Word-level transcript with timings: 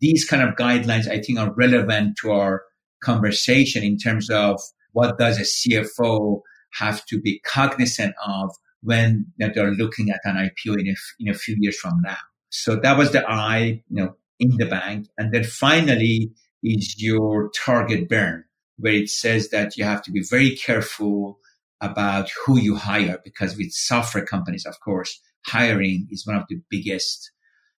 these 0.00 0.24
kind 0.24 0.42
of 0.42 0.56
guidelines, 0.56 1.08
I 1.08 1.20
think, 1.20 1.38
are 1.38 1.52
relevant 1.52 2.16
to 2.22 2.32
our 2.32 2.62
conversation 3.02 3.82
in 3.82 3.96
terms 3.96 4.30
of 4.30 4.60
what 4.92 5.18
does 5.18 5.38
a 5.38 5.42
CFO 5.42 6.40
have 6.74 7.04
to 7.06 7.20
be 7.20 7.40
cognizant 7.40 8.14
of 8.26 8.54
when 8.82 9.26
they're 9.38 9.72
looking 9.72 10.10
at 10.10 10.20
an 10.24 10.36
IPO 10.36 10.80
in 10.80 10.88
a, 10.88 10.94
in 11.18 11.28
a 11.28 11.34
few 11.34 11.56
years 11.58 11.78
from 11.78 12.00
now. 12.02 12.16
So 12.50 12.76
that 12.76 12.98
was 12.98 13.12
the 13.12 13.28
I, 13.28 13.82
you 13.88 14.04
know, 14.04 14.16
in 14.38 14.56
the 14.56 14.66
bank. 14.66 15.08
And 15.18 15.32
then 15.32 15.44
finally 15.44 16.32
is 16.62 17.00
your 17.00 17.50
target 17.50 18.08
burn, 18.08 18.44
where 18.78 18.94
it 18.94 19.10
says 19.10 19.50
that 19.50 19.76
you 19.76 19.84
have 19.84 20.02
to 20.02 20.10
be 20.10 20.22
very 20.28 20.56
careful 20.56 21.38
about 21.80 22.30
who 22.44 22.58
you 22.58 22.76
hire 22.76 23.18
because 23.24 23.56
with 23.56 23.72
software 23.72 24.24
companies, 24.24 24.66
of 24.66 24.78
course, 24.80 25.20
hiring 25.46 26.06
is 26.10 26.26
one 26.26 26.36
of 26.36 26.44
the 26.48 26.60
biggest 26.68 27.30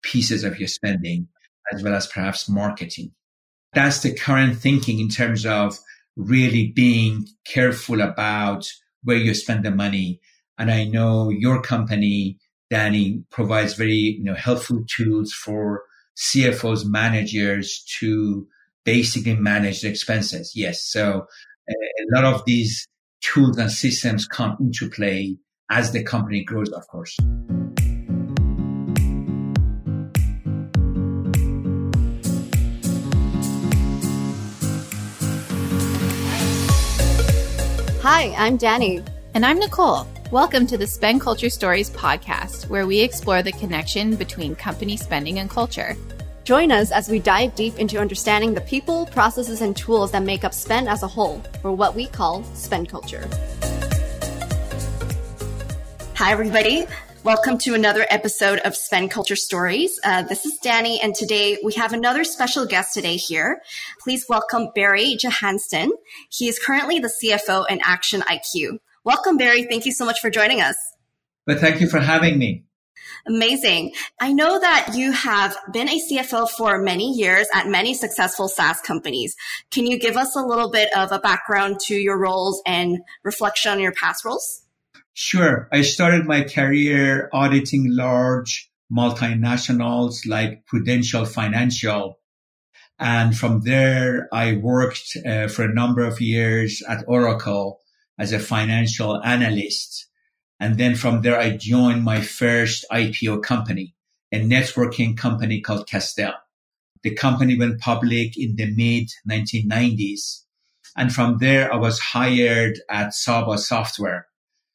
pieces 0.01 0.43
of 0.43 0.57
your 0.57 0.67
spending 0.67 1.27
as 1.71 1.83
well 1.83 1.95
as 1.95 2.07
perhaps 2.07 2.49
marketing. 2.49 3.11
That's 3.73 4.01
the 4.01 4.13
current 4.13 4.57
thinking 4.57 4.99
in 4.99 5.09
terms 5.09 5.45
of 5.45 5.77
really 6.15 6.71
being 6.75 7.27
careful 7.45 8.01
about 8.01 8.69
where 9.03 9.17
you 9.17 9.33
spend 9.33 9.63
the 9.63 9.71
money. 9.71 10.19
And 10.57 10.69
I 10.69 10.83
know 10.85 11.29
your 11.29 11.61
company, 11.61 12.37
Danny, 12.69 13.23
provides 13.31 13.73
very 13.73 14.17
you 14.19 14.23
know, 14.23 14.35
helpful 14.35 14.83
tools 14.87 15.31
for 15.31 15.83
CFOs, 16.17 16.85
managers 16.85 17.83
to 17.99 18.47
basically 18.83 19.35
manage 19.35 19.81
the 19.81 19.89
expenses. 19.89 20.51
Yes. 20.55 20.83
So 20.83 21.25
a 21.69 21.73
lot 22.13 22.25
of 22.25 22.43
these 22.45 22.87
tools 23.21 23.57
and 23.57 23.71
systems 23.71 24.25
come 24.25 24.57
into 24.59 24.89
play 24.89 25.37
as 25.69 25.91
the 25.91 26.03
company 26.03 26.43
grows, 26.43 26.69
of 26.69 26.85
course. 26.87 27.17
Hi, 38.13 38.35
I'm 38.37 38.57
Danny. 38.57 39.01
And 39.35 39.45
I'm 39.45 39.57
Nicole. 39.57 40.05
Welcome 40.31 40.67
to 40.67 40.77
the 40.77 40.85
Spend 40.85 41.21
Culture 41.21 41.49
Stories 41.49 41.89
podcast, 41.89 42.67
where 42.67 42.85
we 42.85 42.99
explore 42.99 43.41
the 43.41 43.53
connection 43.53 44.17
between 44.17 44.53
company 44.53 44.97
spending 44.97 45.39
and 45.39 45.49
culture. 45.49 45.95
Join 46.43 46.73
us 46.73 46.91
as 46.91 47.07
we 47.07 47.19
dive 47.19 47.55
deep 47.55 47.79
into 47.79 47.99
understanding 47.99 48.53
the 48.53 48.59
people, 48.59 49.05
processes, 49.05 49.61
and 49.61 49.77
tools 49.77 50.11
that 50.11 50.23
make 50.23 50.43
up 50.43 50.53
spend 50.53 50.89
as 50.89 51.03
a 51.03 51.07
whole, 51.07 51.41
or 51.63 51.71
what 51.71 51.95
we 51.95 52.05
call 52.05 52.43
spend 52.53 52.89
culture. 52.89 53.29
Hi, 56.15 56.33
everybody. 56.33 56.87
Welcome 57.23 57.59
to 57.59 57.75
another 57.75 58.07
episode 58.09 58.57
of 58.65 58.75
Spend 58.75 59.11
Culture 59.11 59.35
Stories. 59.35 59.99
Uh, 60.03 60.23
this 60.23 60.43
is 60.43 60.57
Danny, 60.57 60.99
and 60.99 61.13
today 61.13 61.59
we 61.63 61.71
have 61.73 61.93
another 61.93 62.23
special 62.23 62.65
guest 62.65 62.95
today 62.95 63.15
here. 63.15 63.61
Please 63.99 64.25
welcome 64.27 64.69
Barry 64.73 65.15
Johansen. 65.23 65.91
He 66.31 66.47
is 66.47 66.57
currently 66.57 66.97
the 66.97 67.13
CFO 67.23 67.69
in 67.69 67.79
Action 67.83 68.21
IQ. 68.21 68.79
Welcome, 69.03 69.37
Barry. 69.37 69.65
Thank 69.65 69.85
you 69.85 69.91
so 69.91 70.03
much 70.03 70.19
for 70.19 70.31
joining 70.31 70.61
us. 70.61 70.75
But 71.45 71.59
thank 71.59 71.79
you 71.79 71.87
for 71.87 71.99
having 71.99 72.39
me. 72.39 72.63
Amazing. 73.27 73.93
I 74.19 74.33
know 74.33 74.59
that 74.59 74.93
you 74.95 75.11
have 75.11 75.55
been 75.71 75.89
a 75.89 76.01
CFO 76.01 76.49
for 76.49 76.79
many 76.81 77.11
years 77.11 77.45
at 77.53 77.67
many 77.67 77.93
successful 77.93 78.47
SaaS 78.47 78.81
companies. 78.81 79.35
Can 79.69 79.85
you 79.85 79.99
give 79.99 80.17
us 80.17 80.35
a 80.35 80.41
little 80.41 80.71
bit 80.71 80.89
of 80.97 81.11
a 81.11 81.19
background 81.19 81.81
to 81.81 81.93
your 81.93 82.17
roles 82.17 82.63
and 82.65 82.97
reflection 83.23 83.73
on 83.73 83.79
your 83.79 83.91
past 83.91 84.25
roles? 84.25 84.60
Sure. 85.13 85.67
I 85.71 85.81
started 85.81 86.25
my 86.25 86.43
career 86.43 87.29
auditing 87.33 87.93
large 87.93 88.71
multinationals 88.91 90.25
like 90.25 90.65
Prudential 90.65 91.25
Financial. 91.25 92.19
And 92.97 93.37
from 93.37 93.61
there, 93.61 94.29
I 94.31 94.55
worked 94.55 95.17
uh, 95.25 95.47
for 95.47 95.65
a 95.65 95.73
number 95.73 96.03
of 96.03 96.21
years 96.21 96.81
at 96.87 97.03
Oracle 97.07 97.81
as 98.17 98.31
a 98.31 98.39
financial 98.39 99.21
analyst. 99.23 100.07
And 100.59 100.77
then 100.77 100.95
from 100.95 101.23
there, 101.23 101.39
I 101.39 101.57
joined 101.57 102.03
my 102.03 102.21
first 102.21 102.85
IPO 102.91 103.43
company, 103.43 103.95
a 104.31 104.39
networking 104.39 105.17
company 105.17 105.59
called 105.59 105.87
Castelle. 105.87 106.35
The 107.03 107.15
company 107.15 107.57
went 107.57 107.81
public 107.81 108.37
in 108.37 108.55
the 108.55 108.73
mid 108.73 109.09
1990s. 109.29 110.43
And 110.95 111.11
from 111.11 111.39
there, 111.39 111.73
I 111.73 111.77
was 111.77 111.99
hired 111.99 112.79
at 112.89 113.13
Saba 113.13 113.57
Software 113.57 114.27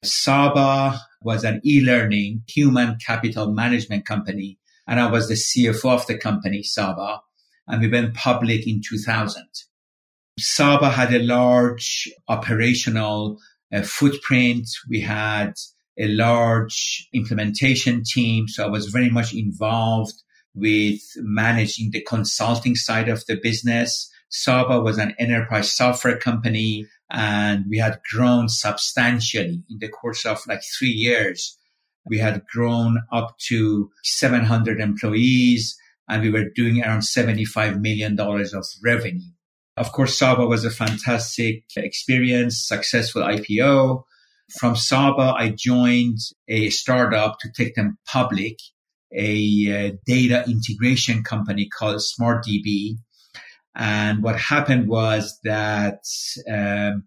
Saba 0.07 1.01
was 1.23 1.45
an 1.45 1.61
e-learning 1.65 2.43
human 2.49 2.97
capital 3.05 3.53
management 3.53 4.07
company. 4.07 4.59
And 4.87 5.01
I 5.01 5.11
was 5.11 5.29
the 5.29 5.35
CFO 5.35 5.91
of 5.91 6.07
the 6.07 6.17
company, 6.17 6.63
Saba. 6.63 7.21
And 7.67 7.81
we 7.81 7.89
went 7.89 8.15
public 8.15 8.67
in 8.67 8.81
2000. 8.87 9.45
Saba 10.39 10.91
had 10.91 11.13
a 11.13 11.23
large 11.23 12.09
operational 12.29 13.39
uh, 13.73 13.83
footprint. 13.83 14.69
We 14.89 15.01
had 15.01 15.55
a 15.99 16.09
large 16.09 17.09
implementation 17.13 18.03
team. 18.05 18.47
So 18.49 18.65
I 18.65 18.69
was 18.69 18.87
very 18.87 19.11
much 19.11 19.35
involved 19.35 20.15
with 20.55 21.01
managing 21.17 21.91
the 21.91 22.03
consulting 22.03 22.77
side 22.77 23.09
of 23.09 23.25
the 23.27 23.37
business. 23.43 24.11
Saba 24.29 24.81
was 24.81 24.99
an 24.99 25.15
enterprise 25.19 25.75
software 25.75 26.19
company 26.19 26.87
and 27.11 27.65
we 27.69 27.79
had 27.79 28.01
grown 28.11 28.49
substantially 28.49 29.63
in 29.71 29.79
the 29.79 29.89
course 29.89 30.27
of 30.27 30.41
like 30.47 30.63
three 30.79 30.91
years. 30.91 31.57
We 32.09 32.19
had 32.19 32.45
grown 32.53 33.03
up 33.13 33.37
to 33.49 33.91
700 34.05 34.81
employees 34.81 35.77
and 36.09 36.23
we 36.23 36.31
were 36.31 36.49
doing 36.55 36.83
around 36.83 37.01
$75 37.01 37.81
million 37.81 38.19
of 38.19 38.65
revenue. 38.83 39.31
Of 39.77 39.93
course, 39.93 40.19
Saba 40.19 40.47
was 40.47 40.65
a 40.65 40.71
fantastic 40.71 41.65
experience, 41.77 42.67
successful 42.67 43.23
IPO. 43.23 44.05
From 44.59 44.77
Saba, 44.77 45.35
I 45.37 45.51
joined 45.51 46.19
a 46.49 46.71
startup 46.71 47.39
to 47.41 47.51
take 47.53 47.75
them 47.75 47.99
public, 48.07 48.59
a 49.13 49.91
uh, 49.91 49.97
data 50.07 50.45
integration 50.49 51.23
company 51.23 51.69
called 51.69 51.97
SmartDB. 52.01 52.97
And 53.77 54.23
what 54.23 54.41
happened 54.41 54.89
was 54.89 55.39
that 55.45 56.01
um, 56.51 57.05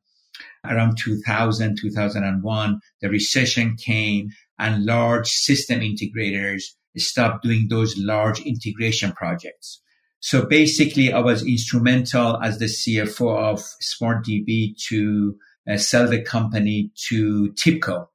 around 0.63 0.97
2000, 0.97 1.77
2001, 1.81 2.79
the 3.01 3.09
recession 3.09 3.75
came 3.75 4.29
and 4.59 4.85
large 4.85 5.27
system 5.27 5.79
integrators 5.79 6.63
stopped 6.97 7.43
doing 7.43 7.67
those 7.69 7.97
large 7.97 8.39
integration 8.41 9.11
projects. 9.13 9.81
So 10.19 10.45
basically, 10.45 11.13
I 11.13 11.19
was 11.19 11.45
instrumental 11.45 12.41
as 12.43 12.59
the 12.59 12.65
CFO 12.65 13.37
of 13.37 13.63
SmartDB 13.81 14.75
to 14.89 15.35
uh, 15.69 15.77
sell 15.77 16.07
the 16.07 16.21
company 16.21 16.91
to 17.07 17.53
TIBCO. 17.53 18.07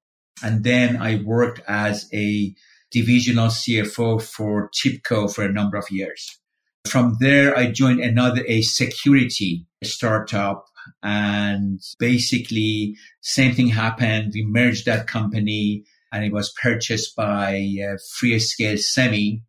And 0.42 0.62
then 0.64 0.98
I 0.98 1.22
worked 1.24 1.60
as 1.66 2.08
a 2.12 2.54
divisional 2.90 3.48
CFO 3.48 4.20
for 4.22 4.70
TIBCO 4.70 5.34
for 5.34 5.44
a 5.44 5.52
number 5.52 5.78
of 5.78 5.90
years. 5.90 6.38
From 6.86 7.16
there, 7.18 7.56
I 7.56 7.70
joined 7.70 8.00
another, 8.00 8.44
a 8.46 8.62
security 8.62 9.66
startup 9.82 10.66
and 11.02 11.80
basically 11.98 12.96
same 13.20 13.54
thing 13.54 13.68
happened. 13.68 14.32
We 14.34 14.44
merged 14.44 14.86
that 14.86 15.06
company 15.06 15.84
and 16.12 16.24
it 16.24 16.32
was 16.32 16.54
purchased 16.60 17.16
by 17.16 17.56
uh, 17.56 17.96
Freescale 18.16 18.78
Semi. 18.78 19.42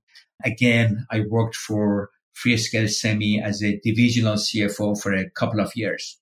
Again, 0.44 1.06
I 1.12 1.22
worked 1.30 1.56
for 1.56 2.10
Freescale 2.36 2.90
Semi 2.90 3.42
as 3.42 3.64
a 3.64 3.80
divisional 3.84 4.36
CFO 4.36 5.00
for 5.00 5.14
a 5.14 5.30
couple 5.30 5.60
of 5.60 5.76
years. 5.76 6.18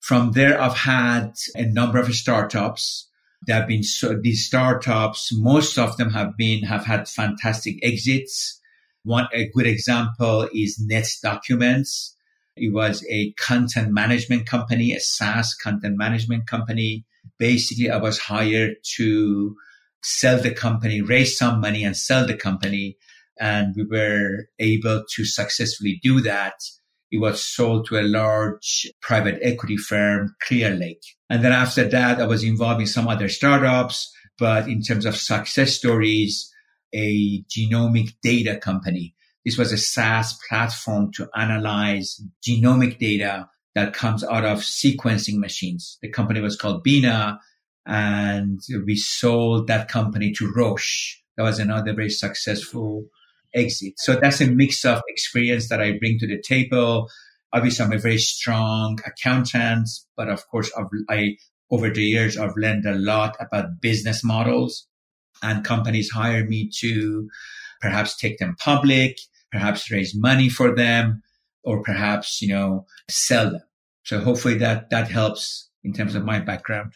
From 0.00 0.32
there, 0.32 0.60
I've 0.60 0.76
had 0.76 1.34
a 1.54 1.64
number 1.64 1.98
of 1.98 2.12
startups. 2.14 3.08
There 3.46 3.56
have 3.56 3.68
been 3.68 3.82
so 3.82 4.18
these 4.20 4.46
startups, 4.46 5.30
most 5.32 5.78
of 5.78 5.96
them 5.96 6.10
have 6.10 6.36
been, 6.36 6.64
have 6.64 6.84
had 6.84 7.08
fantastic 7.08 7.78
exits. 7.82 8.60
One, 9.04 9.26
a 9.32 9.48
good 9.48 9.66
example 9.66 10.48
is 10.54 10.78
Net 10.78 11.08
Documents. 11.22 12.16
It 12.56 12.72
was 12.72 13.04
a 13.10 13.32
content 13.32 13.92
management 13.92 14.46
company, 14.46 14.92
a 14.92 15.00
SaaS 15.00 15.54
content 15.54 15.96
management 15.96 16.46
company. 16.46 17.04
Basically, 17.38 17.90
I 17.90 17.96
was 17.96 18.18
hired 18.18 18.76
to 18.96 19.56
sell 20.02 20.38
the 20.38 20.52
company, 20.52 21.00
raise 21.00 21.36
some 21.36 21.60
money 21.60 21.82
and 21.82 21.96
sell 21.96 22.26
the 22.26 22.36
company. 22.36 22.96
And 23.40 23.74
we 23.76 23.84
were 23.84 24.48
able 24.60 25.04
to 25.16 25.24
successfully 25.24 25.98
do 26.02 26.20
that. 26.20 26.54
It 27.10 27.18
was 27.18 27.42
sold 27.42 27.86
to 27.86 27.98
a 27.98 28.02
large 28.02 28.86
private 29.00 29.38
equity 29.42 29.76
firm, 29.76 30.36
Clearlake. 30.46 31.04
And 31.28 31.44
then 31.44 31.52
after 31.52 31.88
that, 31.88 32.20
I 32.20 32.26
was 32.26 32.44
involved 32.44 32.80
in 32.80 32.86
some 32.86 33.08
other 33.08 33.28
startups. 33.28 34.12
But 34.38 34.68
in 34.68 34.82
terms 34.82 35.06
of 35.06 35.16
success 35.16 35.72
stories, 35.72 36.51
a 36.94 37.42
genomic 37.44 38.14
data 38.22 38.56
company. 38.56 39.14
This 39.44 39.58
was 39.58 39.72
a 39.72 39.78
SaaS 39.78 40.38
platform 40.48 41.10
to 41.12 41.28
analyze 41.34 42.20
genomic 42.46 42.98
data 42.98 43.48
that 43.74 43.94
comes 43.94 44.22
out 44.22 44.44
of 44.44 44.58
sequencing 44.58 45.38
machines. 45.38 45.98
The 46.02 46.08
company 46.08 46.40
was 46.40 46.56
called 46.56 46.82
Bina 46.82 47.40
and 47.86 48.60
we 48.84 48.96
sold 48.96 49.66
that 49.66 49.88
company 49.88 50.32
to 50.32 50.52
Roche. 50.54 51.18
That 51.36 51.44
was 51.44 51.58
another 51.58 51.94
very 51.94 52.10
successful 52.10 53.06
exit. 53.54 53.94
So 53.98 54.16
that's 54.16 54.40
a 54.40 54.46
mix 54.46 54.84
of 54.84 55.02
experience 55.08 55.68
that 55.68 55.80
I 55.80 55.98
bring 55.98 56.18
to 56.18 56.26
the 56.26 56.40
table. 56.40 57.08
Obviously, 57.52 57.84
I'm 57.84 57.92
a 57.92 57.98
very 57.98 58.18
strong 58.18 58.98
accountant, 59.04 59.88
but 60.16 60.28
of 60.28 60.46
course, 60.48 60.70
I've, 60.76 60.86
I, 61.08 61.36
over 61.70 61.90
the 61.90 62.02
years, 62.02 62.36
I've 62.38 62.56
learned 62.56 62.86
a 62.86 62.94
lot 62.94 63.36
about 63.40 63.80
business 63.80 64.22
models 64.22 64.86
and 65.42 65.64
companies 65.64 66.10
hire 66.10 66.44
me 66.46 66.70
to 66.80 67.28
perhaps 67.80 68.16
take 68.16 68.38
them 68.38 68.56
public, 68.58 69.18
perhaps 69.50 69.90
raise 69.90 70.14
money 70.16 70.48
for 70.48 70.74
them, 70.74 71.22
or 71.64 71.82
perhaps, 71.82 72.40
you 72.40 72.48
know, 72.48 72.86
sell 73.10 73.50
them. 73.50 73.62
So 74.04 74.20
hopefully 74.20 74.56
that, 74.58 74.90
that 74.90 75.10
helps 75.10 75.70
in 75.84 75.92
terms 75.92 76.14
of 76.14 76.24
my 76.24 76.40
background. 76.40 76.94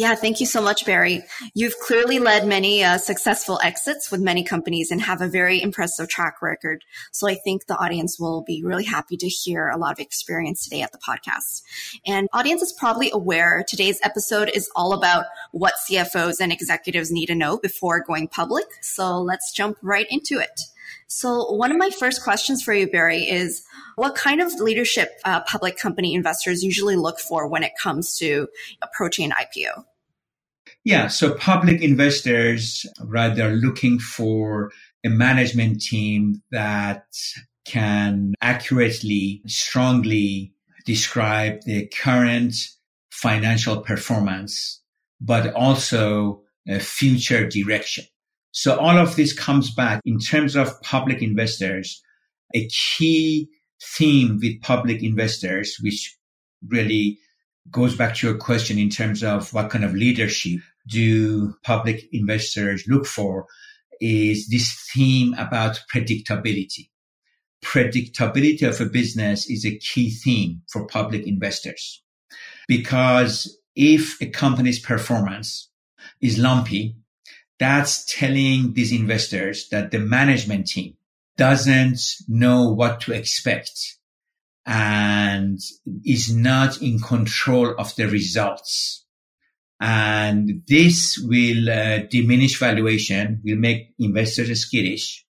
Yeah, 0.00 0.14
thank 0.14 0.40
you 0.40 0.46
so 0.46 0.62
much, 0.62 0.86
Barry. 0.86 1.24
You've 1.52 1.78
clearly 1.78 2.18
led 2.18 2.46
many 2.46 2.82
uh, 2.82 2.96
successful 2.96 3.60
exits 3.62 4.10
with 4.10 4.22
many 4.22 4.42
companies 4.42 4.90
and 4.90 4.98
have 5.02 5.20
a 5.20 5.28
very 5.28 5.60
impressive 5.60 6.08
track 6.08 6.40
record. 6.40 6.86
So 7.12 7.28
I 7.28 7.34
think 7.34 7.66
the 7.66 7.76
audience 7.76 8.18
will 8.18 8.40
be 8.40 8.62
really 8.64 8.86
happy 8.86 9.18
to 9.18 9.28
hear 9.28 9.68
a 9.68 9.76
lot 9.76 9.92
of 9.92 9.98
experience 9.98 10.64
today 10.64 10.80
at 10.80 10.92
the 10.92 10.98
podcast. 11.06 11.60
And 12.06 12.30
audience 12.32 12.62
is 12.62 12.72
probably 12.72 13.10
aware 13.12 13.62
today's 13.68 14.00
episode 14.02 14.50
is 14.54 14.70
all 14.74 14.94
about 14.94 15.26
what 15.52 15.74
CFOs 15.86 16.40
and 16.40 16.50
executives 16.50 17.12
need 17.12 17.26
to 17.26 17.34
know 17.34 17.58
before 17.58 18.02
going 18.02 18.26
public. 18.26 18.64
So 18.80 19.20
let's 19.20 19.52
jump 19.52 19.76
right 19.82 20.06
into 20.08 20.38
it. 20.38 20.62
So 21.08 21.52
one 21.52 21.72
of 21.72 21.76
my 21.76 21.90
first 21.90 22.24
questions 22.24 22.62
for 22.62 22.72
you, 22.72 22.90
Barry, 22.90 23.24
is 23.24 23.64
what 23.96 24.14
kind 24.14 24.40
of 24.40 24.54
leadership 24.54 25.10
uh, 25.26 25.40
public 25.42 25.76
company 25.76 26.14
investors 26.14 26.64
usually 26.64 26.96
look 26.96 27.20
for 27.20 27.46
when 27.46 27.62
it 27.62 27.72
comes 27.78 28.16
to 28.16 28.48
approaching 28.80 29.26
an 29.26 29.32
IPO? 29.32 29.84
Yeah, 30.84 31.08
so 31.08 31.34
public 31.34 31.82
investors, 31.82 32.86
right, 33.02 33.34
they're 33.34 33.52
looking 33.54 33.98
for 33.98 34.72
a 35.04 35.10
management 35.10 35.82
team 35.82 36.42
that 36.52 37.04
can 37.66 38.34
accurately, 38.40 39.42
strongly 39.46 40.54
describe 40.86 41.60
the 41.66 41.86
current 41.88 42.54
financial 43.10 43.82
performance, 43.82 44.80
but 45.20 45.52
also 45.54 46.42
a 46.66 46.80
future 46.80 47.46
direction. 47.46 48.04
So 48.52 48.78
all 48.78 48.96
of 48.96 49.16
this 49.16 49.32
comes 49.32 49.72
back 49.74 50.00
in 50.04 50.18
terms 50.18 50.56
of 50.56 50.80
public 50.82 51.22
investors. 51.22 52.02
A 52.54 52.68
key 52.68 53.48
theme 53.96 54.38
with 54.42 54.60
public 54.62 55.02
investors, 55.02 55.76
which 55.82 56.16
really 56.66 57.18
goes 57.70 57.96
back 57.96 58.16
to 58.16 58.26
your 58.28 58.36
question 58.36 58.78
in 58.78 58.90
terms 58.90 59.22
of 59.22 59.52
what 59.52 59.70
kind 59.70 59.84
of 59.84 59.94
leadership 59.94 60.60
do 60.86 61.54
public 61.62 62.08
investors 62.12 62.84
look 62.88 63.06
for 63.06 63.46
is 64.00 64.48
this 64.48 64.72
theme 64.92 65.34
about 65.34 65.80
predictability. 65.92 66.88
Predictability 67.62 68.66
of 68.66 68.80
a 68.80 68.86
business 68.86 69.48
is 69.50 69.66
a 69.66 69.76
key 69.76 70.10
theme 70.10 70.62
for 70.72 70.86
public 70.86 71.26
investors 71.26 72.02
because 72.66 73.58
if 73.76 74.20
a 74.22 74.26
company's 74.26 74.78
performance 74.78 75.68
is 76.20 76.38
lumpy, 76.38 76.96
that's 77.58 78.04
telling 78.06 78.72
these 78.72 78.92
investors 78.92 79.68
that 79.70 79.90
the 79.90 79.98
management 79.98 80.66
team 80.66 80.94
doesn't 81.36 82.00
know 82.26 82.70
what 82.70 83.00
to 83.02 83.12
expect 83.12 83.98
and 84.70 85.58
is 86.04 86.32
not 86.32 86.80
in 86.80 87.00
control 87.00 87.74
of 87.76 87.94
the 87.96 88.06
results. 88.06 89.04
And 89.80 90.62
this 90.68 91.18
will 91.18 91.68
uh, 91.68 91.98
diminish 92.08 92.56
valuation, 92.56 93.40
will 93.44 93.56
make 93.56 93.94
investors 93.98 94.60
skittish 94.60 95.26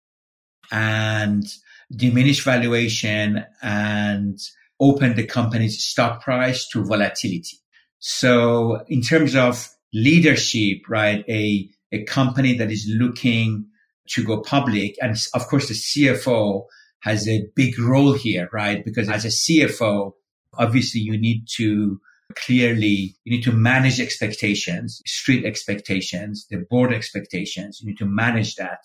and 0.70 1.42
diminish 1.90 2.44
valuation 2.44 3.46
and 3.62 4.38
open 4.78 5.16
the 5.16 5.26
company's 5.26 5.82
stock 5.82 6.22
price 6.22 6.68
to 6.68 6.84
volatility. 6.84 7.56
So 7.98 8.84
in 8.88 9.00
terms 9.00 9.34
of 9.34 9.66
leadership, 9.94 10.82
right, 10.86 11.24
a 11.28 11.70
a 11.92 12.04
company 12.04 12.56
that 12.58 12.70
is 12.70 12.86
looking 12.88 13.66
to 14.10 14.24
go 14.24 14.42
public. 14.42 14.96
And 15.00 15.16
of 15.34 15.46
course, 15.48 15.68
the 15.68 15.74
CFO 15.74 16.66
has 17.02 17.28
a 17.28 17.46
big 17.54 17.78
role 17.78 18.12
here, 18.12 18.48
right? 18.52 18.84
Because 18.84 19.08
as 19.08 19.24
a 19.24 19.28
CFO, 19.28 20.12
obviously 20.54 21.00
you 21.00 21.18
need 21.18 21.46
to 21.56 22.00
clearly, 22.34 23.16
you 23.24 23.36
need 23.36 23.42
to 23.44 23.52
manage 23.52 24.00
expectations, 24.00 25.02
street 25.06 25.44
expectations, 25.44 26.46
the 26.50 26.58
board 26.58 26.92
expectations. 26.92 27.80
You 27.80 27.88
need 27.88 27.98
to 27.98 28.06
manage 28.06 28.56
that 28.56 28.84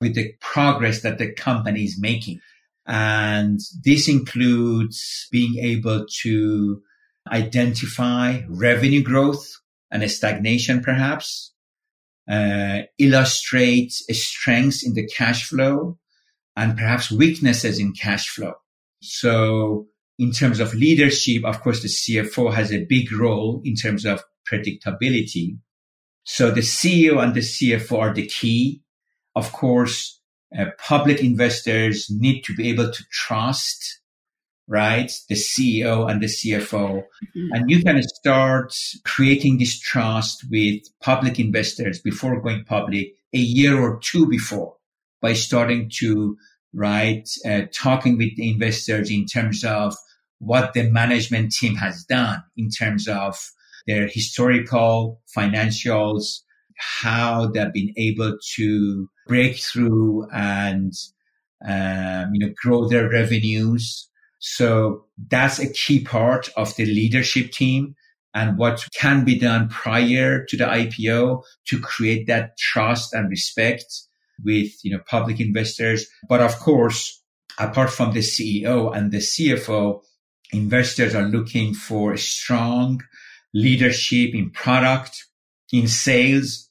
with 0.00 0.14
the 0.14 0.34
progress 0.40 1.02
that 1.02 1.18
the 1.18 1.32
company 1.32 1.84
is 1.84 1.98
making. 1.98 2.40
And 2.86 3.60
this 3.82 4.08
includes 4.08 5.26
being 5.32 5.58
able 5.58 6.06
to 6.22 6.82
identify 7.30 8.42
revenue 8.48 9.02
growth 9.02 9.44
and 9.90 10.02
a 10.02 10.08
stagnation 10.08 10.82
perhaps, 10.82 11.52
uh, 12.28 12.80
illustrate 12.98 13.92
strengths 13.92 14.84
in 14.84 14.94
the 14.94 15.06
cash 15.06 15.48
flow 15.48 15.98
and 16.56 16.76
perhaps 16.76 17.10
weaknesses 17.10 17.78
in 17.78 17.92
cash 17.92 18.28
flow. 18.28 18.54
So 19.00 19.86
in 20.18 20.32
terms 20.32 20.60
of 20.60 20.74
leadership, 20.74 21.44
of 21.44 21.60
course, 21.60 21.82
the 21.82 21.88
CFO 21.88 22.52
has 22.52 22.72
a 22.72 22.84
big 22.84 23.12
role 23.12 23.60
in 23.64 23.74
terms 23.74 24.04
of 24.04 24.22
predictability. 24.50 25.58
So 26.24 26.50
the 26.50 26.60
CEO 26.60 27.22
and 27.22 27.34
the 27.34 27.40
CFO 27.40 27.98
are 27.98 28.14
the 28.14 28.26
key. 28.26 28.82
Of 29.34 29.52
course, 29.52 30.20
uh, 30.56 30.66
public 30.78 31.22
investors 31.22 32.08
need 32.10 32.42
to 32.42 32.54
be 32.54 32.70
able 32.70 32.90
to 32.90 33.04
trust 33.12 34.00
right? 34.68 35.12
The 35.28 35.34
CEO 35.34 36.10
and 36.10 36.20
the 36.20 36.26
CFO. 36.26 37.02
Mm-hmm. 37.02 37.52
And 37.52 37.70
you 37.70 37.82
can 37.82 38.02
start 38.02 38.74
creating 39.04 39.58
this 39.58 39.78
trust 39.78 40.44
with 40.50 40.82
public 41.00 41.38
investors 41.38 42.00
before 42.00 42.40
going 42.40 42.64
public 42.64 43.14
a 43.32 43.38
year 43.38 43.80
or 43.80 44.00
two 44.00 44.26
before 44.28 44.75
by 45.20 45.32
starting 45.32 45.90
to, 45.98 46.36
right, 46.72 47.28
uh, 47.44 47.62
talking 47.72 48.18
with 48.18 48.36
the 48.36 48.50
investors 48.50 49.10
in 49.10 49.26
terms 49.26 49.64
of 49.64 49.94
what 50.38 50.74
the 50.74 50.90
management 50.90 51.52
team 51.52 51.74
has 51.76 52.04
done 52.04 52.42
in 52.56 52.68
terms 52.70 53.08
of 53.08 53.38
their 53.86 54.08
historical 54.08 55.20
financials, 55.36 56.40
how 56.76 57.46
they've 57.46 57.72
been 57.72 57.94
able 57.96 58.36
to 58.56 59.08
break 59.26 59.56
through 59.56 60.26
and 60.32 60.92
um, 61.66 62.34
you 62.34 62.46
know 62.46 62.52
grow 62.62 62.88
their 62.88 63.08
revenues. 63.08 64.08
So 64.38 65.06
that's 65.30 65.58
a 65.58 65.72
key 65.72 66.04
part 66.04 66.50
of 66.56 66.76
the 66.76 66.84
leadership 66.84 67.52
team 67.52 67.94
and 68.34 68.58
what 68.58 68.86
can 68.94 69.24
be 69.24 69.38
done 69.38 69.68
prior 69.68 70.44
to 70.44 70.56
the 70.58 70.64
IPO 70.64 71.42
to 71.68 71.80
create 71.80 72.26
that 72.26 72.58
trust 72.58 73.14
and 73.14 73.30
respect 73.30 73.84
with, 74.44 74.72
you 74.84 74.92
know, 74.92 75.02
public 75.06 75.40
investors. 75.40 76.06
But 76.28 76.40
of 76.40 76.58
course, 76.58 77.22
apart 77.58 77.90
from 77.90 78.12
the 78.12 78.20
CEO 78.20 78.96
and 78.96 79.10
the 79.10 79.18
CFO, 79.18 80.02
investors 80.52 81.14
are 81.14 81.28
looking 81.28 81.74
for 81.74 82.16
strong 82.16 83.00
leadership 83.54 84.34
in 84.34 84.50
product, 84.50 85.24
in 85.72 85.88
sales, 85.88 86.68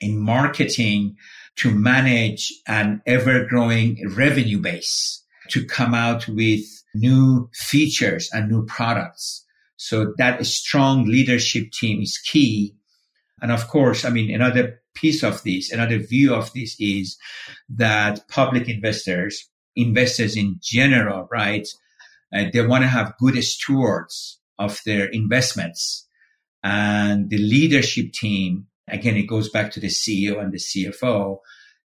in 0.00 0.18
marketing 0.18 1.16
to 1.56 1.70
manage 1.70 2.52
an 2.66 3.02
ever 3.06 3.44
growing 3.44 3.98
revenue 4.16 4.58
base 4.58 5.22
to 5.48 5.64
come 5.64 5.94
out 5.94 6.26
with 6.28 6.64
new 6.94 7.50
features 7.52 8.30
and 8.32 8.48
new 8.48 8.64
products. 8.64 9.44
So 9.76 10.14
that 10.18 10.44
strong 10.46 11.04
leadership 11.06 11.72
team 11.72 12.02
is 12.02 12.18
key. 12.18 12.74
And 13.42 13.50
of 13.50 13.68
course, 13.68 14.04
I 14.04 14.10
mean, 14.10 14.32
another 14.34 14.79
piece 15.00 15.22
of 15.22 15.42
this, 15.42 15.72
another 15.72 15.98
view 15.98 16.34
of 16.34 16.52
this 16.52 16.76
is 16.78 17.16
that 17.68 18.28
public 18.28 18.68
investors, 18.68 19.48
investors 19.76 20.36
in 20.36 20.58
general, 20.62 21.28
right? 21.30 21.66
Uh, 22.34 22.44
they 22.52 22.64
want 22.64 22.82
to 22.82 22.88
have 22.88 23.16
good 23.18 23.42
stewards 23.42 24.38
of 24.58 24.80
their 24.84 25.06
investments. 25.06 26.06
And 26.62 27.30
the 27.30 27.38
leadership 27.38 28.12
team, 28.12 28.66
again, 28.88 29.16
it 29.16 29.26
goes 29.26 29.48
back 29.48 29.70
to 29.72 29.80
the 29.80 29.88
CEO 29.88 30.40
and 30.40 30.52
the 30.52 30.58
CFO, 30.58 31.38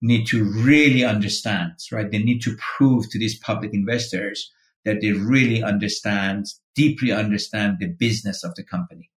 need 0.02 0.26
to 0.29 0.45
really 0.45 1.05
understand, 1.05 1.73
right? 1.93 2.11
They 2.11 2.19
need 2.19 2.40
to 2.43 2.57
prove 2.57 3.11
to 3.11 3.19
these 3.19 3.38
public 3.38 3.75
investors 3.75 4.50
that 4.85 5.00
they 5.00 5.12
really 5.12 5.62
understand, 5.62 6.47
deeply 6.75 7.12
understand 7.12 7.76
the 7.79 7.88
business 7.88 8.45
of 8.45 8.55
the 8.55 8.64
company. 8.64 9.11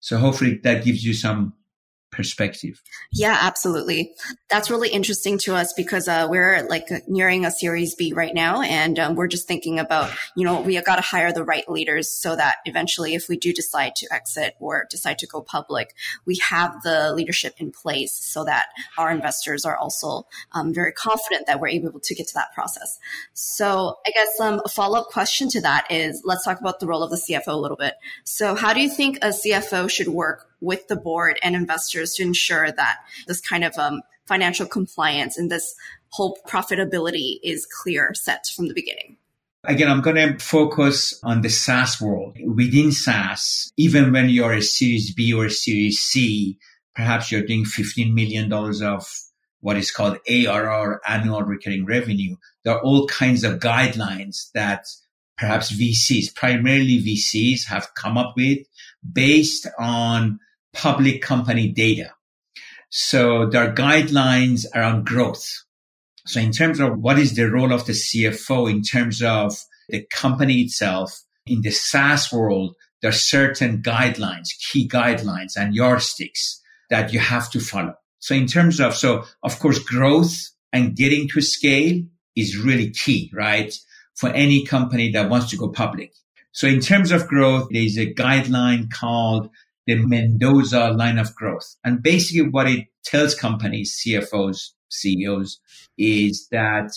So 0.00 0.18
hopefully 0.18 0.60
that 0.64 0.84
gives 0.84 1.02
you 1.02 1.14
some 1.14 1.54
perspective. 2.14 2.80
Yeah, 3.12 3.36
absolutely. 3.40 4.12
That's 4.48 4.70
really 4.70 4.88
interesting 4.88 5.38
to 5.38 5.54
us 5.54 5.72
because 5.72 6.08
uh, 6.08 6.26
we're 6.30 6.66
like 6.68 6.88
nearing 7.08 7.44
a 7.44 7.50
Series 7.50 7.94
B 7.94 8.12
right 8.12 8.34
now, 8.34 8.62
and 8.62 8.98
um, 8.98 9.14
we're 9.14 9.28
just 9.28 9.48
thinking 9.48 9.78
about 9.78 10.10
you 10.36 10.44
know 10.44 10.60
we 10.60 10.80
got 10.80 10.96
to 10.96 11.02
hire 11.02 11.32
the 11.32 11.44
right 11.44 11.68
leaders 11.68 12.10
so 12.10 12.36
that 12.36 12.56
eventually, 12.64 13.14
if 13.14 13.28
we 13.28 13.36
do 13.36 13.52
decide 13.52 13.96
to 13.96 14.06
exit 14.12 14.54
or 14.60 14.86
decide 14.90 15.18
to 15.18 15.26
go 15.26 15.40
public, 15.42 15.94
we 16.24 16.36
have 16.36 16.82
the 16.82 17.12
leadership 17.12 17.54
in 17.58 17.70
place 17.70 18.12
so 18.12 18.44
that 18.44 18.66
our 18.96 19.10
investors 19.10 19.64
are 19.64 19.76
also 19.76 20.26
um, 20.52 20.72
very 20.72 20.92
confident 20.92 21.46
that 21.46 21.60
we're 21.60 21.68
able 21.68 22.00
to 22.00 22.14
get 22.14 22.28
to 22.28 22.34
that 22.34 22.52
process. 22.54 22.98
So, 23.32 23.96
I 24.06 24.10
guess 24.10 24.40
um, 24.40 24.60
a 24.64 24.68
follow 24.68 24.98
up 25.00 25.08
question 25.08 25.48
to 25.50 25.60
that 25.62 25.90
is 25.90 26.22
let's 26.24 26.44
talk 26.44 26.60
about 26.60 26.80
the 26.80 26.86
role 26.86 27.02
of 27.02 27.10
the 27.10 27.16
CFO 27.16 27.48
a 27.48 27.56
little 27.56 27.76
bit. 27.76 27.94
So, 28.24 28.54
how 28.54 28.72
do 28.72 28.80
you 28.80 28.88
think 28.88 29.18
a 29.18 29.28
CFO 29.28 29.90
should 29.90 30.08
work 30.08 30.48
with 30.64 30.88
the 30.88 30.96
board 30.96 31.38
and 31.42 31.54
investors 31.54 32.14
to 32.14 32.22
ensure 32.22 32.72
that 32.72 32.98
this 33.26 33.40
kind 33.40 33.64
of 33.64 33.76
um, 33.78 34.02
financial 34.26 34.66
compliance 34.66 35.36
and 35.38 35.50
this 35.50 35.74
whole 36.10 36.38
profitability 36.48 37.38
is 37.42 37.66
clear 37.66 38.12
set 38.14 38.46
from 38.54 38.68
the 38.68 38.74
beginning? 38.74 39.16
Again, 39.66 39.90
I'm 39.90 40.02
going 40.02 40.16
to 40.16 40.44
focus 40.44 41.18
on 41.22 41.40
the 41.40 41.48
SaaS 41.48 42.00
world. 42.00 42.36
Within 42.54 42.92
SaaS, 42.92 43.72
even 43.76 44.12
when 44.12 44.28
you're 44.28 44.52
a 44.52 44.62
Series 44.62 45.14
B 45.14 45.32
or 45.32 45.46
a 45.46 45.50
Series 45.50 46.00
C, 46.00 46.58
perhaps 46.94 47.32
you're 47.32 47.46
doing 47.46 47.64
$15 47.64 48.12
million 48.12 48.52
of 48.52 49.06
what 49.60 49.78
is 49.78 49.90
called 49.90 50.18
ARR, 50.28 51.00
annual 51.08 51.42
recurring 51.42 51.86
revenue. 51.86 52.36
There 52.62 52.74
are 52.74 52.82
all 52.82 53.06
kinds 53.06 53.42
of 53.42 53.60
guidelines 53.60 54.50
that 54.52 54.86
perhaps 55.38 55.72
VCs, 55.72 56.34
primarily 56.34 56.98
VCs 56.98 57.66
have 57.66 57.94
come 57.94 58.18
up 58.18 58.34
with 58.36 58.58
based 59.10 59.66
on 59.78 60.38
public 60.74 61.22
company 61.22 61.68
data. 61.68 62.12
So 62.90 63.46
there 63.46 63.68
are 63.68 63.74
guidelines 63.74 64.66
around 64.74 65.06
growth. 65.06 65.64
So 66.26 66.40
in 66.40 66.52
terms 66.52 66.80
of 66.80 66.98
what 66.98 67.18
is 67.18 67.34
the 67.34 67.50
role 67.50 67.72
of 67.72 67.86
the 67.86 67.92
CFO 67.92 68.70
in 68.70 68.82
terms 68.82 69.22
of 69.22 69.56
the 69.88 70.06
company 70.12 70.62
itself 70.62 71.22
in 71.46 71.62
the 71.62 71.70
SaaS 71.70 72.32
world, 72.32 72.74
there 73.02 73.10
are 73.10 73.12
certain 73.12 73.82
guidelines, 73.82 74.48
key 74.70 74.88
guidelines 74.88 75.56
and 75.56 75.74
yardsticks 75.74 76.62
that 76.88 77.12
you 77.12 77.18
have 77.18 77.50
to 77.50 77.60
follow. 77.60 77.94
So 78.18 78.34
in 78.34 78.46
terms 78.46 78.80
of, 78.80 78.94
so 78.94 79.24
of 79.42 79.58
course, 79.58 79.78
growth 79.78 80.32
and 80.72 80.96
getting 80.96 81.28
to 81.28 81.40
scale 81.42 82.02
is 82.34 82.56
really 82.56 82.90
key, 82.90 83.30
right? 83.34 83.74
For 84.14 84.30
any 84.30 84.64
company 84.64 85.12
that 85.12 85.28
wants 85.28 85.50
to 85.50 85.56
go 85.56 85.68
public. 85.68 86.14
So 86.52 86.66
in 86.68 86.80
terms 86.80 87.10
of 87.10 87.28
growth, 87.28 87.68
there's 87.70 87.98
a 87.98 88.14
guideline 88.14 88.90
called 88.90 89.50
the 89.86 89.96
Mendoza 89.96 90.90
line 90.90 91.18
of 91.18 91.34
growth. 91.34 91.76
And 91.84 92.02
basically 92.02 92.48
what 92.48 92.68
it 92.68 92.86
tells 93.04 93.34
companies, 93.34 94.00
CFOs, 94.00 94.70
CEOs 94.90 95.60
is 95.98 96.48
that 96.50 96.92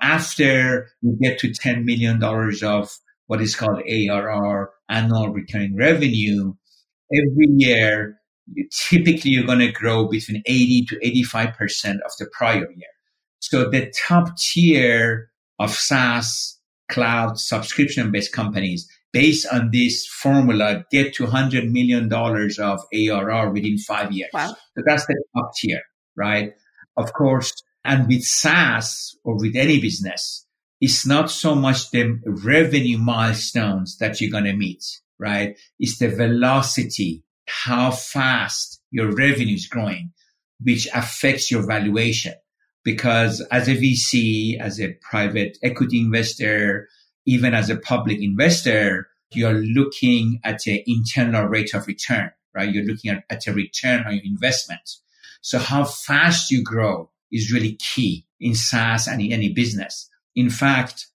after 0.00 0.88
you 1.00 1.16
get 1.20 1.38
to 1.38 1.48
$10 1.48 1.84
million 1.84 2.22
of 2.22 2.98
what 3.26 3.40
is 3.40 3.54
called 3.54 3.82
ARR, 3.88 4.70
annual 4.88 5.28
recurring 5.30 5.76
revenue, 5.76 6.54
every 7.12 7.46
year, 7.56 8.18
you, 8.52 8.68
typically 8.72 9.30
you're 9.30 9.46
going 9.46 9.60
to 9.60 9.70
grow 9.70 10.08
between 10.08 10.42
80 10.44 10.86
to 10.86 10.98
85% 11.34 11.94
of 12.04 12.12
the 12.18 12.26
prior 12.32 12.68
year. 12.70 12.88
So 13.38 13.70
the 13.70 13.92
top 14.06 14.36
tier 14.36 15.30
of 15.58 15.70
SaaS 15.70 16.58
cloud 16.88 17.38
subscription 17.38 18.10
based 18.10 18.32
companies 18.32 18.88
based 19.12 19.46
on 19.52 19.70
this 19.72 20.06
formula, 20.06 20.84
get 20.90 21.14
to 21.14 21.26
$100 21.26 21.70
million 21.70 22.12
of 22.12 22.80
ARR 22.92 23.50
within 23.52 23.78
five 23.78 24.12
years. 24.12 24.30
Wow. 24.32 24.56
So 24.76 24.82
that's 24.86 25.06
the 25.06 25.22
top 25.36 25.52
tier, 25.56 25.82
right? 26.16 26.54
Of 26.96 27.12
course, 27.12 27.52
and 27.84 28.08
with 28.08 28.22
SaaS 28.22 29.16
or 29.24 29.36
with 29.36 29.56
any 29.56 29.80
business, 29.80 30.46
it's 30.80 31.06
not 31.06 31.30
so 31.30 31.54
much 31.54 31.90
the 31.90 32.18
revenue 32.26 32.98
milestones 32.98 33.98
that 33.98 34.20
you're 34.20 34.30
going 34.30 34.44
to 34.44 34.56
meet, 34.56 34.84
right? 35.18 35.56
It's 35.78 35.98
the 35.98 36.08
velocity, 36.08 37.24
how 37.46 37.90
fast 37.90 38.80
your 38.90 39.14
revenue 39.14 39.54
is 39.54 39.66
growing, 39.66 40.12
which 40.60 40.88
affects 40.94 41.50
your 41.50 41.66
valuation. 41.66 42.34
Because 42.84 43.46
as 43.52 43.68
a 43.68 43.76
VC, 43.76 44.58
as 44.58 44.80
a 44.80 44.96
private 45.08 45.56
equity 45.62 46.00
investor, 46.00 46.88
even 47.26 47.54
as 47.54 47.70
a 47.70 47.76
public 47.76 48.20
investor, 48.20 49.08
you're 49.32 49.52
looking 49.54 50.40
at 50.44 50.66
an 50.66 50.82
internal 50.86 51.46
rate 51.46 51.74
of 51.74 51.86
return, 51.86 52.30
right? 52.54 52.72
You're 52.72 52.84
looking 52.84 53.10
at, 53.10 53.24
at 53.30 53.46
a 53.46 53.52
return 53.52 54.04
on 54.06 54.14
your 54.14 54.24
investment. 54.24 54.88
So 55.40 55.58
how 55.58 55.84
fast 55.84 56.50
you 56.50 56.62
grow 56.62 57.10
is 57.30 57.52
really 57.52 57.74
key 57.74 58.26
in 58.40 58.54
SaaS 58.54 59.08
and 59.08 59.20
in 59.20 59.32
any 59.32 59.52
business. 59.52 60.08
In 60.34 60.50
fact, 60.50 61.06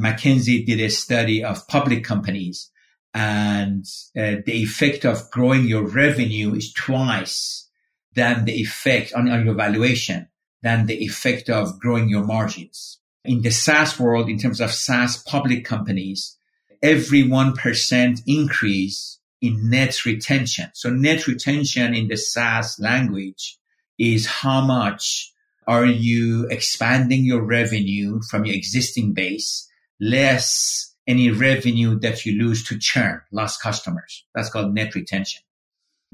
McKinsey 0.00 0.66
did 0.66 0.80
a 0.80 0.90
study 0.90 1.44
of 1.44 1.66
public 1.68 2.04
companies 2.04 2.70
and 3.14 3.84
uh, 4.16 4.36
the 4.44 4.62
effect 4.62 5.04
of 5.04 5.30
growing 5.30 5.66
your 5.66 5.86
revenue 5.86 6.54
is 6.54 6.72
twice 6.72 7.68
than 8.14 8.44
the 8.44 8.54
effect 8.54 9.12
on, 9.14 9.30
on 9.30 9.44
your 9.44 9.54
valuation 9.54 10.28
than 10.62 10.86
the 10.86 11.04
effect 11.04 11.50
of 11.50 11.78
growing 11.78 12.08
your 12.08 12.24
margins 12.24 12.98
in 13.24 13.42
the 13.42 13.50
SaaS 13.50 13.98
world, 13.98 14.28
in 14.28 14.38
terms 14.38 14.60
of 14.60 14.72
SaaS 14.72 15.22
public 15.22 15.64
companies, 15.64 16.36
every 16.82 17.22
1% 17.22 18.22
increase 18.26 19.18
in 19.40 19.70
net 19.70 20.04
retention. 20.04 20.70
So 20.74 20.90
net 20.90 21.26
retention 21.26 21.94
in 21.94 22.08
the 22.08 22.16
SaaS 22.16 22.78
language 22.80 23.58
is 23.98 24.26
how 24.26 24.64
much 24.64 25.32
are 25.66 25.86
you 25.86 26.46
expanding 26.50 27.24
your 27.24 27.42
revenue 27.42 28.20
from 28.28 28.44
your 28.44 28.54
existing 28.54 29.12
base 29.12 29.68
less 30.00 30.92
any 31.06 31.30
revenue 31.30 31.98
that 32.00 32.24
you 32.26 32.40
lose 32.40 32.64
to 32.64 32.78
churn, 32.78 33.20
lost 33.32 33.62
customers. 33.62 34.24
That's 34.34 34.50
called 34.50 34.74
net 34.74 34.94
retention. 34.94 35.42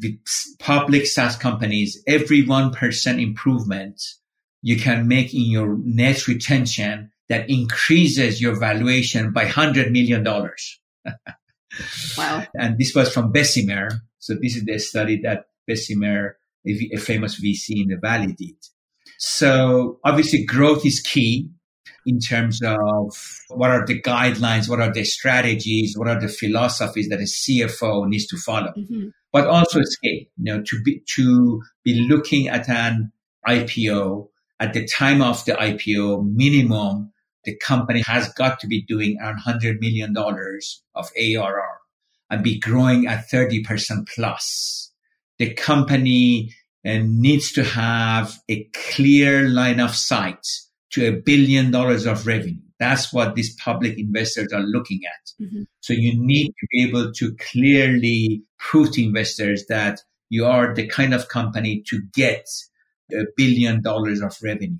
With 0.00 0.18
public 0.58 1.06
SaaS 1.06 1.36
companies, 1.36 2.02
every 2.06 2.42
1% 2.42 3.22
improvement 3.22 4.02
you 4.62 4.76
can 4.76 5.08
make 5.08 5.34
in 5.34 5.50
your 5.50 5.76
net 5.78 6.26
retention 6.26 7.10
that 7.28 7.48
increases 7.50 8.40
your 8.40 8.58
valuation 8.58 9.32
by 9.32 9.44
$100 9.44 9.90
million. 9.90 10.24
wow. 12.18 12.44
And 12.54 12.78
this 12.78 12.94
was 12.94 13.12
from 13.12 13.32
Bessemer. 13.32 13.90
So 14.18 14.34
this 14.40 14.56
is 14.56 14.64
the 14.64 14.78
study 14.78 15.20
that 15.22 15.46
Bessemer, 15.66 16.38
a, 16.66 16.96
famous 16.96 17.40
VC 17.40 17.82
in 17.82 17.88
the 17.88 17.98
Valley 18.00 18.32
did. 18.32 18.56
So 19.18 19.98
obviously 20.04 20.44
growth 20.44 20.86
is 20.86 21.00
key 21.00 21.50
in 22.06 22.18
terms 22.18 22.60
of 22.62 23.14
what 23.48 23.70
are 23.70 23.84
the 23.84 24.00
guidelines, 24.00 24.68
what 24.68 24.80
are 24.80 24.92
the 24.92 25.04
strategies, 25.04 25.96
what 25.96 26.08
are 26.08 26.18
the 26.18 26.28
philosophies 26.28 27.08
that 27.10 27.20
a 27.20 27.24
CFO 27.24 28.08
needs 28.08 28.26
to 28.28 28.36
follow. 28.38 28.72
Mm-hmm. 28.76 29.08
But 29.30 29.46
also 29.46 29.80
scale, 29.82 30.20
you 30.38 30.44
know, 30.44 30.62
to 30.62 30.82
be, 30.82 31.02
to 31.16 31.62
be 31.84 32.06
looking 32.08 32.48
at 32.48 32.68
an 32.70 33.12
IPO 33.46 34.28
at 34.60 34.72
the 34.72 34.86
time 34.86 35.22
of 35.22 35.44
the 35.44 35.52
IPO, 35.52 36.24
minimum, 36.34 37.12
the 37.44 37.56
company 37.56 38.02
has 38.06 38.32
got 38.34 38.60
to 38.60 38.66
be 38.66 38.82
doing 38.82 39.18
around 39.20 39.40
$100 39.46 39.80
million 39.80 40.14
of 40.16 41.10
ARR 41.16 41.78
and 42.30 42.42
be 42.42 42.58
growing 42.58 43.06
at 43.06 43.28
30% 43.30 44.08
plus. 44.14 44.92
The 45.38 45.54
company 45.54 46.54
uh, 46.84 46.98
needs 47.04 47.52
to 47.52 47.64
have 47.64 48.38
a 48.48 48.64
clear 48.74 49.48
line 49.48 49.80
of 49.80 49.94
sight 49.94 50.44
to 50.90 51.06
a 51.06 51.12
billion 51.12 51.70
dollars 51.70 52.06
of 52.06 52.26
revenue. 52.26 52.60
That's 52.78 53.12
what 53.12 53.34
these 53.34 53.54
public 53.56 53.98
investors 53.98 54.52
are 54.52 54.62
looking 54.62 55.00
at. 55.04 55.44
Mm-hmm. 55.44 55.62
So 55.80 55.92
you 55.92 56.12
need 56.16 56.48
to 56.48 56.66
be 56.70 56.84
able 56.84 57.12
to 57.12 57.34
clearly 57.36 58.42
prove 58.58 58.92
to 58.92 59.02
investors 59.02 59.64
that 59.68 60.00
you 60.30 60.44
are 60.44 60.74
the 60.74 60.86
kind 60.86 61.14
of 61.14 61.28
company 61.28 61.82
to 61.88 62.00
get 62.14 62.46
billion 63.36 63.82
dollars 63.82 64.20
of 64.20 64.36
revenue. 64.42 64.78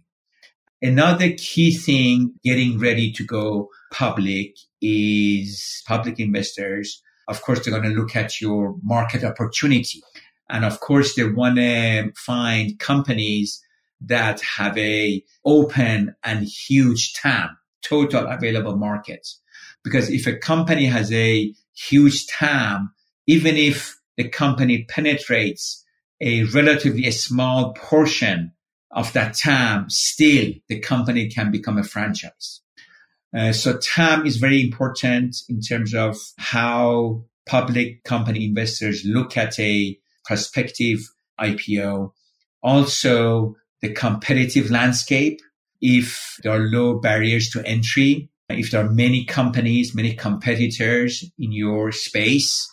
Another 0.81 1.33
key 1.37 1.75
thing 1.75 2.35
getting 2.45 2.79
ready 2.79 3.11
to 3.13 3.25
go 3.25 3.69
public 3.93 4.57
is 4.81 5.83
public 5.87 6.21
investors. 6.21 7.03
Of 7.27 7.43
course, 7.43 7.65
they're 7.65 7.79
going 7.79 7.93
to 7.93 8.01
look 8.01 8.15
at 8.15 8.41
your 8.41 8.77
market 8.83 9.25
opportunity. 9.25 10.03
And 10.49 10.65
of 10.65 10.81
course, 10.81 11.15
they 11.15 11.29
want 11.29 11.57
to 11.57 12.13
find 12.17 12.79
companies 12.79 13.61
that 14.01 14.41
have 14.41 14.79
a 14.79 15.23
open 15.45 16.15
and 16.23 16.47
huge 16.47 17.15
TAM, 17.15 17.59
total 17.83 18.27
available 18.27 18.77
market. 18.77 19.27
Because 19.83 20.11
if 20.11 20.27
a 20.27 20.37
company 20.37 20.87
has 20.87 21.13
a 21.13 21.53
huge 21.75 22.27
TAM, 22.29 22.93
even 23.27 23.57
if 23.57 23.99
the 24.17 24.29
company 24.29 24.85
penetrates 24.89 25.85
a 26.21 26.45
relatively 26.45 27.11
small 27.11 27.73
portion 27.75 28.53
of 28.91 29.13
that 29.13 29.35
TAM, 29.35 29.91
still 29.91 30.53
the 30.69 30.81
company 30.81 31.29
can 31.29 31.51
become 31.51 31.79
a 31.79 31.85
franchise. 31.85 32.61
Uh, 33.37 33.53
so 33.53 33.77
TAM 33.79 34.27
is 34.27 34.39
very 34.39 34.63
important 34.63 35.37
in 35.49 35.61
terms 35.61 35.95
of 35.95 36.17
how 36.39 37.25
public 37.47 38.03
company 38.05 38.45
investors 38.45 39.05
look 39.05 39.37
at 39.37 39.59
a 39.59 39.99
prospective 40.25 41.01
IPO. 41.39 42.13
Also 42.63 43.57
the 43.81 43.93
competitive 43.93 44.71
landscape. 44.71 45.41
If 45.81 46.39
there 46.43 46.53
are 46.53 46.59
low 46.59 46.99
barriers 46.99 47.51
to 47.51 47.65
entry, 47.65 48.29
if 48.49 48.71
there 48.71 48.85
are 48.85 48.91
many 48.91 49.25
companies, 49.25 49.95
many 49.95 50.15
competitors 50.15 51.25
in 51.39 51.53
your 51.53 51.93
space, 51.93 52.69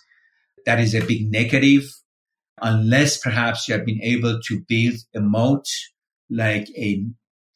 that 0.66 0.80
is 0.80 0.96
a 0.96 1.06
big 1.06 1.32
negative. 1.32 1.84
Unless 2.62 3.18
perhaps 3.20 3.68
you 3.68 3.76
have 3.76 3.86
been 3.86 4.02
able 4.02 4.40
to 4.48 4.62
build 4.68 4.96
a 5.14 5.20
moat 5.20 5.68
like 6.30 6.70
a 6.70 7.06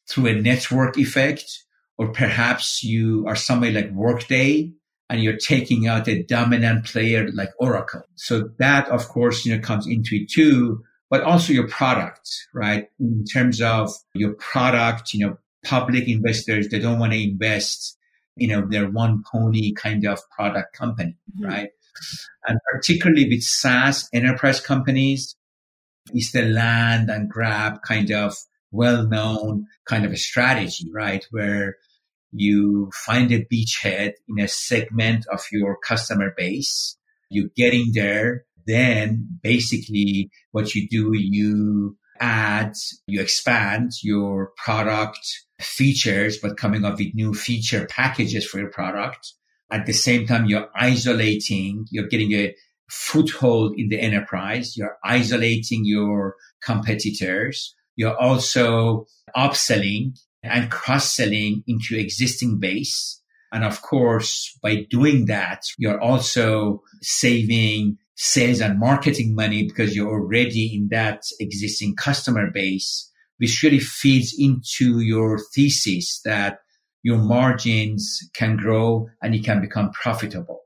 through 0.08 0.26
a 0.26 0.40
network 0.40 0.98
effect, 0.98 1.64
or 1.96 2.12
perhaps 2.12 2.82
you 2.82 3.24
are 3.26 3.36
somewhere 3.36 3.70
like 3.70 3.90
Workday 3.92 4.72
and 5.08 5.22
you're 5.22 5.36
taking 5.36 5.86
out 5.86 6.08
a 6.08 6.22
dominant 6.22 6.84
player 6.84 7.30
like 7.32 7.50
Oracle. 7.58 8.02
So 8.16 8.50
that, 8.58 8.88
of 8.88 9.08
course, 9.08 9.44
you 9.44 9.54
know, 9.54 9.62
comes 9.62 9.86
into 9.86 10.16
it 10.16 10.30
too, 10.30 10.82
but 11.10 11.22
also 11.22 11.52
your 11.52 11.68
product, 11.68 12.30
right? 12.54 12.88
In 12.98 13.24
terms 13.24 13.60
of 13.60 13.92
your 14.14 14.34
product, 14.34 15.12
you 15.12 15.26
know, 15.26 15.36
public 15.64 16.08
investors, 16.08 16.68
they 16.68 16.78
don't 16.78 16.98
want 16.98 17.12
to 17.12 17.22
invest, 17.22 17.98
you 18.36 18.48
know, 18.48 18.66
their 18.68 18.88
one 18.88 19.22
pony 19.30 19.72
kind 19.72 20.06
of 20.06 20.20
product 20.30 20.76
company, 20.76 21.16
mm-hmm. 21.36 21.46
right? 21.46 21.70
And 22.46 22.58
particularly 22.72 23.28
with 23.28 23.42
SaaS 23.42 24.08
enterprise 24.12 24.60
companies, 24.60 25.36
is 26.14 26.32
the 26.32 26.42
land 26.42 27.10
and 27.10 27.28
grab 27.28 27.82
kind 27.82 28.10
of 28.10 28.36
well 28.72 29.06
known 29.06 29.66
kind 29.86 30.04
of 30.04 30.12
a 30.12 30.16
strategy, 30.16 30.90
right? 30.92 31.24
Where 31.30 31.76
you 32.32 32.90
find 32.94 33.32
a 33.32 33.44
beachhead 33.44 34.12
in 34.28 34.38
a 34.38 34.48
segment 34.48 35.26
of 35.32 35.42
your 35.50 35.76
customer 35.76 36.32
base. 36.36 36.96
You're 37.28 37.50
getting 37.56 37.90
there. 37.94 38.44
Then 38.66 39.38
basically 39.42 40.30
what 40.52 40.74
you 40.74 40.88
do, 40.88 41.10
you 41.14 41.96
add, 42.20 42.74
you 43.06 43.20
expand 43.20 43.90
your 44.02 44.52
product 44.56 45.18
features, 45.60 46.38
but 46.38 46.56
coming 46.56 46.84
up 46.84 46.98
with 46.98 47.14
new 47.14 47.34
feature 47.34 47.86
packages 47.86 48.46
for 48.46 48.58
your 48.58 48.70
product. 48.70 49.32
At 49.70 49.86
the 49.86 49.92
same 49.92 50.26
time, 50.26 50.46
you're 50.46 50.68
isolating, 50.74 51.86
you're 51.90 52.08
getting 52.08 52.32
a 52.32 52.54
foothold 52.90 53.74
in 53.76 53.88
the 53.88 54.00
enterprise. 54.00 54.76
You're 54.76 54.98
isolating 55.04 55.84
your 55.84 56.34
competitors. 56.60 57.74
You're 57.96 58.20
also 58.20 59.06
upselling 59.36 60.18
and 60.42 60.70
cross 60.70 61.14
selling 61.14 61.62
into 61.66 61.96
existing 61.96 62.58
base. 62.58 63.20
And 63.52 63.64
of 63.64 63.82
course, 63.82 64.56
by 64.62 64.86
doing 64.90 65.26
that, 65.26 65.62
you're 65.78 66.00
also 66.00 66.82
saving 67.02 67.98
sales 68.16 68.60
and 68.60 68.78
marketing 68.78 69.34
money 69.34 69.64
because 69.64 69.96
you're 69.96 70.10
already 70.10 70.74
in 70.74 70.88
that 70.90 71.22
existing 71.40 71.96
customer 71.96 72.50
base, 72.50 73.10
which 73.38 73.62
really 73.62 73.80
feeds 73.80 74.34
into 74.38 75.00
your 75.00 75.38
thesis 75.54 76.20
that 76.24 76.58
your 77.02 77.18
margins 77.18 78.28
can 78.34 78.56
grow 78.56 79.08
and 79.22 79.34
you 79.34 79.42
can 79.42 79.60
become 79.60 79.90
profitable. 79.92 80.60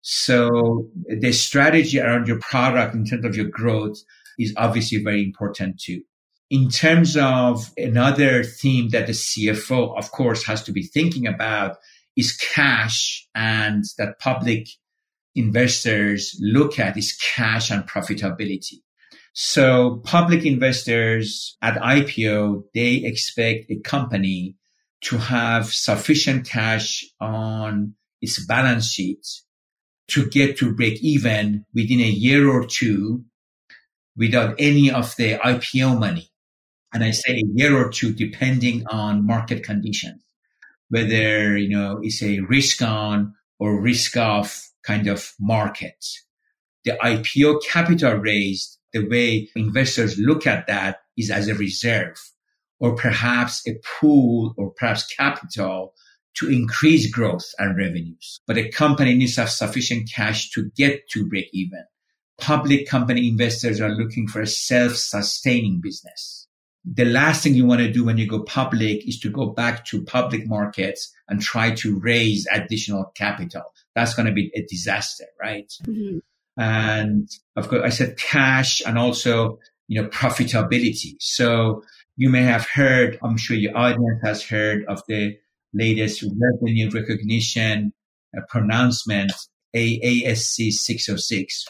So 0.00 0.88
the 1.08 1.32
strategy 1.32 2.00
around 2.00 2.28
your 2.28 2.40
product 2.40 2.94
in 2.94 3.04
terms 3.04 3.24
of 3.24 3.36
your 3.36 3.48
growth 3.48 3.98
is 4.38 4.54
obviously 4.56 5.02
very 5.02 5.22
important 5.22 5.80
too. 5.80 6.02
In 6.50 6.70
terms 6.70 7.16
of 7.16 7.70
another 7.76 8.42
theme 8.42 8.88
that 8.90 9.06
the 9.06 9.12
CFO, 9.12 9.98
of 9.98 10.10
course, 10.12 10.44
has 10.44 10.62
to 10.62 10.72
be 10.72 10.82
thinking 10.82 11.26
about 11.26 11.76
is 12.16 12.36
cash 12.36 13.28
and 13.34 13.84
that 13.98 14.18
public 14.18 14.66
investors 15.34 16.36
look 16.40 16.78
at 16.78 16.96
is 16.96 17.16
cash 17.34 17.70
and 17.70 17.86
profitability. 17.86 18.80
So 19.34 20.00
public 20.04 20.44
investors 20.44 21.56
at 21.62 21.80
IPO, 21.80 22.64
they 22.74 22.94
expect 23.04 23.70
a 23.70 23.78
company 23.80 24.56
to 25.00 25.16
have 25.18 25.66
sufficient 25.66 26.48
cash 26.48 27.04
on 27.20 27.94
its 28.20 28.44
balance 28.44 28.90
sheet 28.90 29.26
to 30.08 30.26
get 30.28 30.56
to 30.58 30.74
break 30.74 31.00
even 31.02 31.64
within 31.74 32.00
a 32.00 32.08
year 32.08 32.48
or 32.48 32.66
two 32.66 33.24
without 34.16 34.54
any 34.58 34.90
of 34.90 35.14
the 35.16 35.34
IPO 35.34 35.98
money. 35.98 36.30
And 36.92 37.04
I 37.04 37.12
say 37.12 37.34
a 37.34 37.42
year 37.54 37.76
or 37.76 37.90
two, 37.90 38.12
depending 38.12 38.86
on 38.86 39.26
market 39.26 39.62
conditions, 39.62 40.22
whether, 40.88 41.56
you 41.56 41.68
know, 41.68 42.00
it's 42.02 42.22
a 42.22 42.40
risk 42.40 42.82
on 42.82 43.34
or 43.58 43.80
risk 43.80 44.16
off 44.16 44.68
kind 44.82 45.06
of 45.06 45.32
market. 45.38 46.04
The 46.84 46.92
IPO 46.92 47.62
capital 47.64 48.14
raised, 48.14 48.78
the 48.92 49.06
way 49.06 49.50
investors 49.54 50.18
look 50.18 50.46
at 50.46 50.66
that 50.66 51.00
is 51.16 51.30
as 51.30 51.48
a 51.48 51.54
reserve 51.54 52.18
or 52.80 52.94
perhaps 52.94 53.66
a 53.66 53.74
pool 54.00 54.54
or 54.56 54.70
perhaps 54.70 55.06
capital 55.06 55.94
to 56.34 56.50
increase 56.50 57.10
growth 57.10 57.46
and 57.58 57.76
revenues. 57.76 58.40
But 58.46 58.58
a 58.58 58.68
company 58.68 59.14
needs 59.14 59.34
to 59.34 59.42
have 59.42 59.50
sufficient 59.50 60.10
cash 60.14 60.50
to 60.50 60.70
get 60.76 61.08
to 61.10 61.26
break 61.28 61.48
even. 61.52 61.84
Public 62.38 62.88
company 62.88 63.28
investors 63.28 63.80
are 63.80 63.90
looking 63.90 64.28
for 64.28 64.40
a 64.40 64.46
self-sustaining 64.46 65.80
business. 65.82 66.46
The 66.84 67.04
last 67.04 67.42
thing 67.42 67.54
you 67.54 67.66
want 67.66 67.80
to 67.80 67.92
do 67.92 68.04
when 68.04 68.18
you 68.18 68.28
go 68.28 68.42
public 68.44 69.06
is 69.06 69.18
to 69.20 69.30
go 69.30 69.46
back 69.46 69.84
to 69.86 70.04
public 70.04 70.46
markets 70.46 71.12
and 71.28 71.42
try 71.42 71.72
to 71.72 71.98
raise 71.98 72.46
additional 72.52 73.12
capital. 73.16 73.64
That's 73.96 74.14
going 74.14 74.26
to 74.26 74.32
be 74.32 74.52
a 74.54 74.62
disaster, 74.62 75.24
right? 75.40 75.70
Mm-hmm. 75.84 76.18
And 76.56 77.28
of 77.56 77.68
course, 77.68 77.82
I 77.84 77.88
said 77.88 78.16
cash 78.16 78.80
and 78.86 78.96
also, 78.96 79.58
you 79.88 80.00
know, 80.00 80.08
profitability. 80.08 81.16
So 81.18 81.82
you 82.18 82.28
may 82.28 82.42
have 82.42 82.66
heard, 82.66 83.16
I'm 83.22 83.36
sure 83.36 83.56
your 83.56 83.76
audience 83.76 84.20
has 84.24 84.42
heard 84.42 84.84
of 84.88 85.02
the 85.06 85.38
latest 85.72 86.24
revenue 86.24 86.90
recognition 86.90 87.92
uh, 88.36 88.40
pronouncement, 88.48 89.30
ASC 89.74 90.72
606. 90.72 91.66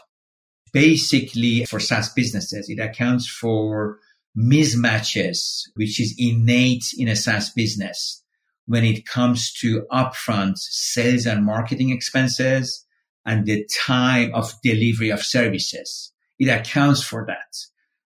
Basically, 0.72 1.66
for 1.66 1.78
SaaS 1.78 2.14
businesses, 2.14 2.70
it 2.70 2.78
accounts 2.78 3.28
for 3.28 3.98
mismatches, 4.36 5.64
which 5.74 6.00
is 6.00 6.14
innate 6.16 6.94
in 6.96 7.08
a 7.08 7.16
SaaS 7.16 7.50
business 7.50 8.24
when 8.64 8.84
it 8.84 9.06
comes 9.06 9.52
to 9.60 9.86
upfront 9.92 10.56
sales 10.56 11.26
and 11.26 11.44
marketing 11.44 11.90
expenses 11.90 12.86
and 13.26 13.44
the 13.44 13.68
time 13.84 14.30
of 14.32 14.54
delivery 14.62 15.10
of 15.10 15.22
services. 15.22 16.10
It 16.38 16.48
accounts 16.48 17.02
for 17.02 17.26
that. 17.26 17.54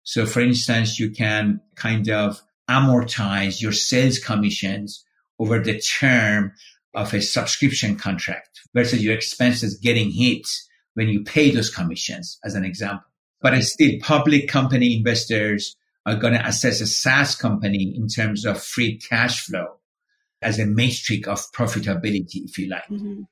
So 0.05 0.27
for 0.27 0.41
instance, 0.41 0.99
you 0.99 1.11
can 1.11 1.61
kind 1.77 2.09
of 2.09 2.43
amortize 2.69 3.61
your 3.61 3.73
sales 3.73 4.19
commissions 4.19 5.05
over 5.39 5.59
the 5.59 5.81
term 5.81 6.53
of 6.95 7.13
a 7.15 7.21
subscription 7.21 7.97
contract 7.97 8.61
versus 8.75 9.03
your 9.03 9.15
expenses 9.15 9.79
getting 9.79 10.11
hit 10.11 10.47
when 10.95 11.09
you 11.09 11.25
pay 11.25 11.51
those 11.51 11.71
commissions 11.71 12.39
as 12.45 12.55
an 12.55 12.65
example. 12.65 13.07
But 13.41 13.61
still 13.63 13.99
public 14.01 14.49
company 14.49 14.97
investors 14.97 15.77
are 16.07 16.17
going 16.17 16.35
to 16.35 16.47
assess 16.47 16.81
a 16.81 16.87
SaaS 16.87 17.35
company 17.35 17.95
in 17.97 18.09
terms 18.09 18.45
of 18.45 18.63
free 18.63 18.99
cash 18.99 19.45
flow 19.45 19.79
as 20.41 20.59
a 20.59 20.67
matrix 20.67 21.29
of 21.29 21.41
profitability, 21.53 22.45
if 22.45 22.59
you 22.59 22.69
like. 22.69 22.87
Mm-hmm. 22.91 23.23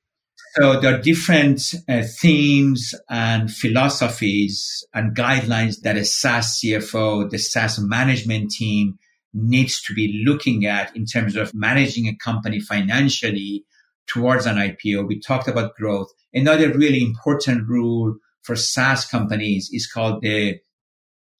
So 0.55 0.81
there 0.81 0.94
are 0.94 1.00
different 1.00 1.61
uh, 1.88 2.03
themes 2.03 2.94
and 3.09 3.50
philosophies 3.50 4.85
and 4.92 5.16
guidelines 5.16 5.81
that 5.83 5.96
a 5.96 6.05
SaaS 6.05 6.61
CFO, 6.61 7.31
the 7.31 7.38
SaaS 7.38 7.79
management 7.79 8.50
team 8.50 8.98
needs 9.33 9.81
to 9.83 9.94
be 9.94 10.24
looking 10.26 10.66
at 10.66 10.94
in 10.96 11.07
terms 11.07 11.37
of 11.37 11.55
managing 11.55 12.09
a 12.09 12.16
company 12.16 12.59
financially 12.59 13.64
towards 14.09 14.44
an 14.44 14.57
IPO. 14.57 15.07
We 15.07 15.20
talked 15.20 15.46
about 15.46 15.76
growth. 15.76 16.09
Another 16.35 16.72
really 16.72 17.03
important 17.03 17.68
rule 17.68 18.16
for 18.42 18.57
SaaS 18.57 19.07
companies 19.07 19.70
is 19.72 19.87
called 19.87 20.20
the 20.20 20.59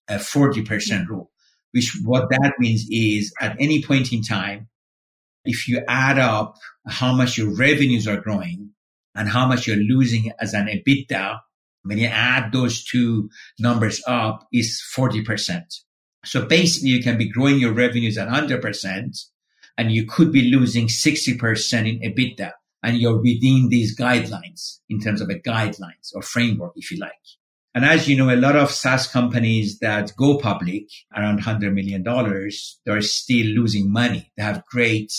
uh, 0.09 0.15
40% 0.15 1.09
rule, 1.09 1.31
which 1.73 1.99
what 2.05 2.31
that 2.31 2.53
means 2.61 2.87
is 2.91 3.33
at 3.41 3.57
any 3.59 3.83
point 3.83 4.13
in 4.13 4.23
time, 4.23 4.69
if 5.45 5.67
you 5.67 5.83
add 5.89 6.19
up 6.19 6.57
how 6.87 7.13
much 7.13 7.39
your 7.39 7.57
revenues 7.57 8.07
are 8.07 8.21
growing 8.21 8.71
and 9.15 9.29
how 9.29 9.47
much 9.47 9.67
you're 9.67 9.77
losing 9.77 10.33
as 10.41 10.55
an 10.55 10.67
EBITDA, 10.67 11.39
when 11.83 11.99
you 11.99 12.07
add 12.07 12.53
those 12.53 12.85
two 12.85 13.31
numbers 13.59 14.03
up 14.07 14.47
is 14.53 14.83
40%. 14.97 15.63
So 16.25 16.45
basically 16.45 16.91
you 16.91 17.03
can 17.03 17.17
be 17.17 17.31
growing 17.31 17.59
your 17.59 17.73
revenues 17.73 18.19
at 18.19 18.29
100% 18.29 19.25
and 19.79 19.93
you 19.93 20.07
could 20.07 20.33
be 20.33 20.51
losing 20.51 20.89
60% 20.89 21.89
in 21.89 22.13
EBITDA 22.13 22.53
and 22.83 22.99
you're 22.99 23.17
within 23.17 23.69
these 23.71 23.99
guidelines 23.99 24.79
in 24.89 25.01
terms 25.01 25.21
of 25.21 25.31
a 25.31 25.35
guidelines 25.35 26.15
or 26.15 26.23
framework, 26.23 26.73
if 26.77 26.91
you 26.91 26.99
like. 26.99 27.13
And 27.75 27.85
as 27.85 28.09
you 28.09 28.17
know, 28.17 28.35
a 28.35 28.37
lot 28.37 28.57
of 28.57 28.71
SaaS 28.71 29.07
companies 29.07 29.79
that 29.79 30.13
go 30.17 30.39
public 30.39 30.89
around 31.17 31.41
$100 31.41 31.73
million, 31.73 32.03
they're 32.85 33.01
still 33.01 33.47
losing 33.47 33.93
money. 33.93 34.33
They 34.37 34.43
have 34.43 34.67
great, 34.67 35.13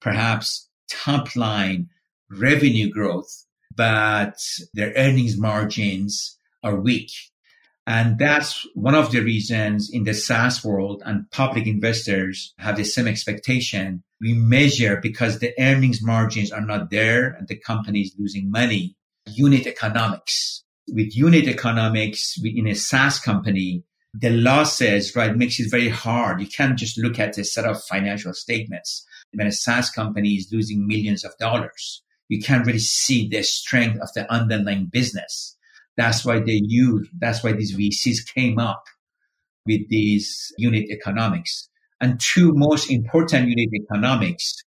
perhaps 0.00 0.68
top 0.88 1.36
line 1.36 1.90
revenue 2.30 2.90
growth, 2.90 3.46
but 3.74 4.36
their 4.74 4.92
earnings 4.96 5.36
margins 5.36 6.38
are 6.62 6.80
weak. 6.80 7.10
And 7.86 8.18
that's 8.18 8.66
one 8.74 8.94
of 8.94 9.12
the 9.12 9.20
reasons 9.20 9.88
in 9.90 10.04
the 10.04 10.12
SaaS 10.12 10.62
world 10.62 11.02
and 11.06 11.30
public 11.30 11.66
investors 11.66 12.52
have 12.58 12.76
the 12.76 12.84
same 12.84 13.08
expectation. 13.08 14.02
We 14.20 14.34
measure 14.34 14.98
because 15.00 15.38
the 15.38 15.54
earnings 15.58 16.02
margins 16.02 16.52
are 16.52 16.60
not 16.60 16.90
there 16.90 17.28
and 17.28 17.48
the 17.48 17.56
company 17.56 18.02
is 18.02 18.14
losing 18.18 18.50
money. 18.50 18.94
Unit 19.26 19.66
economics. 19.66 20.64
With 20.88 21.16
unit 21.16 21.48
economics 21.48 22.34
in 22.44 22.66
a 22.66 22.74
SaaS 22.74 23.20
company, 23.20 23.84
the 24.12 24.30
losses, 24.30 25.14
right, 25.16 25.34
makes 25.34 25.58
it 25.60 25.70
very 25.70 25.88
hard. 25.88 26.40
You 26.40 26.46
can't 26.46 26.78
just 26.78 26.98
look 26.98 27.18
at 27.18 27.38
a 27.38 27.44
set 27.44 27.64
of 27.64 27.82
financial 27.84 28.34
statements. 28.34 29.06
When 29.32 29.46
a 29.46 29.52
SaaS 29.52 29.90
company 29.90 30.34
is 30.34 30.50
losing 30.52 30.86
millions 30.86 31.24
of 31.24 31.36
dollars, 31.38 32.02
you 32.28 32.40
can't 32.40 32.66
really 32.66 32.78
see 32.78 33.28
the 33.28 33.42
strength 33.42 34.00
of 34.00 34.12
the 34.14 34.30
underlying 34.32 34.86
business. 34.86 35.56
That's 35.96 36.24
why 36.24 36.40
they 36.40 36.60
use, 36.64 37.08
that's 37.18 37.42
why 37.42 37.52
these 37.52 37.76
VCs 37.76 38.32
came 38.32 38.58
up 38.58 38.84
with 39.66 39.88
these 39.88 40.52
unit 40.56 40.90
economics. 40.90 41.68
And 42.00 42.20
two 42.20 42.52
most 42.54 42.90
important 42.90 43.48
unit 43.48 43.70
economics. 43.74 44.62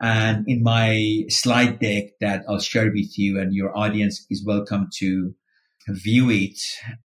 And 0.00 0.44
in 0.48 0.62
my 0.62 1.24
slide 1.28 1.80
deck 1.80 2.04
that 2.20 2.44
I'll 2.48 2.60
share 2.60 2.90
with 2.92 3.18
you 3.18 3.40
and 3.40 3.52
your 3.52 3.76
audience 3.76 4.24
is 4.30 4.44
welcome 4.44 4.88
to 4.98 5.34
view 5.88 6.30
it. 6.30 6.60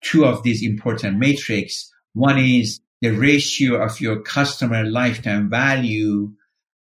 Two 0.02 0.24
of 0.24 0.42
these 0.42 0.62
important 0.62 1.18
metrics. 1.18 1.90
One 2.14 2.38
is 2.38 2.80
the 3.00 3.10
ratio 3.10 3.82
of 3.82 4.00
your 4.00 4.20
customer 4.22 4.84
lifetime 4.84 5.48
value 5.48 6.32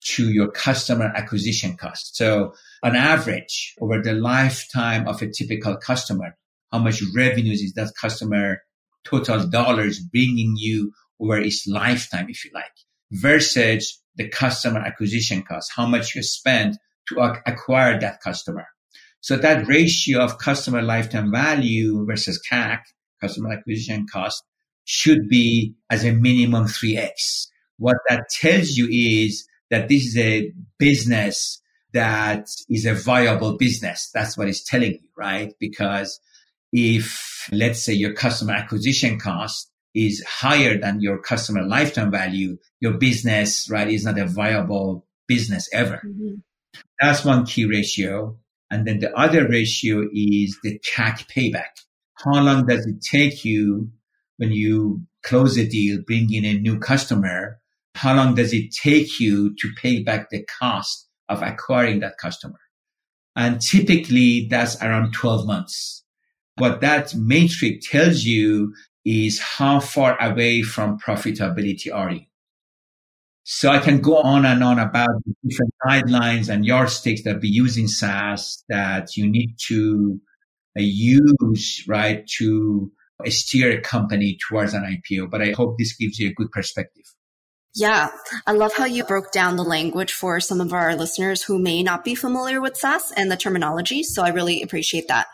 to 0.04 0.30
your 0.30 0.50
customer 0.50 1.12
acquisition 1.14 1.76
cost. 1.76 2.16
So 2.16 2.54
on 2.82 2.96
average, 2.96 3.74
over 3.80 4.00
the 4.02 4.14
lifetime 4.14 5.06
of 5.06 5.22
a 5.22 5.30
typical 5.30 5.76
customer, 5.76 6.36
how 6.72 6.78
much 6.78 7.02
revenues 7.14 7.60
is 7.60 7.72
that 7.74 7.92
customer 8.00 8.62
total 9.04 9.46
dollars 9.46 10.00
bringing 10.00 10.54
you 10.56 10.92
over 11.20 11.38
its 11.38 11.66
lifetime, 11.66 12.26
if 12.28 12.44
you 12.44 12.50
like, 12.54 12.72
versus 13.12 14.00
the 14.16 14.28
customer 14.28 14.80
acquisition 14.80 15.42
cost, 15.42 15.70
how 15.74 15.86
much 15.86 16.14
you 16.14 16.22
spend 16.22 16.78
to 17.08 17.20
acquire 17.46 17.98
that 17.98 18.20
customer. 18.20 18.66
So 19.20 19.36
that 19.36 19.66
ratio 19.66 20.20
of 20.20 20.38
customer 20.38 20.82
lifetime 20.82 21.30
value 21.30 22.04
versus 22.06 22.40
CAC, 22.50 22.80
customer 23.20 23.52
acquisition 23.52 24.06
cost, 24.12 24.42
should 24.84 25.28
be 25.28 25.74
as 25.90 26.04
a 26.04 26.12
minimum 26.12 26.64
3x. 26.64 27.46
What 27.78 27.96
that 28.08 28.24
tells 28.40 28.70
you 28.70 28.88
is 28.90 29.46
that 29.72 29.88
this 29.88 30.04
is 30.04 30.18
a 30.18 30.52
business 30.78 31.60
that 31.94 32.46
is 32.68 32.84
a 32.84 32.94
viable 32.94 33.56
business. 33.56 34.10
That's 34.12 34.36
what 34.36 34.46
it's 34.46 34.62
telling 34.62 34.92
you, 34.92 35.08
right? 35.16 35.54
Because 35.58 36.20
if 36.72 37.48
let's 37.50 37.82
say 37.82 37.94
your 37.94 38.12
customer 38.12 38.52
acquisition 38.52 39.18
cost 39.18 39.70
is 39.94 40.22
higher 40.28 40.78
than 40.78 41.00
your 41.00 41.18
customer 41.18 41.62
lifetime 41.62 42.10
value, 42.10 42.58
your 42.80 42.98
business, 42.98 43.68
right, 43.70 43.88
is 43.88 44.04
not 44.04 44.18
a 44.18 44.26
viable 44.26 45.06
business 45.26 45.68
ever. 45.72 46.02
Mm-hmm. 46.06 46.34
That's 47.00 47.24
one 47.24 47.46
key 47.46 47.64
ratio. 47.64 48.38
And 48.70 48.86
then 48.86 49.00
the 49.00 49.18
other 49.18 49.48
ratio 49.48 50.06
is 50.12 50.58
the 50.62 50.78
CAC 50.80 51.28
payback. 51.30 51.80
How 52.14 52.42
long 52.42 52.66
does 52.66 52.86
it 52.86 53.02
take 53.02 53.44
you 53.44 53.90
when 54.36 54.52
you 54.52 55.06
close 55.22 55.56
a 55.56 55.66
deal, 55.66 56.02
bring 56.06 56.32
in 56.32 56.44
a 56.44 56.58
new 56.58 56.78
customer? 56.78 57.58
How 57.94 58.14
long 58.14 58.34
does 58.34 58.52
it 58.52 58.72
take 58.72 59.20
you 59.20 59.54
to 59.56 59.70
pay 59.80 60.02
back 60.02 60.30
the 60.30 60.44
cost 60.44 61.08
of 61.28 61.42
acquiring 61.42 62.00
that 62.00 62.18
customer? 62.18 62.58
And 63.36 63.60
typically 63.60 64.46
that's 64.50 64.80
around 64.82 65.12
12 65.12 65.46
months. 65.46 66.04
What 66.56 66.80
that 66.80 67.14
matrix 67.14 67.88
tells 67.88 68.24
you 68.24 68.74
is 69.04 69.40
how 69.40 69.80
far 69.80 70.20
away 70.20 70.62
from 70.62 70.98
profitability 70.98 71.92
are 71.92 72.10
you? 72.10 72.22
So 73.44 73.70
I 73.70 73.80
can 73.80 74.00
go 74.00 74.18
on 74.18 74.44
and 74.44 74.62
on 74.62 74.78
about 74.78 75.08
different 75.44 75.74
guidelines 75.84 76.48
and 76.48 76.64
yardsticks 76.64 77.24
that 77.24 77.40
we 77.40 77.48
use 77.48 77.76
in 77.76 77.88
SaaS 77.88 78.62
that 78.68 79.16
you 79.16 79.28
need 79.28 79.56
to 79.66 80.20
uh, 80.78 80.82
use, 80.82 81.84
right, 81.88 82.24
to 82.38 82.92
steer 83.26 83.76
a 83.76 83.80
company 83.80 84.38
towards 84.48 84.74
an 84.74 84.84
IPO. 84.84 85.28
But 85.30 85.42
I 85.42 85.52
hope 85.52 85.76
this 85.76 85.96
gives 85.96 86.20
you 86.20 86.28
a 86.28 86.34
good 86.34 86.52
perspective. 86.52 87.04
Yeah, 87.74 88.10
I 88.46 88.52
love 88.52 88.74
how 88.74 88.84
you 88.84 89.02
broke 89.02 89.32
down 89.32 89.56
the 89.56 89.62
language 89.62 90.12
for 90.12 90.40
some 90.40 90.60
of 90.60 90.74
our 90.74 90.94
listeners 90.94 91.42
who 91.42 91.58
may 91.58 91.82
not 91.82 92.04
be 92.04 92.14
familiar 92.14 92.60
with 92.60 92.76
SaaS 92.76 93.14
and 93.16 93.30
the 93.30 93.36
terminology. 93.36 94.02
So 94.02 94.22
I 94.22 94.28
really 94.28 94.60
appreciate 94.60 95.08
that. 95.08 95.28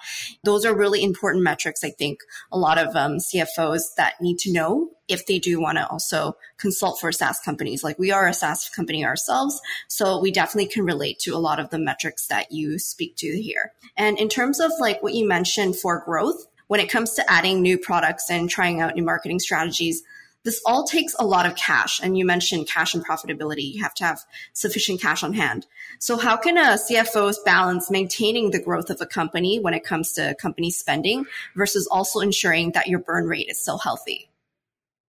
Those 0.44 0.64
are 0.64 0.76
really 0.76 1.02
important 1.02 1.42
metrics. 1.42 1.82
I 1.82 1.90
think 1.90 2.20
a 2.52 2.58
lot 2.58 2.78
of 2.78 2.94
um, 2.94 3.16
CFOs 3.16 3.80
that 3.96 4.20
need 4.20 4.38
to 4.40 4.52
know 4.52 4.90
if 5.08 5.26
they 5.26 5.40
do 5.40 5.60
want 5.60 5.78
to 5.78 5.88
also 5.88 6.36
consult 6.58 7.00
for 7.00 7.10
SaaS 7.10 7.40
companies. 7.40 7.82
Like 7.82 7.98
we 7.98 8.12
are 8.12 8.28
a 8.28 8.34
SaaS 8.34 8.68
company 8.68 9.04
ourselves. 9.04 9.60
So 9.88 10.20
we 10.20 10.30
definitely 10.30 10.70
can 10.70 10.84
relate 10.84 11.18
to 11.20 11.34
a 11.34 11.38
lot 11.38 11.58
of 11.58 11.70
the 11.70 11.78
metrics 11.80 12.28
that 12.28 12.52
you 12.52 12.78
speak 12.78 13.16
to 13.16 13.26
here. 13.26 13.72
And 13.96 14.16
in 14.16 14.28
terms 14.28 14.60
of 14.60 14.70
like 14.78 15.02
what 15.02 15.14
you 15.14 15.26
mentioned 15.26 15.74
for 15.74 16.04
growth, 16.04 16.46
when 16.68 16.78
it 16.78 16.90
comes 16.90 17.14
to 17.14 17.28
adding 17.28 17.62
new 17.62 17.78
products 17.78 18.30
and 18.30 18.48
trying 18.48 18.80
out 18.80 18.94
new 18.94 19.02
marketing 19.02 19.40
strategies, 19.40 20.04
this 20.48 20.62
all 20.64 20.84
takes 20.84 21.14
a 21.18 21.26
lot 21.26 21.44
of 21.44 21.54
cash. 21.56 22.00
And 22.02 22.16
you 22.16 22.24
mentioned 22.24 22.68
cash 22.68 22.94
and 22.94 23.06
profitability. 23.06 23.74
You 23.74 23.82
have 23.82 23.92
to 23.96 24.04
have 24.04 24.24
sufficient 24.54 24.98
cash 24.98 25.22
on 25.22 25.34
hand. 25.34 25.66
So 25.98 26.16
how 26.16 26.38
can 26.38 26.56
a 26.56 26.78
CFO 26.78 27.34
balance 27.44 27.90
maintaining 27.90 28.50
the 28.50 28.58
growth 28.58 28.88
of 28.88 28.98
a 29.02 29.06
company 29.06 29.60
when 29.60 29.74
it 29.74 29.84
comes 29.84 30.12
to 30.12 30.34
company 30.40 30.70
spending 30.70 31.26
versus 31.54 31.86
also 31.92 32.20
ensuring 32.20 32.72
that 32.72 32.86
your 32.86 32.98
burn 32.98 33.26
rate 33.26 33.48
is 33.50 33.60
still 33.60 33.76
healthy? 33.76 34.30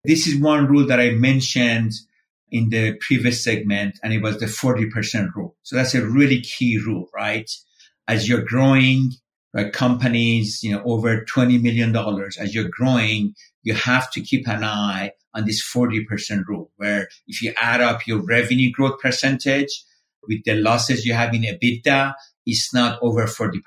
This 0.04 0.28
is 0.28 0.42
one 0.42 0.68
rule 0.68 0.86
that 0.88 1.00
I 1.00 1.12
mentioned 1.12 1.94
in 2.52 2.68
the 2.68 2.96
previous 3.00 3.42
segment, 3.42 3.98
and 4.04 4.12
it 4.12 4.22
was 4.22 4.40
the 4.40 4.48
40% 4.48 5.34
rule. 5.36 5.56
So 5.64 5.78
that's 5.78 5.96
a 5.96 6.06
really 6.06 6.42
key 6.42 6.80
rule, 6.80 7.10
right? 7.16 7.50
As 8.10 8.28
you're 8.28 8.44
growing, 8.44 9.12
right, 9.54 9.72
companies, 9.72 10.64
you 10.66 10.74
know, 10.74 10.84
over 10.84 11.24
$20 11.24 11.62
million, 11.62 11.96
as 11.96 12.54
you're 12.54 12.68
growing, 12.70 13.36
you 13.64 13.74
have 13.74 14.12
to 14.12 14.22
keep 14.22 14.50
an 14.50 14.66
eye 14.66 15.14
on 15.34 15.46
this 15.46 15.64
40% 15.64 16.46
rule, 16.48 16.72
where 16.78 17.08
if 17.28 17.42
you 17.42 17.54
add 17.60 17.82
up 17.82 18.08
your 18.08 18.20
revenue 18.20 18.72
growth 18.72 19.00
percentage 19.00 19.84
with 20.28 20.44
the 20.46 20.56
losses 20.56 21.06
you 21.06 21.14
have 21.14 21.34
in 21.34 21.44
EBITDA, 21.44 22.14
it's 22.46 22.74
not 22.74 23.00
over 23.02 23.26
40%. 23.26 23.60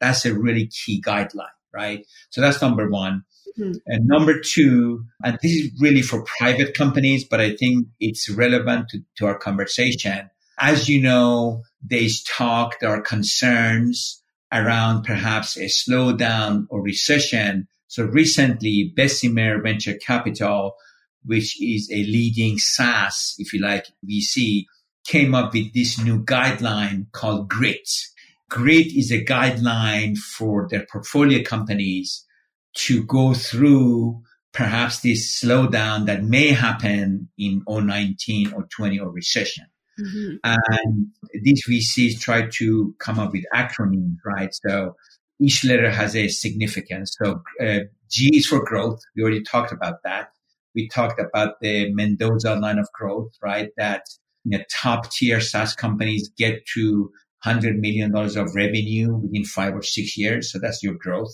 That's 0.00 0.24
a 0.24 0.34
really 0.34 0.68
key 0.68 1.02
guideline, 1.02 1.56
right? 1.74 2.06
So 2.30 2.40
that's 2.40 2.62
number 2.62 2.88
one. 2.88 3.24
Mm-hmm. 3.58 3.72
And 3.86 4.06
number 4.06 4.38
two, 4.38 5.04
and 5.24 5.38
this 5.42 5.52
is 5.52 5.70
really 5.80 6.02
for 6.02 6.24
private 6.38 6.74
companies, 6.74 7.24
but 7.24 7.40
I 7.40 7.56
think 7.56 7.88
it's 7.98 8.30
relevant 8.30 8.88
to, 8.90 9.00
to 9.16 9.26
our 9.26 9.38
conversation. 9.38 10.30
As 10.58 10.88
you 10.88 11.02
know, 11.02 11.62
there's 11.82 12.22
talk, 12.22 12.80
there 12.80 12.90
are 12.90 13.00
concerns 13.00 14.22
around 14.52 15.04
perhaps 15.04 15.56
a 15.56 15.66
slowdown 15.66 16.66
or 16.70 16.82
recession. 16.82 17.66
So 17.88 18.04
recently, 18.04 18.92
Bessemer 18.94 19.60
Venture 19.60 19.94
Capital 19.94 20.74
which 21.24 21.60
is 21.62 21.90
a 21.90 22.04
leading 22.04 22.58
SaaS, 22.58 23.34
if 23.38 23.52
you 23.52 23.60
like, 23.60 23.86
VC, 24.08 24.64
came 25.04 25.34
up 25.34 25.52
with 25.52 25.72
this 25.72 26.02
new 26.02 26.24
guideline 26.24 27.10
called 27.12 27.48
GRIT. 27.48 27.88
GRIT 28.48 28.86
is 28.96 29.10
a 29.10 29.24
guideline 29.24 30.16
for 30.16 30.68
their 30.68 30.86
portfolio 30.90 31.42
companies 31.42 32.24
to 32.74 33.04
go 33.04 33.34
through 33.34 34.22
perhaps 34.52 35.00
this 35.00 35.40
slowdown 35.40 36.06
that 36.06 36.24
may 36.24 36.48
happen 36.48 37.28
in 37.38 37.62
019 37.68 38.52
or 38.52 38.66
20 38.76 38.98
or 38.98 39.10
recession. 39.10 39.66
Mm-hmm. 40.00 40.36
And 40.44 41.06
these 41.42 41.62
VCs 41.68 42.20
try 42.20 42.48
to 42.48 42.94
come 42.98 43.18
up 43.18 43.32
with 43.32 43.44
acronyms, 43.54 44.16
right? 44.24 44.50
So 44.52 44.96
each 45.40 45.64
letter 45.64 45.90
has 45.90 46.16
a 46.16 46.28
significance. 46.28 47.16
So 47.22 47.42
uh, 47.60 47.80
G 48.10 48.36
is 48.36 48.46
for 48.46 48.64
growth. 48.64 49.00
We 49.14 49.22
already 49.22 49.42
talked 49.42 49.72
about 49.72 50.02
that 50.04 50.30
we 50.74 50.88
talked 50.88 51.20
about 51.20 51.60
the 51.60 51.92
Mendoza 51.92 52.54
line 52.54 52.78
of 52.78 52.88
growth, 52.92 53.32
right? 53.42 53.70
That 53.76 54.02
you 54.44 54.58
know, 54.58 54.64
top 54.70 55.10
tier 55.10 55.40
SaaS 55.40 55.74
companies 55.74 56.30
get 56.36 56.64
to 56.74 57.10
$100 57.44 57.76
million 57.78 58.14
of 58.14 58.54
revenue 58.54 59.14
within 59.16 59.44
five 59.44 59.74
or 59.74 59.82
six 59.82 60.16
years. 60.16 60.52
So 60.52 60.58
that's 60.58 60.82
your 60.82 60.94
growth. 60.94 61.32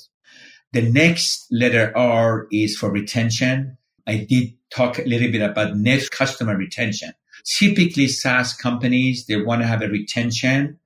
The 0.73 0.83
next 0.83 1.47
letter 1.51 1.93
R 1.97 2.47
is 2.51 2.77
for 2.77 2.91
retention. 2.91 3.79
I 4.07 4.27
did 4.29 4.55
talk 4.71 4.99
a 4.99 5.03
little 5.03 5.31
bit 5.31 5.43
about 5.43 5.77
net 5.77 6.11
customer 6.11 6.57
retention. 6.57 7.13
Typically 7.45 8.09
SaaS 8.09 8.55
companies, 8.55 9.27
they 9.27 9.37
want 9.41 9.63
to 9.63 9.67
have 9.67 9.83
a 9.83 9.89
retention 9.89 10.79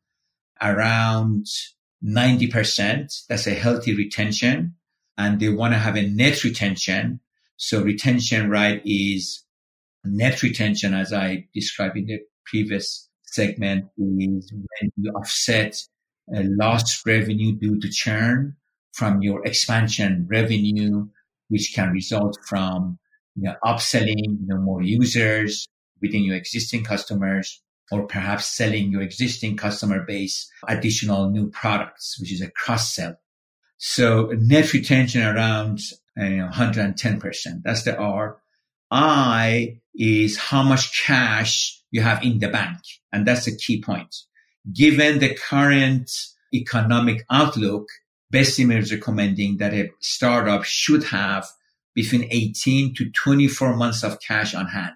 around 0.61 1.47
90%. 2.05 3.27
That's 3.29 3.47
a 3.47 3.55
healthy 3.55 3.95
retention. 3.95 4.75
And 5.17 5.41
they 5.41 5.49
want 5.49 5.75
to 5.75 5.79
have 5.79 5.97
a 5.97 6.07
net 6.07 6.45
retention 6.45 7.21
so 7.63 7.83
retention, 7.83 8.49
right, 8.49 8.81
is 8.87 9.45
net 10.03 10.43
retention, 10.43 10.95
as 10.95 11.13
I 11.13 11.47
described 11.53 11.99
in 11.99 12.07
the 12.07 12.21
previous 12.47 13.07
segment, 13.25 13.85
is 13.99 14.51
when 14.51 14.91
you 14.97 15.13
offset 15.13 15.77
lost 16.27 17.05
revenue 17.05 17.53
due 17.53 17.79
to 17.79 17.89
churn 17.91 18.57
from 18.95 19.21
your 19.21 19.45
expansion 19.45 20.27
revenue 20.31 21.07
which 21.49 21.73
can 21.75 21.91
result 21.91 22.39
from 22.49 22.99
you 23.37 23.43
know, 23.43 23.57
upselling 23.63 24.39
you 24.41 24.47
know, 24.47 24.57
more 24.57 24.83
users 24.83 25.69
within 26.01 26.23
your 26.23 26.37
existing 26.37 26.83
customers, 26.83 27.63
or 27.93 28.07
perhaps 28.07 28.47
selling 28.47 28.91
your 28.91 29.03
existing 29.03 29.59
customer 29.59 30.03
base 30.07 30.51
additional 30.67 31.29
new 31.29 31.51
products, 31.51 32.17
which 32.19 32.33
is 32.33 32.41
a 32.41 32.51
cross 32.53 32.95
sell. 32.95 33.17
So 33.83 34.27
net 34.37 34.75
retention 34.75 35.23
around 35.23 35.81
uh, 36.21 36.25
you 36.25 36.37
know, 36.37 36.49
110%. 36.49 37.63
That's 37.65 37.83
the 37.85 37.97
R. 37.97 38.37
I 38.91 39.79
is 39.95 40.37
how 40.37 40.63
much 40.63 41.03
cash 41.07 41.81
you 41.91 42.03
have 42.03 42.23
in 42.23 42.41
the 42.41 42.49
bank. 42.49 42.77
And 43.11 43.27
that's 43.27 43.47
the 43.47 43.57
key 43.57 43.83
point. 43.83 44.15
Given 44.71 45.19
the 45.19 45.35
current 45.35 46.11
economic 46.53 47.25
outlook, 47.31 47.89
Bessemer 48.31 48.79
is 48.79 48.93
recommending 48.93 49.57
that 49.57 49.73
a 49.73 49.91
startup 50.01 50.65
should 50.65 51.05
have 51.05 51.47
between 51.95 52.29
18 52.31 52.95
to 52.97 53.11
24 53.11 53.77
months 53.77 54.05
of 54.05 54.21
cash 54.21 54.55
on 54.55 54.67
hand. 54.67 54.95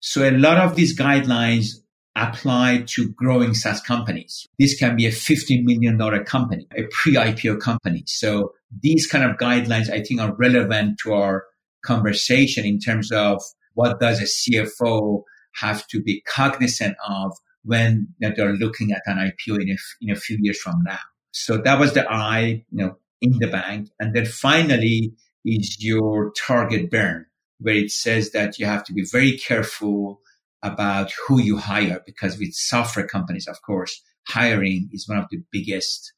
So 0.00 0.28
a 0.28 0.36
lot 0.36 0.58
of 0.58 0.74
these 0.74 0.98
guidelines 0.98 1.76
apply 2.16 2.84
to 2.86 3.10
growing 3.10 3.54
SaaS 3.54 3.80
companies. 3.80 4.46
This 4.58 4.78
can 4.78 4.96
be 4.96 5.06
a 5.06 5.10
$50 5.10 5.62
million 5.62 5.98
company, 6.24 6.66
a 6.76 6.84
pre-IPO 6.90 7.60
company. 7.60 8.04
So 8.06 8.54
these 8.82 9.06
kind 9.06 9.22
of 9.22 9.36
guidelines, 9.36 9.90
I 9.90 10.02
think, 10.02 10.20
are 10.20 10.34
relevant 10.34 10.98
to 11.02 11.12
our 11.12 11.44
conversation 11.84 12.64
in 12.64 12.80
terms 12.80 13.12
of 13.12 13.42
what 13.74 14.00
does 14.00 14.20
a 14.20 14.24
CFO 14.24 15.22
have 15.56 15.86
to 15.88 16.02
be 16.02 16.22
cognizant 16.22 16.96
of 17.06 17.32
when 17.64 18.08
they're 18.18 18.54
looking 18.54 18.92
at 18.92 19.02
an 19.06 19.18
IPO 19.18 19.60
in 19.60 19.70
a, 19.70 19.76
in 20.00 20.10
a 20.10 20.16
few 20.16 20.38
years 20.40 20.58
from 20.58 20.82
now. 20.84 20.98
So 21.32 21.58
that 21.58 21.78
was 21.78 21.92
the 21.92 22.10
I, 22.10 22.64
you 22.70 22.84
know, 22.84 22.96
in 23.20 23.38
the 23.38 23.48
bank. 23.48 23.90
And 24.00 24.14
then 24.14 24.24
finally 24.24 25.12
is 25.44 25.76
your 25.80 26.32
target 26.32 26.90
burn, 26.90 27.26
where 27.58 27.74
it 27.74 27.90
says 27.90 28.32
that 28.32 28.58
you 28.58 28.64
have 28.66 28.84
to 28.84 28.94
be 28.94 29.04
very 29.04 29.36
careful 29.36 30.20
about 30.62 31.12
who 31.26 31.40
you 31.40 31.56
hire 31.58 32.00
because 32.06 32.38
with 32.38 32.52
software 32.52 33.06
companies, 33.06 33.46
of 33.46 33.60
course, 33.62 34.02
hiring 34.28 34.88
is 34.92 35.08
one 35.08 35.18
of 35.18 35.26
the 35.30 35.42
biggest 35.52 36.12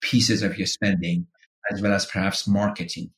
pieces 0.00 0.42
of 0.42 0.58
your 0.58 0.66
spending 0.66 1.26
as 1.70 1.80
well 1.80 1.92
as 1.92 2.06
perhaps 2.06 2.46
marketing. 2.46 3.10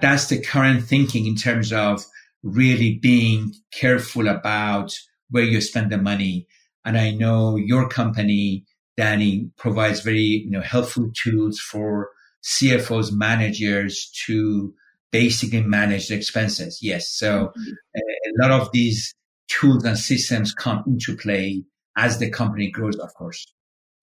That's 0.00 0.28
the 0.28 0.40
current 0.40 0.84
thinking 0.84 1.26
in 1.26 1.36
terms 1.36 1.72
of 1.72 2.04
really 2.42 2.98
being 3.00 3.52
careful 3.72 4.28
about 4.28 4.92
where 5.30 5.44
you 5.44 5.60
spend 5.60 5.92
the 5.92 5.98
money. 5.98 6.46
And 6.84 6.96
I 6.96 7.10
know 7.12 7.56
your 7.56 7.88
company, 7.88 8.64
Danny, 8.96 9.50
provides 9.56 10.00
very 10.00 10.44
you 10.44 10.50
know, 10.50 10.60
helpful 10.60 11.10
tools 11.22 11.60
for 11.60 12.10
CFOs, 12.42 13.12
managers 13.12 14.10
to 14.26 14.74
basically 15.12 15.62
manage 15.62 16.08
the 16.08 16.14
expenses. 16.14 16.80
Yes. 16.82 17.10
So 17.10 17.48
mm-hmm. 17.48 17.72
a, 17.96 18.00
a 18.00 18.32
lot 18.42 18.60
of 18.60 18.72
these 18.72 19.14
tools 19.52 19.84
and 19.84 19.98
systems 19.98 20.54
come 20.54 20.82
into 20.86 21.16
play 21.16 21.64
as 21.96 22.18
the 22.18 22.30
company 22.30 22.70
grows, 22.70 22.96
of 22.96 23.12
course. 23.14 23.46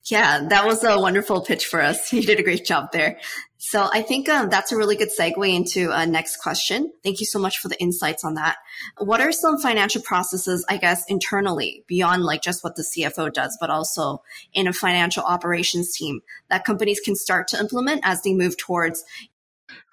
Yeah, 0.06 0.48
that 0.50 0.66
was 0.66 0.84
a 0.84 1.00
wonderful 1.00 1.42
pitch 1.42 1.66
for 1.66 1.82
us. 1.82 2.14
You 2.20 2.22
did 2.22 2.40
a 2.40 2.44
great 2.44 2.66
job 2.66 2.92
there. 2.92 3.20
So 3.58 3.90
I 3.92 4.02
think 4.02 4.30
um, 4.30 4.50
that's 4.50 4.72
a 4.72 4.78
really 4.78 4.96
good 4.96 5.10
segue 5.18 5.54
into 5.54 5.92
a 5.92 6.06
next 6.06 6.38
question. 6.38 6.92
Thank 7.04 7.20
you 7.20 7.26
so 7.26 7.40
much 7.40 7.58
for 7.58 7.68
the 7.68 7.80
insights 7.82 8.24
on 8.24 8.36
that. 8.36 8.56
What 8.98 9.20
are 9.20 9.34
some 9.34 9.60
financial 9.60 10.02
processes, 10.02 10.66
I 10.70 10.78
guess, 10.78 11.04
internally 11.10 11.84
beyond 11.88 12.24
like 12.24 12.42
just 12.42 12.64
what 12.64 12.76
the 12.76 12.84
CFO 12.84 13.34
does, 13.34 13.58
but 13.60 13.70
also 13.70 14.22
in 14.54 14.68
a 14.68 14.74
financial 14.74 15.24
operations 15.24 15.94
team 15.94 16.22
that 16.50 16.64
companies 16.64 17.02
can 17.02 17.16
start 17.16 17.50
to 17.50 17.60
implement 17.60 18.02
as 18.04 18.22
they 18.22 18.34
move 18.34 18.56
towards 18.58 19.04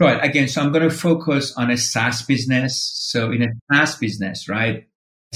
Right. 0.01 0.23
Again, 0.23 0.49
so 0.49 0.63
I'm 0.63 0.73
going 0.73 0.89
to 0.89 0.95
focus 0.95 1.55
on 1.57 1.71
a 1.71 1.77
SaaS 1.77 2.23
business. 2.23 2.81
So 2.81 3.31
in 3.31 3.43
a 3.43 3.49
SaaS 3.71 3.97
business, 3.97 4.49
right, 4.49 4.87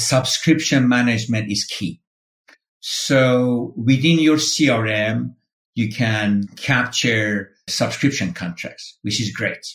subscription 0.00 0.88
management 0.88 1.50
is 1.50 1.64
key. 1.64 2.00
So 2.80 3.74
within 3.76 4.18
your 4.18 4.36
CRM, 4.36 5.34
you 5.74 5.90
can 5.90 6.48
capture 6.56 7.52
subscription 7.68 8.32
contracts, 8.32 8.98
which 9.02 9.20
is 9.20 9.32
great. 9.32 9.66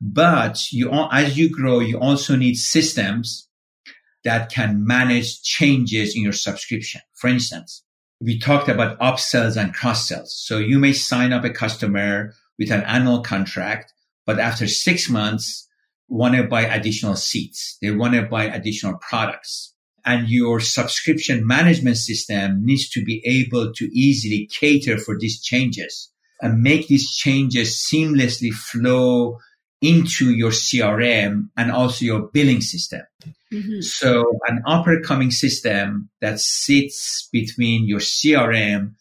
But 0.00 0.72
you, 0.72 0.90
as 1.10 1.36
you 1.38 1.50
grow, 1.50 1.80
you 1.80 1.98
also 1.98 2.36
need 2.36 2.54
systems 2.54 3.48
that 4.24 4.50
can 4.50 4.86
manage 4.86 5.42
changes 5.42 6.16
in 6.16 6.22
your 6.22 6.32
subscription. 6.32 7.00
For 7.14 7.28
instance, 7.28 7.82
we 8.20 8.38
talked 8.38 8.68
about 8.68 8.98
upsells 8.98 9.60
and 9.60 9.74
cross 9.74 10.08
sells. 10.08 10.34
So 10.36 10.58
you 10.58 10.78
may 10.78 10.92
sign 10.92 11.32
up 11.32 11.44
a 11.44 11.50
customer 11.50 12.32
with 12.58 12.70
an 12.70 12.82
annual 12.82 13.20
contract, 13.20 13.92
but 14.24 14.38
after 14.38 14.66
six 14.66 15.08
months, 15.08 15.65
want 16.08 16.34
to 16.36 16.44
buy 16.44 16.62
additional 16.62 17.16
seats. 17.16 17.78
They 17.82 17.90
want 17.90 18.14
to 18.14 18.22
buy 18.22 18.44
additional 18.44 18.98
products 18.98 19.74
and 20.06 20.28
your 20.28 20.60
subscription 20.60 21.46
management 21.46 21.96
system 21.96 22.64
needs 22.64 22.88
to 22.90 23.04
be 23.04 23.20
able 23.24 23.72
to 23.72 23.84
easily 23.92 24.46
cater 24.46 24.96
for 24.98 25.18
these 25.18 25.42
changes 25.42 26.10
and 26.40 26.62
make 26.62 26.86
these 26.86 27.14
changes 27.16 27.70
seamlessly 27.70 28.52
flow 28.52 29.38
into 29.82 30.30
your 30.30 30.52
CRM 30.52 31.48
and 31.56 31.72
also 31.72 32.04
your 32.04 32.28
billing 32.32 32.60
system. 32.60 33.02
Mm-hmm. 33.52 33.80
So 33.80 34.38
an 34.46 34.62
upper 34.64 35.00
coming 35.00 35.32
system 35.32 36.08
that 36.20 36.38
sits 36.38 37.28
between 37.32 37.88
your 37.88 38.00
CRM 38.00 38.94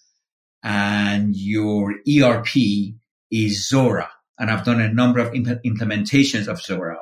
and 0.63 1.35
your 1.35 1.93
ERP 2.09 2.55
is 3.31 3.69
Zuora. 3.71 4.07
And 4.37 4.51
I've 4.51 4.65
done 4.65 4.81
a 4.81 4.93
number 4.93 5.19
of 5.19 5.33
imp- 5.33 5.63
implementations 5.65 6.47
of 6.47 6.59
Zuora. 6.59 6.97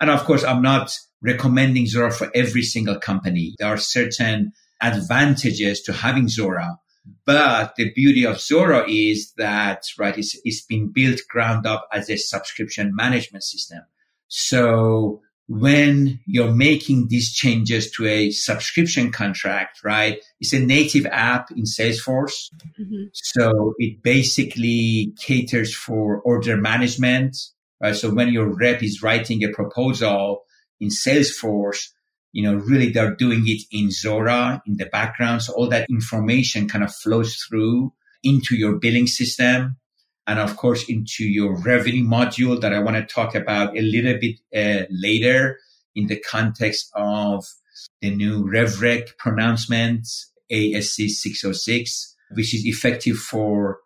And 0.00 0.10
of 0.10 0.24
course, 0.24 0.44
I'm 0.44 0.62
not 0.62 0.96
recommending 1.22 1.86
Zuora 1.86 2.12
for 2.12 2.30
every 2.34 2.62
single 2.62 2.98
company. 2.98 3.54
There 3.58 3.68
are 3.68 3.78
certain 3.78 4.52
advantages 4.82 5.82
to 5.82 5.92
having 5.92 6.26
Zuora. 6.26 6.76
But 7.26 7.74
the 7.76 7.92
beauty 7.92 8.24
of 8.24 8.36
Zuora 8.36 8.86
is 8.88 9.32
that, 9.36 9.82
right, 9.98 10.16
it's, 10.16 10.38
it's 10.44 10.64
been 10.64 10.90
built 10.92 11.20
ground 11.28 11.66
up 11.66 11.86
as 11.92 12.08
a 12.08 12.16
subscription 12.16 12.92
management 12.94 13.44
system. 13.44 13.80
So 14.28 15.20
when 15.46 16.20
you're 16.26 16.54
making 16.54 17.08
these 17.08 17.32
changes 17.32 17.90
to 17.92 18.06
a 18.06 18.30
subscription 18.30 19.12
contract, 19.12 19.84
right, 19.84 20.18
it's 20.40 20.54
a 20.54 20.58
native 20.58 21.06
app 21.06 21.50
in 21.50 21.64
Salesforce. 21.64 22.48
Mm-hmm. 22.80 23.04
So 23.12 23.74
it 23.78 24.02
basically 24.02 25.12
caters 25.20 25.74
for 25.74 26.20
order 26.22 26.56
management, 26.56 27.36
right? 27.82 27.94
So 27.94 28.12
when 28.12 28.32
your 28.32 28.48
rep 28.48 28.82
is 28.82 29.02
writing 29.02 29.44
a 29.44 29.50
proposal, 29.50 30.44
in 30.80 30.88
Salesforce, 30.88 31.88
you 32.32 32.42
know, 32.42 32.54
really 32.56 32.90
they're 32.90 33.14
doing 33.14 33.44
it 33.46 33.62
in 33.70 33.88
Zuora 33.88 34.60
in 34.66 34.76
the 34.76 34.86
background. 34.86 35.42
So 35.42 35.54
all 35.54 35.68
that 35.68 35.88
information 35.88 36.68
kind 36.68 36.84
of 36.84 36.94
flows 36.94 37.36
through 37.36 37.92
into 38.22 38.56
your 38.56 38.78
billing 38.78 39.06
system 39.06 39.76
and 40.26 40.38
of 40.38 40.56
course 40.56 40.88
into 40.88 41.24
your 41.24 41.56
revenue 41.62 42.04
module 42.04 42.60
that 42.60 42.72
I 42.72 42.78
want 42.80 42.96
to 42.96 43.14
talk 43.14 43.34
about 43.34 43.76
a 43.76 43.82
little 43.82 44.18
bit 44.18 44.40
uh, 44.54 44.86
later 44.90 45.58
in 45.94 46.06
the 46.06 46.18
context 46.18 46.90
of 46.94 47.44
the 48.00 48.14
new 48.14 48.44
RevRec 48.44 49.16
pronouncement, 49.18 50.06
ASC 50.50 51.08
606, 51.08 52.16
which 52.32 52.54
is 52.54 52.66
effective 52.66 53.16
for 53.16 53.78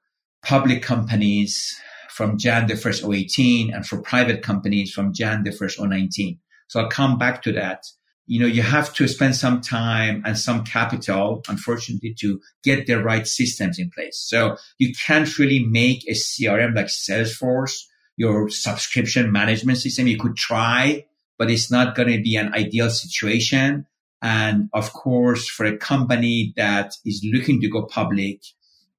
public 0.42 0.82
companies 0.82 1.80
from 2.10 2.38
Jan 2.38 2.66
the 2.66 2.74
1st 2.74 3.14
018 3.14 3.72
and 3.72 3.86
for 3.86 4.00
private 4.00 4.42
companies 4.42 4.92
from 4.92 5.12
Jan 5.12 5.44
the 5.44 5.50
1st 5.50 5.88
019. 5.88 6.38
So 6.68 6.80
I'll 6.80 6.88
come 6.88 7.18
back 7.18 7.42
to 7.42 7.52
that. 7.52 7.84
You 8.28 8.40
know, 8.40 8.46
you 8.46 8.62
have 8.62 8.92
to 8.94 9.08
spend 9.08 9.34
some 9.34 9.60
time 9.60 10.22
and 10.24 10.38
some 10.38 10.62
capital, 10.62 11.42
unfortunately, 11.48 12.14
to 12.20 12.40
get 12.62 12.86
the 12.86 13.02
right 13.02 13.26
systems 13.26 13.78
in 13.78 13.90
place. 13.90 14.18
So 14.18 14.56
you 14.78 14.92
can't 15.06 15.38
really 15.38 15.64
make 15.64 16.06
a 16.06 16.12
CRM 16.12 16.76
like 16.76 16.86
Salesforce, 16.86 17.84
your 18.16 18.50
subscription 18.50 19.32
management 19.32 19.78
system. 19.78 20.06
You 20.06 20.18
could 20.18 20.36
try, 20.36 21.06
but 21.38 21.50
it's 21.50 21.70
not 21.70 21.96
going 21.96 22.08
to 22.08 22.22
be 22.22 22.36
an 22.36 22.54
ideal 22.54 22.90
situation. 22.90 23.86
And 24.20 24.68
of 24.74 24.92
course, 24.92 25.48
for 25.48 25.64
a 25.64 25.76
company 25.76 26.52
that 26.56 26.92
is 27.06 27.26
looking 27.32 27.60
to 27.62 27.68
go 27.68 27.86
public, 27.86 28.42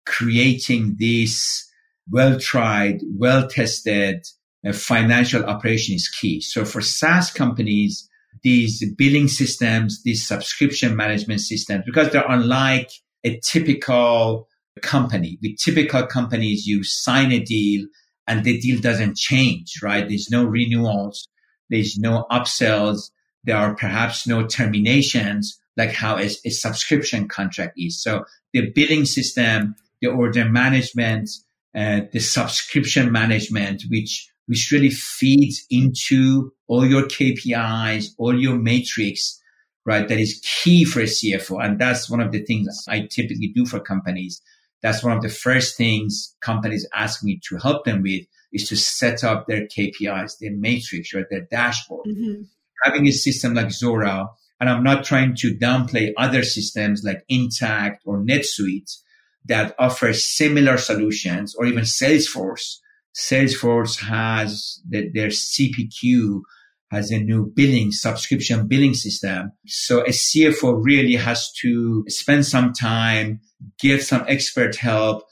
creating 0.06 0.96
this 0.98 1.70
well 2.10 2.39
tried, 2.39 3.02
well 3.15 3.48
tested 3.48 4.26
uh, 4.68 4.74
financial 4.74 5.46
operation 5.46 5.96
is 5.96 6.10
key. 6.10 6.42
So 6.42 6.65
for 6.65 6.82
SaaS 6.82 7.32
companies, 7.32 8.09
these 8.43 8.84
billing 8.95 9.28
systems, 9.28 10.02
these 10.04 10.28
subscription 10.28 10.95
management 10.95 11.41
systems, 11.41 11.84
because 11.86 12.12
they're 12.12 12.25
unlike 12.28 12.89
a 13.23 13.39
typical 13.43 14.47
company. 14.82 15.38
With 15.41 15.58
typical 15.58 16.06
companies, 16.08 16.65
you 16.65 16.84
sign 16.84 17.32
a 17.32 17.39
deal 17.39 17.88
and 18.28 18.43
the 18.43 18.60
deal 18.60 18.80
doesn't 18.80 19.17
change, 19.17 19.73
right? 19.82 20.08
There's 20.08 20.30
no 20.30 20.45
renewals. 20.45 21.28
There's 21.69 21.97
no 21.97 22.25
upsells. 22.32 23.12
There 23.43 23.58
are 23.58 23.75
perhaps 23.75 24.28
no 24.28 24.45
terminations 24.45 25.60
like 25.78 25.91
how 25.93 26.17
a, 26.17 26.30
a 26.45 26.49
subscription 26.49 27.28
contract 27.28 27.73
is. 27.78 28.02
So 28.02 28.25
the 28.54 28.69
billing 28.71 29.06
system, 29.06 29.75
the 30.02 30.10
order 30.10 30.45
management, 30.45 31.30
uh, 31.75 32.02
the 32.12 32.19
subscription 32.19 33.12
management, 33.12 33.84
which 33.89 34.30
which 34.50 34.72
really 34.72 34.90
feeds 34.90 35.64
into 35.70 36.52
all 36.68 36.84
your 36.84 37.04
KPIs, 37.04 38.08
all 38.18 38.36
your 38.38 38.58
matrix, 38.58 39.40
right? 39.86 40.08
That 40.08 40.20
is 40.20 40.42
key 40.44 40.86
for 40.86 41.02
a 41.02 41.04
CFO. 41.04 41.64
And 41.64 41.80
that's 41.80 42.10
one 42.10 42.20
of 42.20 42.32
the 42.32 42.44
things 42.44 42.68
I 42.90 43.02
typically 43.02 43.52
do 43.54 43.68
for 43.68 43.80
companies. 43.80 44.42
That's 44.82 45.04
one 45.04 45.16
of 45.16 45.22
the 45.22 45.30
first 45.30 45.78
things 45.78 46.36
companies 46.42 46.88
ask 46.96 47.24
me 47.24 47.40
to 47.48 47.58
help 47.58 47.86
them 47.86 48.02
with 48.02 48.26
is 48.52 48.68
to 48.70 48.76
set 48.76 49.24
up 49.24 49.46
their 49.46 49.68
KPIs, 49.68 50.40
their 50.40 50.56
matrix, 50.56 51.14
or 51.14 51.28
their 51.30 51.42
dashboard. 51.42 52.08
Mm-hmm. 52.08 52.42
Having 52.84 53.08
a 53.08 53.12
system 53.12 53.54
like 53.54 53.68
Zuora, 53.68 54.30
and 54.60 54.68
I'm 54.68 54.84
not 54.84 55.04
trying 55.04 55.36
to 55.36 55.56
downplay 55.56 56.12
other 56.18 56.42
systems 56.42 57.04
like 57.04 57.24
Intacct 57.30 57.98
or 58.04 58.18
NetSuite 58.18 58.98
that 59.46 59.76
offer 59.78 60.12
similar 60.14 60.78
solutions 60.78 61.54
or 61.54 61.68
even 61.68 61.84
Salesforce. 61.84 62.78
Salesforce 63.20 64.00
has 64.00 64.82
the, 64.88 65.10
their 65.14 65.28
CPQ 65.28 66.42
has 66.90 67.12
a 67.12 67.20
new 67.20 67.52
billing 67.54 67.92
subscription 67.92 68.68
billing 68.68 68.94
system. 68.94 69.52
So 69.68 70.02
a 70.02 70.10
CFO 70.10 70.80
really 70.82 71.16
has 71.16 71.52
to 71.62 72.06
spend 72.08 72.46
some 72.46 72.74
time, 72.74 73.42
get 73.80 74.04
some 74.04 74.24
expert 74.28 74.76
help, 74.78 75.24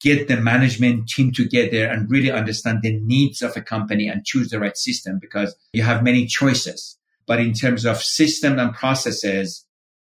get 0.00 0.26
the 0.26 0.36
management 0.36 1.08
team 1.08 1.32
together 1.32 1.86
and 1.86 2.10
really 2.10 2.30
understand 2.30 2.80
the 2.82 2.98
needs 3.00 3.40
of 3.40 3.56
a 3.56 3.62
company 3.62 4.08
and 4.08 4.24
choose 4.24 4.50
the 4.50 4.58
right 4.58 4.76
system 4.76 5.18
because 5.20 5.54
you 5.72 5.82
have 5.82 6.02
many 6.02 6.26
choices. 6.26 6.98
But 7.26 7.40
in 7.40 7.52
terms 7.52 7.86
of 7.86 8.02
system 8.02 8.58
and 8.58 8.74
processes 8.74 9.64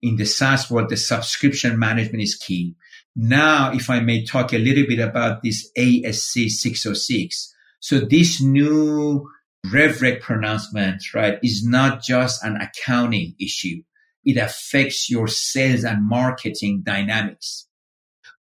in 0.02 0.16
the 0.16 0.26
SaaS 0.26 0.72
world, 0.72 0.90
the 0.90 0.98
subscription 0.98 1.78
management 1.78 2.24
is 2.24 2.36
key. 2.36 2.76
Now, 3.15 3.74
if 3.74 3.89
I 3.89 4.00
may 4.00 4.24
talk 4.24 4.54
a 4.54 4.58
little 4.58 4.86
bit 4.88 5.00
about 5.00 5.43
this 5.43 5.69
ASC 5.78 6.50
606. 6.50 7.54
So 7.80 8.00
this 8.00 8.41
new 8.41 9.28
RevRec 9.67 10.21
pronouncement, 10.21 11.13
right, 11.13 11.39
is 11.43 11.65
not 11.65 12.02
just 12.02 12.43
an 12.43 12.58
accounting 12.58 13.36
issue. 13.39 13.82
It 14.24 14.38
affects 14.38 15.10
your 15.10 15.28
sales 15.28 15.84
and 15.84 16.08
marketing 16.08 16.84
dynamics 16.86 17.67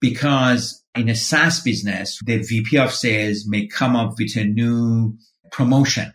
because 0.00 0.83
in 0.94 1.09
a 1.09 1.14
SaaS 1.14 1.61
business, 1.61 2.18
the 2.24 2.38
VP 2.38 2.79
of 2.79 2.92
sales 2.92 3.44
may 3.46 3.66
come 3.66 3.94
up 3.94 4.14
with 4.18 4.37
a 4.37 4.44
new 4.44 5.16
promotion 5.52 6.12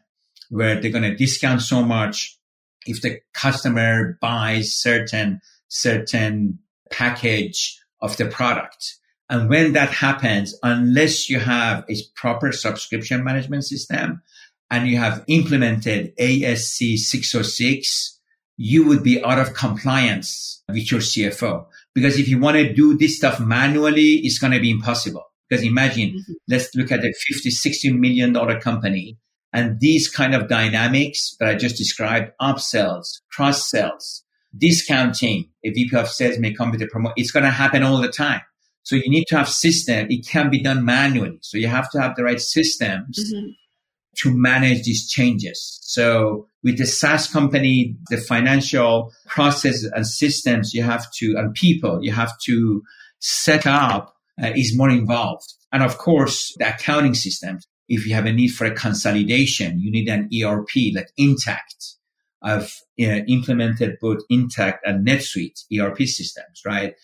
where 0.49 0.79
they're 0.79 0.91
going 0.91 1.03
to 1.03 1.15
discount 1.15 1.61
so 1.61 1.83
much 1.83 2.37
if 2.85 3.01
the 3.01 3.19
customer 3.33 4.17
buys 4.19 4.73
certain, 4.73 5.39
certain 5.67 6.59
package 6.91 7.80
of 8.01 8.17
the 8.17 8.25
product. 8.25 8.95
And 9.29 9.49
when 9.49 9.73
that 9.73 9.89
happens, 9.89 10.55
unless 10.61 11.29
you 11.29 11.39
have 11.39 11.85
a 11.89 11.95
proper 12.15 12.51
subscription 12.51 13.23
management 13.23 13.63
system 13.65 14.21
and 14.69 14.87
you 14.87 14.97
have 14.97 15.23
implemented 15.27 16.15
ASC 16.17 16.97
606, 16.97 18.19
you 18.57 18.87
would 18.87 19.03
be 19.03 19.23
out 19.23 19.39
of 19.39 19.53
compliance 19.53 20.63
with 20.67 20.91
your 20.91 20.99
CFO. 20.99 21.65
Because 21.95 22.19
if 22.19 22.27
you 22.27 22.39
want 22.39 22.57
to 22.57 22.73
do 22.73 22.97
this 22.97 23.17
stuff 23.17 23.39
manually, 23.39 24.21
it's 24.23 24.37
going 24.37 24.53
to 24.53 24.59
be 24.59 24.71
impossible. 24.71 25.23
Because 25.49 25.65
imagine, 25.65 26.09
mm-hmm. 26.09 26.33
let's 26.47 26.73
look 26.75 26.91
at 26.91 27.03
a 27.03 27.13
50, 27.13 27.49
60 27.49 27.93
million 27.93 28.33
dollar 28.33 28.59
company 28.59 29.17
and 29.53 29.79
these 29.79 30.09
kind 30.09 30.33
of 30.33 30.47
dynamics 30.47 31.35
that 31.39 31.49
I 31.49 31.55
just 31.55 31.77
described, 31.77 32.31
upsells, 32.41 33.21
cross 33.31 33.69
sells, 33.69 34.23
discounting, 34.57 35.49
a 35.63 35.69
VP 35.71 35.95
of 35.95 36.09
sales 36.09 36.39
may 36.39 36.53
come 36.53 36.71
with 36.71 36.81
a 36.81 36.87
promote. 36.87 37.13
It's 37.15 37.31
going 37.31 37.45
to 37.45 37.51
happen 37.51 37.83
all 37.83 38.01
the 38.01 38.09
time. 38.09 38.41
So 38.83 38.95
you 38.95 39.09
need 39.09 39.25
to 39.27 39.37
have 39.37 39.49
system. 39.49 40.07
It 40.09 40.27
can 40.27 40.49
be 40.49 40.61
done 40.61 40.83
manually. 40.83 41.37
So 41.41 41.57
you 41.57 41.67
have 41.67 41.89
to 41.91 42.01
have 42.01 42.15
the 42.15 42.23
right 42.23 42.41
systems 42.41 43.19
mm-hmm. 43.19 43.49
to 44.17 44.35
manage 44.35 44.83
these 44.83 45.09
changes. 45.09 45.79
So 45.83 46.47
with 46.63 46.77
the 46.77 46.85
SaaS 46.85 47.27
company, 47.27 47.95
the 48.09 48.17
financial 48.17 49.13
process 49.27 49.83
and 49.83 50.05
systems 50.05 50.73
you 50.73 50.83
have 50.83 51.11
to, 51.17 51.35
and 51.37 51.53
people 51.53 52.03
you 52.03 52.11
have 52.11 52.37
to 52.45 52.81
set 53.19 53.67
up 53.67 54.15
uh, 54.41 54.51
is 54.55 54.75
more 54.75 54.89
involved. 54.89 55.53
And 55.71 55.83
of 55.83 55.97
course, 55.97 56.53
the 56.57 56.69
accounting 56.69 57.13
systems. 57.13 57.67
If 57.87 58.07
you 58.07 58.15
have 58.15 58.25
a 58.25 58.31
need 58.31 58.49
for 58.49 58.65
a 58.65 58.73
consolidation, 58.73 59.79
you 59.79 59.91
need 59.91 60.07
an 60.07 60.29
ERP 60.33 60.95
like 60.95 61.11
Intacct. 61.19 61.95
I've 62.43 62.71
uh, 62.99 63.23
implemented 63.27 63.97
both 64.01 64.19
Intacct 64.32 64.80
and 64.84 65.06
NetSuite 65.06 65.60
ERP 65.80 65.99
systems, 65.99 66.62
right? 66.65 66.95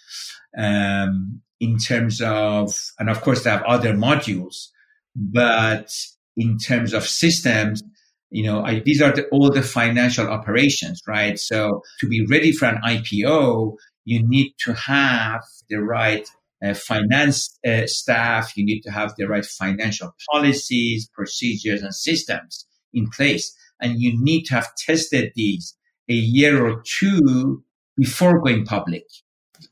Um, 0.57 1.41
in 1.59 1.77
terms 1.77 2.21
of, 2.21 2.75
and 2.99 3.09
of 3.09 3.21
course, 3.21 3.43
they 3.43 3.49
have 3.49 3.63
other 3.63 3.93
modules, 3.93 4.67
but 5.15 5.91
in 6.35 6.57
terms 6.57 6.93
of 6.93 7.07
systems, 7.07 7.83
you 8.29 8.43
know, 8.43 8.63
I, 8.63 8.79
these 8.79 9.01
are 9.01 9.11
the, 9.11 9.27
all 9.29 9.51
the 9.51 9.61
financial 9.61 10.27
operations, 10.27 11.01
right? 11.07 11.39
So 11.39 11.81
to 11.99 12.07
be 12.07 12.25
ready 12.25 12.51
for 12.51 12.65
an 12.65 12.81
IPO, 12.85 13.75
you 14.05 14.27
need 14.27 14.53
to 14.65 14.73
have 14.73 15.41
the 15.69 15.77
right 15.77 16.27
uh, 16.63 16.73
finance 16.73 17.57
uh, 17.65 17.85
staff. 17.85 18.55
You 18.57 18.65
need 18.65 18.81
to 18.81 18.91
have 18.91 19.13
the 19.17 19.27
right 19.27 19.45
financial 19.45 20.13
policies, 20.31 21.09
procedures, 21.13 21.81
and 21.81 21.93
systems 21.93 22.65
in 22.93 23.09
place. 23.09 23.55
And 23.79 24.01
you 24.01 24.13
need 24.21 24.43
to 24.45 24.55
have 24.55 24.75
tested 24.75 25.31
these 25.35 25.75
a 26.09 26.13
year 26.13 26.65
or 26.65 26.81
two 26.83 27.63
before 27.95 28.39
going 28.39 28.65
public. 28.65 29.03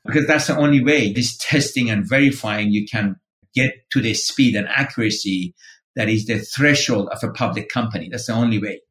Because 0.05 0.25
that's 0.27 0.47
the 0.47 0.57
only 0.57 0.83
way 0.83 1.13
this 1.13 1.37
testing 1.37 1.89
and 1.89 2.07
verifying 2.07 2.71
you 2.71 2.87
can 2.87 3.17
get 3.53 3.71
to 3.91 4.01
the 4.01 4.13
speed 4.13 4.55
and 4.55 4.67
accuracy 4.67 5.53
that 5.95 6.09
is 6.09 6.25
the 6.25 6.39
threshold 6.39 7.09
of 7.09 7.23
a 7.23 7.31
public 7.31 7.69
company. 7.69 8.09
That's 8.09 8.27
the 8.27 8.33
only 8.33 8.59
way. 8.59 8.81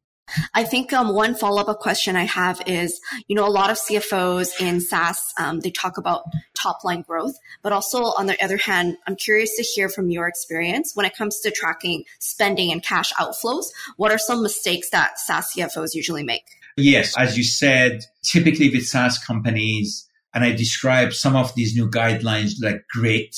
I 0.53 0.63
think 0.63 0.91
um, 0.93 1.13
one 1.13 1.35
follow 1.35 1.61
up 1.61 1.79
question 1.79 2.15
I 2.15 2.23
have 2.23 2.61
is, 2.65 2.99
you 3.27 3.35
know, 3.35 3.45
a 3.45 3.49
lot 3.49 3.69
of 3.69 3.77
CFOs 3.77 4.59
in 4.59 4.81
SaaS, 4.81 5.33
um, 5.37 5.59
they 5.59 5.71
talk 5.71 5.97
about 5.97 6.23
top 6.55 6.83
line 6.83 7.01
growth, 7.01 7.35
but 7.61 7.71
also 7.71 8.03
on 8.03 8.25
the 8.25 8.43
other 8.43 8.57
hand, 8.57 8.97
I'm 9.07 9.15
curious 9.15 9.55
to 9.57 9.63
hear 9.63 9.89
from 9.89 10.09
your 10.09 10.27
experience 10.27 10.91
when 10.95 11.05
it 11.05 11.15
comes 11.15 11.39
to 11.41 11.51
tracking 11.51 12.05
spending 12.19 12.71
and 12.71 12.83
cash 12.83 13.13
outflows. 13.13 13.65
What 13.97 14.11
are 14.11 14.17
some 14.17 14.41
mistakes 14.41 14.89
that 14.89 15.19
SaaS 15.19 15.53
CFOs 15.55 15.93
usually 15.93 16.23
make? 16.23 16.45
Yes, 16.77 17.15
as 17.17 17.37
you 17.37 17.43
said, 17.43 18.03
typically 18.23 18.69
with 18.69 18.85
SaaS 18.85 19.17
companies, 19.17 20.09
and 20.33 20.43
I 20.43 20.51
described 20.51 21.13
some 21.13 21.35
of 21.35 21.55
these 21.55 21.75
new 21.75 21.89
guidelines 21.89 22.53
like 22.61 22.81
GRIT, 22.91 23.35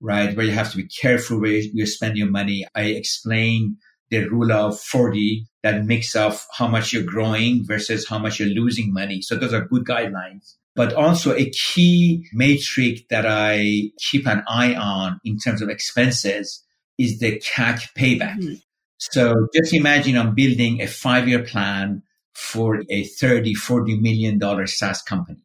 right? 0.00 0.36
Where 0.36 0.46
you 0.46 0.52
have 0.52 0.70
to 0.70 0.76
be 0.76 0.86
careful 0.86 1.40
where 1.40 1.50
you 1.50 1.86
spend 1.86 2.16
your 2.16 2.30
money. 2.30 2.64
I 2.74 2.82
explain 2.82 3.78
the 4.10 4.28
rule 4.28 4.52
of 4.52 4.78
40, 4.80 5.46
that 5.62 5.84
mix 5.84 6.14
of 6.14 6.44
how 6.56 6.68
much 6.68 6.92
you're 6.92 7.02
growing 7.02 7.64
versus 7.66 8.08
how 8.08 8.18
much 8.18 8.38
you're 8.38 8.48
losing 8.48 8.92
money. 8.92 9.20
So 9.22 9.36
those 9.36 9.52
are 9.52 9.66
good 9.66 9.84
guidelines. 9.84 10.54
But 10.74 10.92
also 10.92 11.34
a 11.34 11.50
key 11.50 12.26
metric 12.32 13.08
that 13.08 13.24
I 13.26 13.90
keep 14.10 14.26
an 14.26 14.42
eye 14.46 14.74
on 14.74 15.20
in 15.24 15.38
terms 15.38 15.62
of 15.62 15.70
expenses 15.70 16.62
is 16.98 17.18
the 17.18 17.40
CAC 17.40 17.88
payback. 17.96 18.38
Mm-hmm. 18.38 18.54
So 18.98 19.34
just 19.54 19.74
imagine 19.74 20.16
I'm 20.16 20.34
building 20.34 20.80
a 20.80 20.86
five 20.86 21.28
year 21.28 21.42
plan 21.42 22.02
for 22.34 22.82
a 22.90 23.04
30, 23.04 23.54
40 23.54 24.00
million 24.00 24.38
dollar 24.38 24.66
SaaS 24.66 25.02
company. 25.02 25.40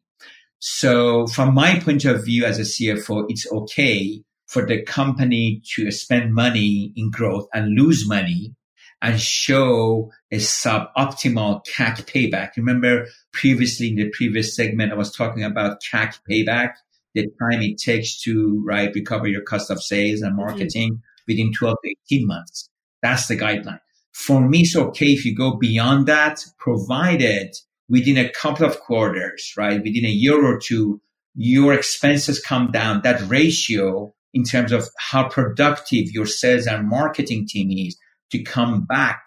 So 0.58 1.26
from 1.26 1.54
my 1.54 1.80
point 1.80 2.04
of 2.04 2.24
view 2.24 2.44
as 2.44 2.58
a 2.58 2.62
CFO, 2.62 3.24
it's 3.28 3.50
okay 3.50 4.22
for 4.52 4.66
the 4.66 4.82
company 4.82 5.62
to 5.74 5.90
spend 5.90 6.34
money 6.34 6.92
in 6.94 7.10
growth 7.10 7.48
and 7.54 7.74
lose 7.74 8.06
money 8.06 8.54
and 9.00 9.18
show 9.18 10.12
a 10.30 10.36
suboptimal 10.36 11.64
CAC 11.66 12.04
payback. 12.04 12.50
Remember 12.58 13.06
previously 13.32 13.88
in 13.88 13.96
the 13.96 14.10
previous 14.10 14.54
segment, 14.54 14.92
I 14.92 14.94
was 14.94 15.10
talking 15.10 15.42
about 15.42 15.82
CAC 15.82 16.18
payback, 16.30 16.74
the 17.14 17.28
time 17.40 17.62
it 17.62 17.78
takes 17.78 18.20
to 18.24 18.62
right 18.66 18.94
recover 18.94 19.26
your 19.26 19.40
cost 19.40 19.70
of 19.70 19.82
sales 19.82 20.20
and 20.20 20.32
mm-hmm. 20.32 20.42
marketing 20.42 20.92
mm-hmm. 20.92 21.22
within 21.26 21.52
12 21.58 21.76
to 21.84 21.94
18 22.14 22.26
months. 22.26 22.68
That's 23.00 23.28
the 23.28 23.38
guideline. 23.38 23.80
For 24.12 24.46
me, 24.46 24.60
it's 24.60 24.76
okay 24.76 25.06
if 25.06 25.24
you 25.24 25.34
go 25.34 25.56
beyond 25.56 26.08
that, 26.08 26.44
provided 26.58 27.56
within 27.88 28.18
a 28.18 28.28
couple 28.28 28.66
of 28.66 28.78
quarters, 28.80 29.54
right? 29.56 29.82
Within 29.82 30.04
a 30.04 30.10
year 30.10 30.44
or 30.44 30.60
two, 30.60 31.00
your 31.34 31.72
expenses 31.72 32.38
come 32.38 32.70
down. 32.70 33.00
That 33.02 33.26
ratio 33.28 34.14
in 34.34 34.44
terms 34.44 34.72
of 34.72 34.88
how 34.98 35.28
productive 35.28 36.10
your 36.10 36.26
sales 36.26 36.66
and 36.66 36.88
marketing 36.88 37.46
team 37.48 37.70
is 37.70 37.96
to 38.30 38.42
come 38.42 38.84
back 38.84 39.24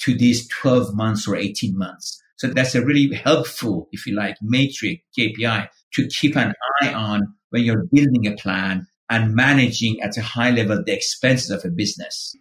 to 0.00 0.16
these 0.16 0.48
12 0.48 0.94
months 0.94 1.26
or 1.26 1.36
18 1.36 1.76
months. 1.76 2.20
So 2.36 2.48
that's 2.48 2.74
a 2.74 2.84
really 2.84 3.14
helpful, 3.14 3.88
if 3.92 4.06
you 4.06 4.14
like, 4.14 4.36
matrix 4.42 5.02
KPI 5.18 5.68
to 5.94 6.08
keep 6.08 6.36
an 6.36 6.54
eye 6.80 6.92
on 6.92 7.34
when 7.50 7.64
you're 7.64 7.86
building 7.92 8.26
a 8.26 8.36
plan 8.36 8.86
and 9.10 9.34
managing 9.34 10.00
at 10.02 10.16
a 10.16 10.22
high 10.22 10.50
level 10.50 10.82
the 10.84 10.92
expenses 10.92 11.50
of 11.50 11.64
a 11.64 11.70
business. 11.70 12.34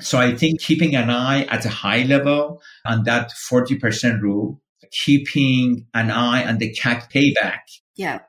So 0.00 0.18
I 0.18 0.34
think 0.34 0.60
keeping 0.60 0.94
an 0.94 1.08
eye 1.08 1.44
at 1.44 1.64
a 1.64 1.70
high 1.70 2.02
level 2.02 2.60
on 2.84 3.04
that 3.04 3.32
40% 3.50 4.20
rule, 4.20 4.60
keeping 4.90 5.86
an 5.94 6.10
eye 6.10 6.46
on 6.46 6.58
the 6.58 6.74
CAC 6.74 7.10
payback. 7.10 7.60
Yeah 7.96 8.20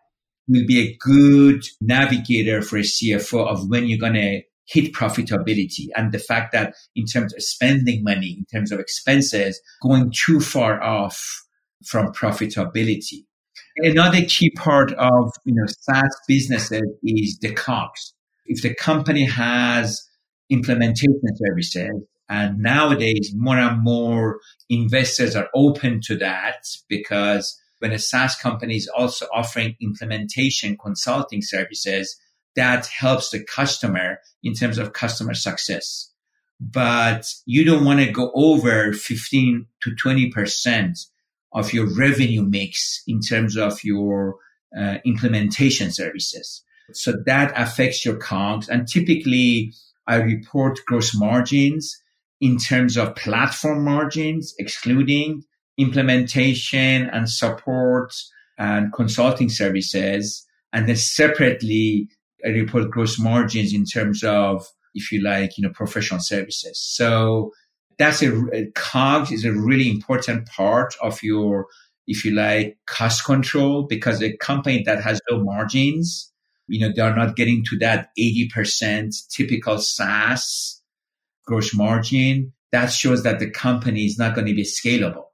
will 0.52 0.66
be 0.68 0.80
a 0.80 0.98
good 1.00 1.64
navigator 1.80 2.62
for 2.62 2.78
a 2.78 2.82
CFO 2.82 3.48
of 3.48 3.70
when 3.70 3.88
you're 3.88 3.98
going 3.98 4.14
to 4.14 4.42
hit 4.66 4.94
profitability 4.94 5.88
and 5.96 6.12
the 6.12 6.20
fact 6.20 6.54
that 6.54 6.76
in 6.96 7.06
terms 7.06 7.34
of 7.34 7.44
spending 7.44 8.04
money, 8.04 8.38
in 8.38 8.46
terms 8.46 8.72
of 8.72 8.80
expenses, 8.80 9.60
going 9.82 10.12
too 10.12 10.40
far 10.40 10.82
off 10.82 11.44
from 11.86 12.14
profitability. 12.14 13.26
Another 13.78 14.22
key 14.28 14.52
part 14.52 14.92
of 14.94 15.32
you 15.46 15.54
know 15.56 15.66
SaaS 15.68 16.16
businesses 16.28 16.84
is 17.04 17.40
the 17.40 17.54
costs. 17.54 18.14
If 18.46 18.62
the 18.62 18.76
company 18.76 19.26
has 19.26 20.02
implementation 20.50 21.22
services, 21.36 22.04
and 22.32 22.60
nowadays 22.60 23.34
more 23.36 23.58
and 23.58 23.84
more 23.84 24.40
investors 24.70 25.36
are 25.36 25.50
open 25.54 26.00
to 26.06 26.18
that 26.18 26.64
because 26.88 27.61
when 27.82 27.92
a 27.92 28.00
SaaS 28.00 28.36
company 28.36 28.76
is 28.76 28.88
also 28.88 29.26
offering 29.34 29.76
implementation 29.82 30.78
consulting 30.78 31.42
services, 31.42 32.16
that 32.56 32.86
helps 32.86 33.32
the 33.32 33.44
customer 33.44 34.20
in 34.44 34.54
terms 34.54 34.78
of 34.78 34.94
customer 34.94 35.34
success. 35.34 36.12
But 36.60 37.26
you 37.48 37.66
don't 37.66 37.84
want 37.84 38.02
to 38.02 38.12
go 38.12 38.32
over 38.36 38.94
15 38.94 39.66
to 39.82 39.90
20% 39.90 41.08
of 41.54 41.74
your 41.74 41.88
revenue 41.98 42.44
mix 42.44 43.02
in 43.08 43.20
terms 43.20 43.58
of 43.58 43.84
your 43.84 44.36
uh, 44.78 44.98
implementation 45.04 45.92
services. 45.92 46.64
So 46.94 47.14
that 47.26 47.52
affects 47.56 48.06
your 48.06 48.18
COGS. 48.18 48.70
And 48.70 48.88
typically 48.88 49.74
I 50.06 50.18
report 50.18 50.80
gross 50.86 51.16
margins 51.16 51.98
in 52.40 52.58
terms 52.58 52.96
of 52.96 53.16
platform 53.16 53.84
margins, 53.84 54.54
excluding 54.60 55.44
implementation 55.82 57.10
and 57.10 57.30
support 57.30 58.14
and 58.58 58.94
consulting 58.94 59.50
services. 59.50 60.46
And 60.74 60.88
then 60.88 60.96
separately, 60.96 62.08
I 62.46 62.50
report 62.50 62.92
gross 62.92 63.20
margins 63.20 63.74
in 63.74 63.86
terms 63.86 64.24
of, 64.24 64.66
if 64.94 65.12
you 65.12 65.22
like, 65.24 65.58
you 65.58 65.64
know, 65.64 65.74
professional 65.74 66.20
services. 66.20 66.80
So 66.82 67.52
that's 67.98 68.22
a, 68.22 68.34
a 68.54 68.72
COGS 68.76 69.32
is 69.32 69.46
a 69.46 69.54
really 69.54 69.90
important 69.90 70.48
part 70.48 70.96
of 71.02 71.22
your, 71.24 71.68
if 72.08 72.26
you 72.26 72.32
like, 72.32 72.78
cost 72.88 73.26
control 73.26 73.84
because 73.84 74.22
a 74.22 74.36
company 74.38 74.84
that 74.84 75.02
has 75.04 75.22
low 75.30 75.44
margins, 75.44 76.32
you 76.68 76.80
know, 76.80 76.94
they're 76.96 77.16
not 77.16 77.36
getting 77.36 77.64
to 77.70 77.78
that 77.80 78.10
80% 78.18 79.12
typical 79.30 79.78
SaaS 79.78 80.82
gross 81.46 81.76
margin. 81.76 82.54
That 82.72 82.92
shows 82.92 83.24
that 83.24 83.40
the 83.40 83.50
company 83.50 84.06
is 84.06 84.18
not 84.18 84.36
going 84.36 84.48
to 84.48 84.54
be 84.54 84.64
scalable. 84.64 85.26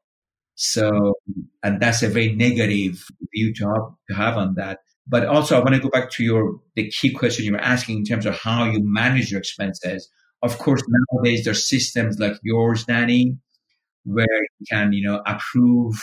So, 0.58 1.14
and 1.62 1.80
that's 1.80 2.02
a 2.02 2.10
very 2.10 2.36
negative 2.36 3.06
view 3.34 3.54
to 3.54 3.66
have, 3.68 3.84
to 4.10 4.16
have 4.16 4.38
on 4.38 4.56
that. 4.56 4.80
But 5.08 5.28
also, 5.28 5.56
I 5.56 5.60
want 5.60 5.76
to 5.76 5.82
go 5.82 5.90
back 5.90 6.10
to 6.14 6.24
your 6.24 6.60
the 6.76 6.90
key 6.90 7.12
question 7.14 7.46
you 7.46 7.54
were 7.54 7.60
asking 7.60 8.00
in 8.00 8.06
terms 8.06 8.26
of 8.26 8.36
how 8.38 8.66
you 8.66 8.80
manage 8.84 9.32
your 9.32 9.40
expenses. 9.40 10.10
Of 10.42 10.58
course, 10.58 10.82
nowadays 10.88 11.46
there's 11.46 11.70
systems 11.70 12.20
like 12.20 12.34
yours, 12.44 12.86
Danny, 12.86 13.38
where 14.06 14.42
you 14.60 14.66
can 14.70 14.94
you 14.94 15.04
know 15.08 15.22
approve. 15.28 15.96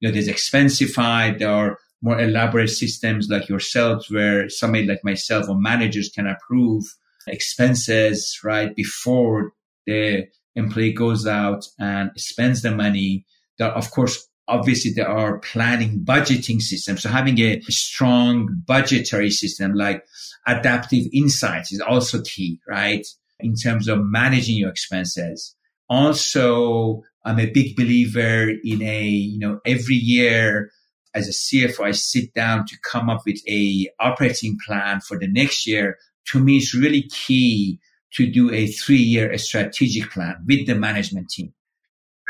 You 0.00 0.08
know, 0.08 0.12
there's 0.12 0.28
Expensify. 0.28 1.38
There 1.38 1.50
are 1.50 1.78
more 2.02 2.20
elaborate 2.20 2.68
systems 2.70 3.28
like 3.30 3.48
yourselves, 3.48 4.10
where 4.10 4.48
somebody 4.50 4.86
like 4.86 5.04
myself 5.04 5.48
or 5.48 5.58
managers 5.58 6.10
can 6.14 6.26
approve 6.26 6.84
expenses 7.26 8.38
right 8.44 8.74
before 8.76 9.52
the 9.86 10.26
employee 10.56 10.92
goes 10.92 11.26
out 11.26 11.64
and 11.78 12.10
spends 12.16 12.62
the 12.62 12.74
money. 12.74 13.24
There, 13.58 13.70
of 13.70 13.90
course, 13.90 14.28
obviously 14.48 14.92
there 14.92 15.08
are 15.08 15.38
planning 15.38 16.04
budgeting 16.04 16.60
systems. 16.60 17.02
So 17.02 17.08
having 17.08 17.38
a 17.40 17.60
strong 17.68 18.48
budgetary 18.66 19.30
system 19.30 19.74
like 19.74 20.04
adaptive 20.46 21.06
insights 21.12 21.72
is 21.72 21.80
also 21.80 22.22
key, 22.22 22.60
right? 22.68 23.06
In 23.40 23.54
terms 23.54 23.88
of 23.88 24.00
managing 24.02 24.56
your 24.56 24.70
expenses. 24.70 25.54
Also, 25.88 27.02
I'm 27.24 27.38
a 27.38 27.50
big 27.50 27.76
believer 27.76 28.50
in 28.64 28.82
a, 28.82 29.04
you 29.04 29.38
know, 29.38 29.60
every 29.64 29.96
year 29.96 30.70
as 31.14 31.28
a 31.28 31.32
CFO, 31.32 31.84
I 31.84 31.92
sit 31.92 32.32
down 32.32 32.66
to 32.66 32.76
come 32.80 33.10
up 33.10 33.22
with 33.26 33.40
a 33.46 33.88
operating 34.00 34.58
plan 34.66 35.00
for 35.00 35.18
the 35.18 35.28
next 35.28 35.66
year. 35.66 35.98
To 36.28 36.40
me, 36.40 36.56
it's 36.56 36.74
really 36.74 37.02
key 37.02 37.78
to 38.14 38.30
do 38.30 38.50
a 38.50 38.66
three 38.66 38.96
year 38.96 39.36
strategic 39.38 40.10
plan 40.10 40.36
with 40.46 40.66
the 40.66 40.74
management 40.74 41.28
team 41.28 41.52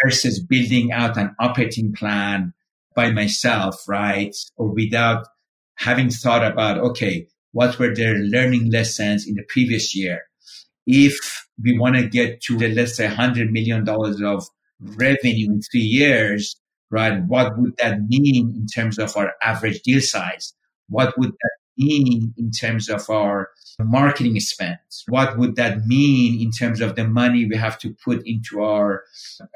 versus 0.04 0.42
building 0.42 0.92
out 0.92 1.16
an 1.16 1.34
operating 1.40 1.92
plan 1.92 2.52
by 2.94 3.10
myself, 3.10 3.88
right? 3.88 4.34
Or 4.56 4.68
without 4.68 5.26
having 5.76 6.10
thought 6.10 6.44
about, 6.44 6.78
okay, 6.78 7.26
what 7.52 7.78
were 7.78 7.94
their 7.94 8.14
learning 8.14 8.70
lessons 8.70 9.26
in 9.26 9.34
the 9.34 9.44
previous 9.48 9.94
year? 9.94 10.22
If 10.86 11.46
we 11.62 11.78
want 11.78 11.96
to 11.96 12.08
get 12.08 12.40
to, 12.42 12.58
let's 12.58 12.96
say, 12.96 13.06
$100 13.06 13.50
million 13.50 13.88
of 13.88 14.48
revenue 14.80 15.50
in 15.50 15.60
three 15.70 15.80
years, 15.80 16.56
right? 16.90 17.22
What 17.26 17.58
would 17.58 17.76
that 17.78 18.00
mean 18.08 18.54
in 18.56 18.66
terms 18.66 18.98
of 18.98 19.16
our 19.16 19.32
average 19.42 19.82
deal 19.82 20.00
size? 20.00 20.54
What 20.88 21.16
would 21.18 21.30
that 21.30 21.50
mean 21.76 22.34
in 22.36 22.50
terms 22.50 22.88
of 22.88 23.08
our 23.10 23.50
marketing 23.78 24.38
spend? 24.40 24.78
What 25.08 25.38
would 25.38 25.56
that 25.56 25.86
mean 25.86 26.40
in 26.40 26.50
terms 26.50 26.80
of 26.80 26.96
the 26.96 27.06
money 27.06 27.46
we 27.46 27.56
have 27.56 27.78
to 27.80 27.94
put 28.04 28.22
into 28.26 28.62
our 28.62 29.04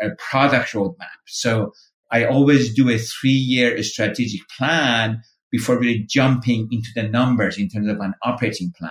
uh, 0.02 0.10
product 0.18 0.72
roadmap? 0.72 1.18
So 1.26 1.72
I 2.10 2.24
always 2.24 2.74
do 2.74 2.88
a 2.90 2.98
three 2.98 3.30
year 3.30 3.82
strategic 3.82 4.48
plan 4.48 5.22
before 5.50 5.78
really 5.78 6.04
jumping 6.08 6.68
into 6.70 6.88
the 6.94 7.04
numbers 7.04 7.58
in 7.58 7.68
terms 7.68 7.88
of 7.88 7.98
an 8.00 8.14
operating 8.22 8.72
plan. 8.76 8.90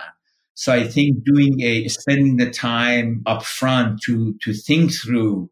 So 0.54 0.72
I 0.72 0.84
think 0.84 1.22
doing 1.24 1.60
a 1.60 1.88
spending 1.88 2.38
the 2.38 2.50
time 2.50 3.22
upfront 3.26 4.00
to 4.06 4.34
to 4.42 4.54
think 4.54 4.92
through, 4.94 5.50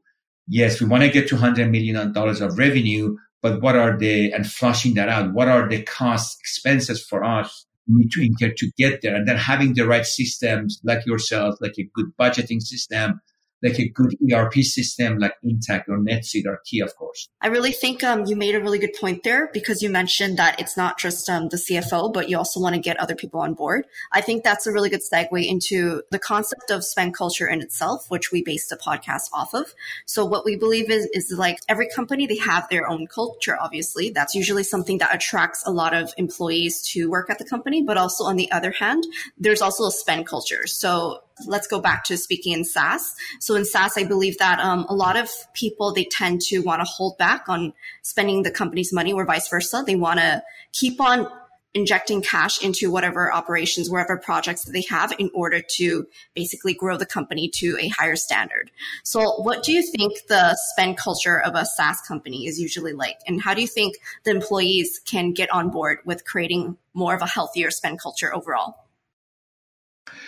yes, 0.48 0.80
we 0.80 0.86
want 0.86 1.02
to 1.02 1.10
get 1.10 1.28
to 1.28 1.36
hundred 1.36 1.70
million 1.70 2.12
dollars 2.12 2.40
of 2.40 2.58
revenue, 2.58 3.16
but 3.44 3.60
what 3.60 3.76
are 3.76 3.94
the 3.94 4.32
and 4.32 4.46
flushing 4.46 4.94
that 4.94 5.10
out? 5.10 5.34
What 5.34 5.48
are 5.48 5.68
the 5.68 5.82
costs, 5.82 6.38
expenses 6.40 7.04
for 7.04 7.22
us 7.22 7.66
need 7.86 8.10
to 8.12 8.24
incur 8.24 8.54
to 8.56 8.70
get 8.78 9.02
there. 9.02 9.14
And 9.14 9.28
then 9.28 9.36
having 9.36 9.74
the 9.74 9.86
right 9.86 10.06
systems 10.06 10.80
like 10.82 11.04
yourself, 11.04 11.56
like 11.60 11.74
a 11.78 11.86
good 11.94 12.06
budgeting 12.18 12.62
system, 12.62 13.20
like 13.62 13.78
a 13.78 13.88
good 13.88 14.14
ERP 14.32 14.54
system 14.56 15.18
like 15.18 15.34
Intacct 15.44 15.88
or 15.88 15.98
NetSuite 15.98 16.46
are 16.46 16.60
key, 16.64 16.80
of 16.80 16.94
course. 16.96 17.28
I 17.40 17.48
really 17.48 17.72
think 17.72 18.04
um, 18.04 18.26
you 18.26 18.36
made 18.36 18.54
a 18.54 18.60
really 18.60 18.78
good 18.78 18.94
point 19.00 19.22
there 19.22 19.50
because 19.52 19.82
you 19.82 19.88
mentioned 19.88 20.38
that 20.38 20.60
it's 20.60 20.76
not 20.76 20.98
just 20.98 21.28
um, 21.30 21.48
the 21.48 21.56
CFO, 21.56 22.12
but 22.12 22.28
you 22.28 22.36
also 22.36 22.60
want 22.60 22.74
to 22.74 22.80
get 22.80 22.98
other 22.98 23.14
people 23.14 23.40
on 23.40 23.54
board. 23.54 23.86
I 24.12 24.20
think 24.20 24.44
that's 24.44 24.66
a 24.66 24.72
really 24.72 24.90
good 24.90 25.00
segue 25.00 25.44
into 25.44 26.02
the 26.10 26.18
concept 26.18 26.70
of 26.70 26.84
spend 26.84 27.14
culture 27.14 27.48
in 27.48 27.62
itself, 27.62 28.04
which 28.08 28.30
we 28.30 28.42
based 28.42 28.68
the 28.68 28.76
podcast 28.76 29.30
off 29.32 29.54
of. 29.54 29.74
So 30.06 30.24
what 30.24 30.44
we 30.44 30.56
believe 30.56 30.90
is, 30.90 31.06
is 31.12 31.34
like 31.36 31.58
every 31.68 31.88
company, 31.88 32.26
they 32.26 32.38
have 32.38 32.68
their 32.68 32.88
own 32.88 33.06
culture, 33.06 33.56
obviously. 33.58 34.10
That's 34.10 34.34
usually 34.34 34.64
something 34.64 34.98
that 34.98 35.14
attracts 35.14 35.62
a 35.66 35.70
lot 35.70 35.94
of 35.94 36.12
employees 36.18 36.82
to 36.92 37.08
work 37.10 37.30
at 37.30 37.38
the 37.38 37.44
company. 37.44 37.82
But 37.82 37.96
also 37.96 38.24
on 38.24 38.36
the 38.36 38.50
other 38.52 38.72
hand, 38.72 39.04
there's 39.38 39.62
also 39.62 39.86
a 39.86 39.90
spend 39.90 40.26
culture. 40.26 40.66
So 40.66 41.20
let's 41.46 41.66
go 41.66 41.80
back 41.80 42.04
to 42.04 42.16
speaking 42.16 42.52
in 42.52 42.64
SaaS. 42.64 43.14
So 43.40 43.54
in 43.54 43.64
SaaS, 43.64 43.96
I 43.96 44.04
believe 44.04 44.38
that 44.38 44.60
um, 44.60 44.86
a 44.88 44.94
lot 44.94 45.16
of 45.16 45.28
people 45.52 45.92
they 45.92 46.04
tend 46.04 46.40
to 46.42 46.60
want 46.60 46.80
to 46.80 46.86
hold 46.86 47.18
back 47.18 47.48
on 47.48 47.72
spending 48.02 48.42
the 48.42 48.50
company's 48.50 48.92
money, 48.92 49.12
or 49.12 49.24
vice 49.24 49.48
versa. 49.48 49.82
They 49.86 49.96
want 49.96 50.20
to 50.20 50.42
keep 50.72 51.00
on 51.00 51.28
injecting 51.74 52.22
cash 52.22 52.62
into 52.62 52.88
whatever 52.90 53.32
operations, 53.32 53.90
wherever 53.90 54.16
projects 54.16 54.64
that 54.64 54.72
they 54.72 54.84
have 54.88 55.12
in 55.18 55.28
order 55.34 55.60
to 55.76 56.06
basically 56.32 56.72
grow 56.72 56.96
the 56.96 57.04
company 57.04 57.50
to 57.52 57.76
a 57.80 57.88
higher 57.88 58.14
standard. 58.14 58.70
So 59.02 59.42
what 59.42 59.64
do 59.64 59.72
you 59.72 59.82
think 59.82 60.12
the 60.28 60.56
spend 60.70 60.96
culture 60.96 61.40
of 61.40 61.56
a 61.56 61.66
SaaS 61.66 62.00
company 62.06 62.46
is 62.46 62.60
usually 62.60 62.92
like? 62.92 63.18
And 63.26 63.42
how 63.42 63.54
do 63.54 63.60
you 63.60 63.66
think 63.66 63.96
the 64.22 64.30
employees 64.30 65.00
can 65.04 65.32
get 65.32 65.50
on 65.50 65.70
board 65.70 65.98
with 66.04 66.24
creating 66.24 66.76
more 66.94 67.14
of 67.14 67.22
a 67.22 67.26
healthier 67.26 67.72
spend 67.72 68.00
culture 68.00 68.32
overall? 68.32 68.83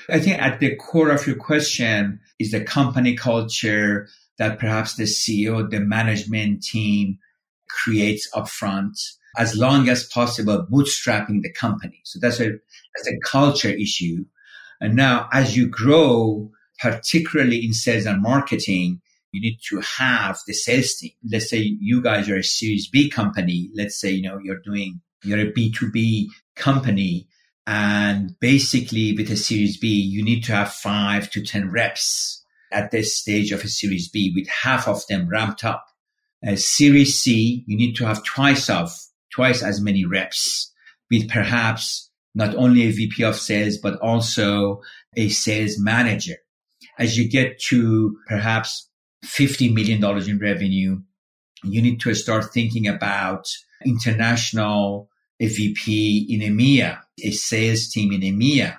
I 0.09 0.19
think 0.19 0.41
at 0.41 0.61
the 0.61 0.77
core 0.77 1.11
of 1.11 1.27
your 1.27 1.37
question 1.37 2.21
is 2.39 2.51
the 2.51 2.65
company 2.65 3.17
culture 3.17 4.09
that 4.39 4.59
perhaps 4.59 4.97
the 4.97 5.05
CEO, 5.05 5.69
the 5.69 5.81
management 5.81 6.63
team 6.63 7.19
creates 7.69 8.29
upfront 8.35 8.99
as 9.39 9.57
long 9.57 9.89
as 9.89 10.05
possible, 10.05 10.67
bootstrapping 10.71 11.43
the 11.43 11.53
company. 11.53 12.01
So 12.05 12.19
that's 12.21 12.41
a, 12.41 12.53
that's 12.95 13.09
a 13.09 13.19
culture 13.25 13.69
issue. 13.69 14.25
And 14.81 14.97
now 14.97 15.29
as 15.33 15.57
you 15.57 15.69
grow, 15.69 16.51
particularly 16.81 17.65
in 17.65 17.73
sales 17.73 18.07
and 18.07 18.23
marketing, 18.23 19.01
you 19.33 19.41
need 19.41 19.59
to 19.69 19.81
have 19.81 20.39
the 20.47 20.55
sales 20.55 20.95
team. 20.95 21.13
Let's 21.31 21.51
say 21.51 21.77
you 21.81 22.03
guys 22.03 22.29
are 22.29 22.39
a 22.39 22.45
series 22.45 22.89
B 22.89 23.11
company. 23.11 23.71
Let's 23.75 24.01
say, 24.01 24.11
you 24.11 24.23
know, 24.23 24.39
you're 24.43 24.61
doing, 24.61 25.01
you're 25.23 25.41
a 25.41 25.53
B2B 25.53 26.27
company 26.55 27.29
and 27.67 28.39
basically 28.41 29.13
with 29.13 29.31
a 29.31 29.37
series 29.37 29.77
B, 29.77 29.89
you 29.89 30.23
need 30.23 30.45
to 30.45 30.53
have 30.53 30.73
five 30.73 31.31
to 31.31 31.43
10 31.43 31.71
reps 31.71 32.45
at 32.71 32.91
this 32.91 33.17
stage 33.17 33.53
of 33.53 33.65
a 33.65 33.69
series 33.69 34.09
B 34.09 34.33
with 34.35 34.49
half 34.49 34.87
of 34.87 35.07
them 35.09 35.29
ramped 35.29 35.65
up. 35.65 35.85
A 36.45 36.57
series 36.57 37.19
C, 37.19 37.65
you 37.67 37.77
need 37.77 37.95
to 37.97 38.07
have 38.07 38.23
twice 38.23 38.71
of, 38.71 38.93
twice 39.33 39.63
as 39.63 39.81
many 39.81 40.05
reps 40.05 40.73
with 41.11 41.29
perhaps 41.29 42.11
not 42.35 42.55
only 42.55 42.83
a 42.83 42.91
VP 42.91 43.25
of 43.25 43.37
sales, 43.37 43.79
but 43.79 43.99
also 44.01 44.83
a 45.17 45.29
sales 45.31 45.77
manager. 45.79 46.37
As 46.99 47.17
you 47.17 47.29
get 47.29 47.59
to 47.63 48.17
perhaps 48.29 48.89
$50 49.25 49.73
million 49.73 50.05
in 50.29 50.39
revenue, 50.39 51.01
you 51.65 51.83
need 51.83 52.01
to 52.01 52.15
start 52.15 52.53
thinking 52.53 52.87
about 52.87 53.47
international 53.85 55.09
VP 55.41 56.27
in 56.31 56.41
EMEA, 56.41 56.99
a 57.23 57.31
sales 57.31 57.89
team 57.89 58.13
in 58.13 58.21
EMEA, 58.21 58.79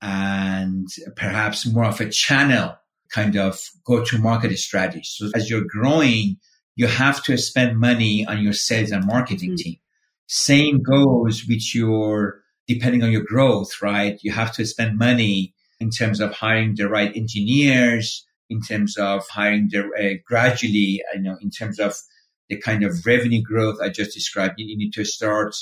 and 0.00 0.88
perhaps 1.16 1.66
more 1.66 1.84
of 1.84 2.00
a 2.00 2.08
channel 2.08 2.76
kind 3.12 3.36
of 3.36 3.60
go 3.84 4.04
to 4.04 4.18
market 4.18 4.56
strategy. 4.58 5.02
So 5.04 5.30
as 5.34 5.48
you're 5.50 5.64
growing, 5.66 6.36
you 6.76 6.86
have 6.86 7.22
to 7.24 7.36
spend 7.36 7.78
money 7.78 8.24
on 8.26 8.42
your 8.42 8.52
sales 8.52 8.90
and 8.90 9.06
marketing 9.06 9.50
mm-hmm. 9.50 9.56
team. 9.56 9.76
Same 10.26 10.82
goes 10.82 11.44
with 11.48 11.74
your, 11.74 12.42
depending 12.66 13.02
on 13.02 13.10
your 13.10 13.24
growth, 13.24 13.80
right? 13.82 14.18
You 14.22 14.32
have 14.32 14.52
to 14.54 14.64
spend 14.66 14.98
money 14.98 15.54
in 15.80 15.90
terms 15.90 16.20
of 16.20 16.34
hiring 16.34 16.74
the 16.74 16.88
right 16.88 17.14
engineers, 17.16 18.26
in 18.50 18.60
terms 18.60 18.96
of 18.96 19.26
hiring 19.28 19.68
the, 19.70 19.84
uh, 19.98 20.18
gradually, 20.26 21.02
you 21.14 21.20
know, 21.20 21.36
in 21.40 21.50
terms 21.50 21.78
of 21.78 21.94
the 22.48 22.56
kind 22.56 22.82
of 22.82 23.06
revenue 23.06 23.42
growth 23.42 23.78
I 23.82 23.88
just 23.88 24.14
described. 24.14 24.54
You 24.58 24.76
need 24.76 24.92
to 24.94 25.04
start 25.04 25.54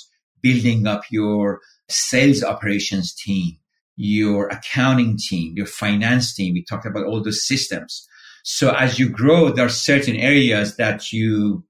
building 0.47 0.87
up 0.87 1.03
your 1.11 1.61
sales 1.89 2.43
operations 2.45 3.13
team, 3.15 3.57
your 3.97 4.49
accounting 4.49 5.17
team, 5.17 5.55
your 5.57 5.67
finance 5.67 6.35
team. 6.35 6.55
We 6.55 6.65
talked 6.65 6.87
about 6.87 7.07
all 7.07 7.23
those 7.23 7.47
systems. 7.47 8.07
So 8.45 8.71
as 8.71 8.99
you 9.01 9.09
grow, 9.09 9.51
there 9.51 9.67
are 9.67 9.83
certain 9.91 10.15
areas 10.15 10.77
that 10.77 11.13
you 11.13 11.65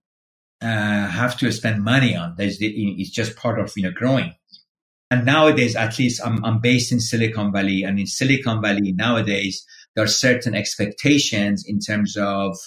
uh, 0.60 1.08
have 1.20 1.38
to 1.38 1.50
spend 1.52 1.82
money 1.82 2.14
on. 2.14 2.34
There's 2.36 2.58
the, 2.58 2.66
it's 3.00 3.10
just 3.10 3.36
part 3.36 3.58
of 3.58 3.72
you 3.76 3.84
know 3.84 3.92
growing. 3.92 4.34
And 5.10 5.24
nowadays, 5.24 5.76
at 5.76 5.98
least 5.98 6.20
I'm, 6.26 6.44
I'm 6.44 6.60
based 6.60 6.92
in 6.92 7.00
Silicon 7.00 7.52
Valley, 7.52 7.82
and 7.84 7.98
in 7.98 8.06
Silicon 8.06 8.60
Valley 8.60 8.92
nowadays, 8.92 9.64
there 9.94 10.04
are 10.04 10.08
certain 10.08 10.54
expectations 10.54 11.64
in 11.66 11.78
terms 11.78 12.16
of 12.16 12.58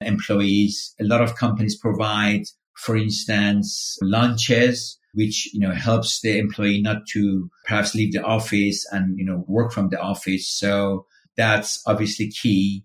employees. 0.00 0.94
A 1.00 1.04
lot 1.04 1.22
of 1.22 1.36
companies 1.36 1.76
provide, 1.76 2.42
for 2.74 2.96
instance, 2.96 3.96
lunches 4.02 4.98
which, 5.16 5.48
you 5.54 5.60
know, 5.60 5.72
helps 5.72 6.20
the 6.20 6.38
employee 6.38 6.82
not 6.82 7.06
to 7.06 7.50
perhaps 7.64 7.94
leave 7.94 8.12
the 8.12 8.22
office 8.22 8.86
and, 8.92 9.18
you 9.18 9.24
know, 9.24 9.44
work 9.48 9.72
from 9.72 9.88
the 9.88 9.98
office. 9.98 10.46
So 10.46 11.06
that's 11.38 11.82
obviously 11.86 12.30
key. 12.30 12.84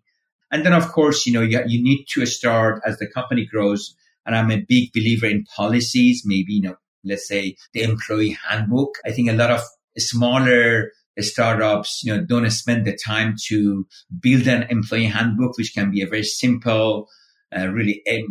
And 0.49 0.65
then, 0.65 0.71
of 0.71 0.93
course, 0.93 1.25
you 1.27 1.33
know, 1.33 1.41
you, 1.41 1.61
you 1.67 1.83
need 1.83 2.05
to 2.13 2.25
start 2.25 2.81
as 2.85 2.97
the 2.99 3.07
company 3.07 3.45
grows. 3.45 3.93
And 4.25 4.33
I'm 4.33 4.49
a 4.49 4.61
big 4.61 4.93
believer 4.93 5.25
in 5.25 5.43
policies, 5.43 6.23
maybe, 6.25 6.53
you 6.53 6.61
know, 6.61 6.75
let's 7.03 7.27
say 7.27 7.57
the 7.73 7.83
employee 7.83 8.37
handbook. 8.47 8.95
I 9.05 9.11
think 9.11 9.29
a 9.29 9.33
lot 9.33 9.51
of 9.51 9.61
smaller 9.97 10.91
startups, 11.19 12.01
you 12.01 12.15
know, 12.15 12.23
don't 12.23 12.49
spend 12.49 12.85
the 12.85 12.97
time 12.97 13.35
to 13.47 13.85
build 14.21 14.47
an 14.47 14.67
employee 14.69 15.07
handbook, 15.07 15.57
which 15.57 15.73
can 15.73 15.91
be 15.91 16.01
a 16.01 16.07
very 16.07 16.23
simple, 16.23 17.09
uh, 17.53 17.67
really 17.67 18.01
a 18.07 18.23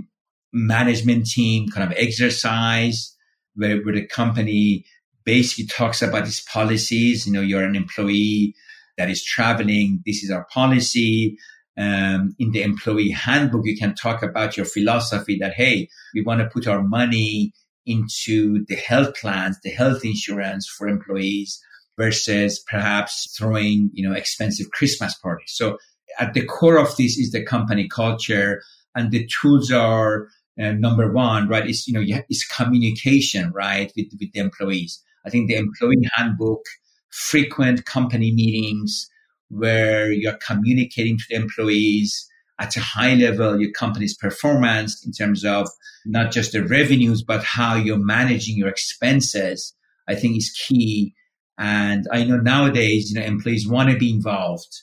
management 0.55 1.27
team 1.27 1.69
kind 1.69 1.93
of 1.93 1.97
exercise 1.99 3.15
where, 3.55 3.79
where 3.83 3.95
the 3.95 4.07
company 4.07 4.85
basically 5.25 5.67
talks 5.67 6.03
about 6.03 6.27
its 6.27 6.41
policies. 6.41 7.27
You 7.27 7.33
know, 7.33 7.41
you're 7.41 7.65
an 7.65 7.77
employee 7.77 8.55
that 8.99 9.11
is 9.11 9.25
traveling. 9.25 10.03
This 10.07 10.23
is 10.23 10.31
our 10.31 10.47
policy. 10.53 11.37
Um, 11.79 12.35
in 12.39 12.51
the 12.51 12.63
employee 12.63 13.11
handbook, 13.11 13.65
you 13.65 13.77
can 13.77 13.95
talk 13.95 14.23
about 14.23 14.57
your 14.57 14.67
philosophy 14.67 15.39
that, 15.41 15.55
hey, 15.55 15.89
we 16.15 16.23
want 16.23 16.41
to 16.41 16.49
put 16.49 16.67
our 16.67 16.83
money 16.83 17.53
into 17.87 18.65
the 18.67 18.75
health 18.77 19.15
plans, 19.15 19.59
the 19.63 19.71
health 19.71 20.05
insurance 20.05 20.69
for 20.69 20.89
employees 20.89 21.61
versus 21.97 22.63
perhaps 22.69 23.35
throwing, 23.37 23.91
you 23.95 24.07
know, 24.07 24.15
expensive 24.15 24.71
Christmas 24.73 25.15
parties. 25.15 25.53
So 25.55 25.79
at 26.19 26.35
the 26.35 26.45
core 26.45 26.79
of 26.79 26.97
this 26.97 27.17
is 27.17 27.31
the 27.31 27.45
company 27.45 27.89
culture 27.89 28.63
and 28.95 29.11
the 29.11 29.29
tools 29.41 29.71
are 29.71 30.29
number 30.57 31.13
one, 31.13 31.49
right, 31.49 31.69
is, 31.69 31.87
you 31.87 31.95
know, 31.95 32.23
is 32.29 32.45
communication, 32.45 33.53
right, 33.53 33.93
with, 33.97 34.07
with 34.21 34.33
the 34.33 34.41
employees. 34.41 35.03
I 35.27 35.31
think 35.31 35.49
the 35.49 35.57
employee 35.57 36.09
handbook, 36.15 36.65
frequent 37.11 37.85
company 37.85 38.33
meetings 38.33 39.09
where 39.49 40.11
you're 40.13 40.39
communicating 40.47 41.19
to 41.19 41.25
the 41.29 41.37
employees 41.37 42.27
at 42.59 42.77
a 42.77 42.81
high 42.81 43.15
level, 43.15 43.61
your 43.61 43.73
company's 43.73 44.17
performance 44.17 45.05
in 45.05 45.13
terms 45.13 45.45
of 45.45 45.69
not 46.05 46.31
just 46.31 46.53
the 46.53 46.63
revenues, 46.63 47.23
but 47.23 47.43
how 47.43 47.75
you're 47.75 47.99
managing 47.99 48.57
your 48.57 48.69
expenses, 48.69 49.75
I 50.07 50.15
think 50.15 50.37
is 50.37 50.51
key. 50.51 51.15
And 51.59 52.07
I 52.13 52.25
know 52.25 52.37
nowadays, 52.37 53.11
you 53.11 53.19
know, 53.19 53.27
employees 53.27 53.67
want 53.67 53.91
to 53.91 53.99
be 53.99 54.11
involved 54.11 54.83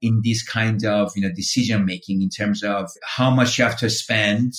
in 0.00 0.20
this 0.22 0.42
kind 0.46 0.84
of, 0.84 1.12
you 1.16 1.22
know, 1.22 1.34
decision 1.34 1.86
making 1.86 2.22
in 2.22 2.28
terms 2.28 2.62
of 2.62 2.90
how 3.02 3.30
much 3.30 3.58
you 3.58 3.64
have 3.64 3.78
to 3.78 3.90
spend 3.90 4.52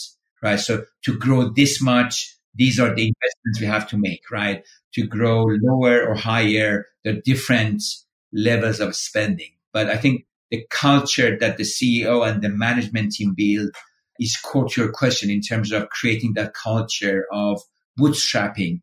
right? 0.46 0.60
So 0.60 0.86
to 1.04 1.18
grow 1.18 1.50
this 1.50 1.82
much, 1.82 2.38
these 2.54 2.80
are 2.80 2.94
the 2.94 3.12
investments 3.12 3.60
we 3.60 3.66
have 3.66 3.90
to 3.90 3.98
make, 3.98 4.22
right? 4.32 4.64
To 4.94 5.06
grow 5.06 5.46
lower 5.62 6.08
or 6.08 6.16
higher, 6.16 6.86
the 7.04 7.14
different 7.14 7.84
levels 8.32 8.80
of 8.80 8.96
spending. 8.96 9.52
But 9.74 9.90
I 9.90 9.98
think 9.98 10.26
the 10.52 10.66
culture 10.70 11.38
that 11.38 11.58
the 11.58 11.64
CEO 11.64 12.26
and 12.26 12.42
the 12.42 12.50
management 12.50 13.14
team 13.14 13.34
build 13.36 13.72
is 14.20 14.38
core 14.38 14.70
to 14.70 14.82
your 14.82 14.92
question 14.92 15.30
in 15.30 15.42
terms 15.42 15.72
of 15.74 15.90
creating 15.90 16.34
that 16.36 16.54
culture 16.54 17.26
of 17.32 17.62
bootstrapping 18.00 18.82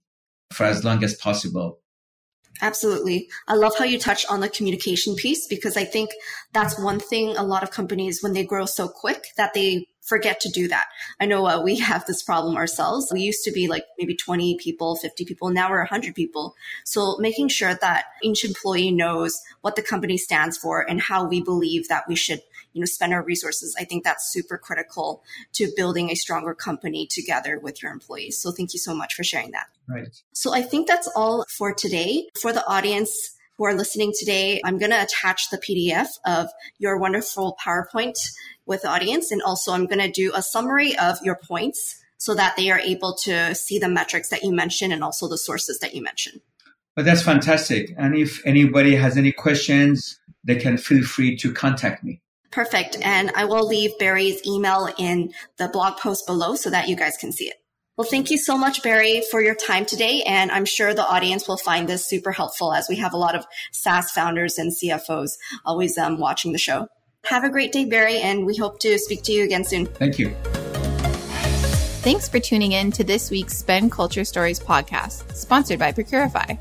for 0.52 0.64
as 0.64 0.84
long 0.84 1.02
as 1.02 1.14
possible. 1.14 1.78
Absolutely. 2.60 3.28
I 3.48 3.54
love 3.54 3.72
how 3.78 3.84
you 3.84 3.98
touch 3.98 4.26
on 4.26 4.40
the 4.40 4.48
communication 4.48 5.16
piece 5.16 5.46
because 5.48 5.76
I 5.76 5.84
think 5.84 6.10
that's 6.52 6.78
one 6.78 7.00
thing 7.00 7.36
a 7.36 7.42
lot 7.42 7.62
of 7.62 7.70
companies, 7.70 8.22
when 8.22 8.34
they 8.34 8.44
grow 8.44 8.66
so 8.66 8.88
quick, 8.88 9.24
that 9.36 9.54
they 9.54 9.86
forget 10.02 10.40
to 10.40 10.48
do 10.50 10.68
that. 10.68 10.86
I 11.20 11.26
know 11.26 11.46
uh, 11.46 11.62
we 11.62 11.78
have 11.78 12.04
this 12.06 12.22
problem 12.22 12.56
ourselves. 12.56 13.10
We 13.12 13.22
used 13.22 13.44
to 13.44 13.52
be 13.52 13.68
like 13.68 13.84
maybe 13.98 14.14
20 14.14 14.58
people, 14.58 14.96
50 14.96 15.24
people. 15.24 15.50
Now 15.50 15.70
we're 15.70 15.78
100 15.78 16.14
people. 16.14 16.54
So 16.84 17.16
making 17.18 17.48
sure 17.48 17.74
that 17.74 18.06
each 18.22 18.44
employee 18.44 18.90
knows 18.90 19.40
what 19.62 19.76
the 19.76 19.82
company 19.82 20.18
stands 20.18 20.58
for 20.58 20.88
and 20.88 21.00
how 21.00 21.24
we 21.24 21.40
believe 21.40 21.88
that 21.88 22.04
we 22.08 22.16
should, 22.16 22.42
you 22.72 22.80
know, 22.80 22.86
spend 22.86 23.12
our 23.14 23.22
resources. 23.22 23.74
I 23.78 23.84
think 23.84 24.04
that's 24.04 24.30
super 24.32 24.58
critical 24.58 25.22
to 25.54 25.72
building 25.76 26.10
a 26.10 26.16
stronger 26.16 26.54
company 26.54 27.06
together 27.06 27.58
with 27.58 27.82
your 27.82 27.92
employees. 27.92 28.38
So 28.38 28.50
thank 28.50 28.72
you 28.72 28.78
so 28.78 28.94
much 28.94 29.14
for 29.14 29.24
sharing 29.24 29.52
that. 29.52 29.66
Right. 29.88 30.08
So 30.32 30.52
I 30.52 30.62
think 30.62 30.88
that's 30.88 31.08
all 31.14 31.44
for 31.48 31.72
today. 31.72 32.28
For 32.40 32.52
the 32.52 32.66
audience, 32.66 33.36
who 33.58 33.64
are 33.64 33.74
listening 33.74 34.12
today, 34.18 34.60
I'm 34.64 34.78
going 34.78 34.90
to 34.90 35.02
attach 35.02 35.50
the 35.50 35.58
PDF 35.58 36.08
of 36.24 36.48
your 36.78 36.98
wonderful 36.98 37.56
PowerPoint 37.64 38.16
with 38.66 38.82
the 38.82 38.88
audience. 38.88 39.30
And 39.30 39.42
also 39.42 39.72
I'm 39.72 39.86
going 39.86 40.00
to 40.00 40.10
do 40.10 40.32
a 40.34 40.42
summary 40.42 40.96
of 40.98 41.18
your 41.22 41.36
points 41.36 42.02
so 42.18 42.34
that 42.34 42.56
they 42.56 42.70
are 42.70 42.78
able 42.78 43.14
to 43.24 43.54
see 43.54 43.78
the 43.78 43.88
metrics 43.88 44.28
that 44.28 44.42
you 44.42 44.52
mentioned 44.52 44.92
and 44.92 45.02
also 45.02 45.28
the 45.28 45.38
sources 45.38 45.78
that 45.80 45.94
you 45.94 46.02
mentioned. 46.02 46.40
Well, 46.96 47.04
that's 47.04 47.22
fantastic. 47.22 47.94
And 47.96 48.14
if 48.14 48.44
anybody 48.46 48.94
has 48.96 49.16
any 49.16 49.32
questions, 49.32 50.20
they 50.44 50.56
can 50.56 50.76
feel 50.76 51.02
free 51.02 51.36
to 51.38 51.52
contact 51.52 52.04
me. 52.04 52.20
Perfect. 52.50 52.98
And 53.00 53.32
I 53.34 53.46
will 53.46 53.66
leave 53.66 53.98
Barry's 53.98 54.46
email 54.46 54.88
in 54.98 55.32
the 55.56 55.68
blog 55.68 55.98
post 55.98 56.26
below 56.26 56.54
so 56.54 56.68
that 56.70 56.88
you 56.88 56.96
guys 56.96 57.16
can 57.16 57.32
see 57.32 57.46
it. 57.46 57.56
Well, 57.98 58.08
thank 58.08 58.30
you 58.30 58.38
so 58.38 58.56
much, 58.56 58.82
Barry, 58.82 59.22
for 59.30 59.42
your 59.42 59.54
time 59.54 59.84
today. 59.84 60.22
And 60.22 60.50
I'm 60.50 60.64
sure 60.64 60.94
the 60.94 61.06
audience 61.06 61.46
will 61.46 61.58
find 61.58 61.86
this 61.86 62.06
super 62.06 62.32
helpful 62.32 62.72
as 62.72 62.88
we 62.88 62.96
have 62.96 63.12
a 63.12 63.18
lot 63.18 63.34
of 63.34 63.44
SaaS 63.70 64.10
founders 64.10 64.56
and 64.56 64.72
CFOs 64.72 65.32
always 65.66 65.98
um, 65.98 66.18
watching 66.18 66.52
the 66.52 66.58
show. 66.58 66.88
Have 67.24 67.44
a 67.44 67.50
great 67.50 67.70
day, 67.70 67.84
Barry, 67.84 68.18
and 68.18 68.46
we 68.46 68.56
hope 68.56 68.80
to 68.80 68.98
speak 68.98 69.22
to 69.24 69.32
you 69.32 69.44
again 69.44 69.64
soon. 69.64 69.86
Thank 69.86 70.18
you. 70.18 70.30
Thanks 72.00 72.28
for 72.28 72.40
tuning 72.40 72.72
in 72.72 72.90
to 72.92 73.04
this 73.04 73.30
week's 73.30 73.56
Spend 73.58 73.92
Culture 73.92 74.24
Stories 74.24 74.58
podcast, 74.58 75.36
sponsored 75.36 75.78
by 75.78 75.92
Procurify. 75.92 76.58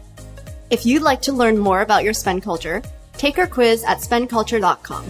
If 0.69 0.86
you'd 0.86 1.01
like 1.01 1.21
to 1.23 1.32
learn 1.32 1.57
more 1.57 1.82
about 1.82 2.03
your 2.03 2.13
spend 2.13 2.43
culture, 2.43 2.84
take 3.13 3.39
our 3.39 3.47
quiz 3.47 3.84
at 3.86 3.99
spendculture.com. 3.99 5.05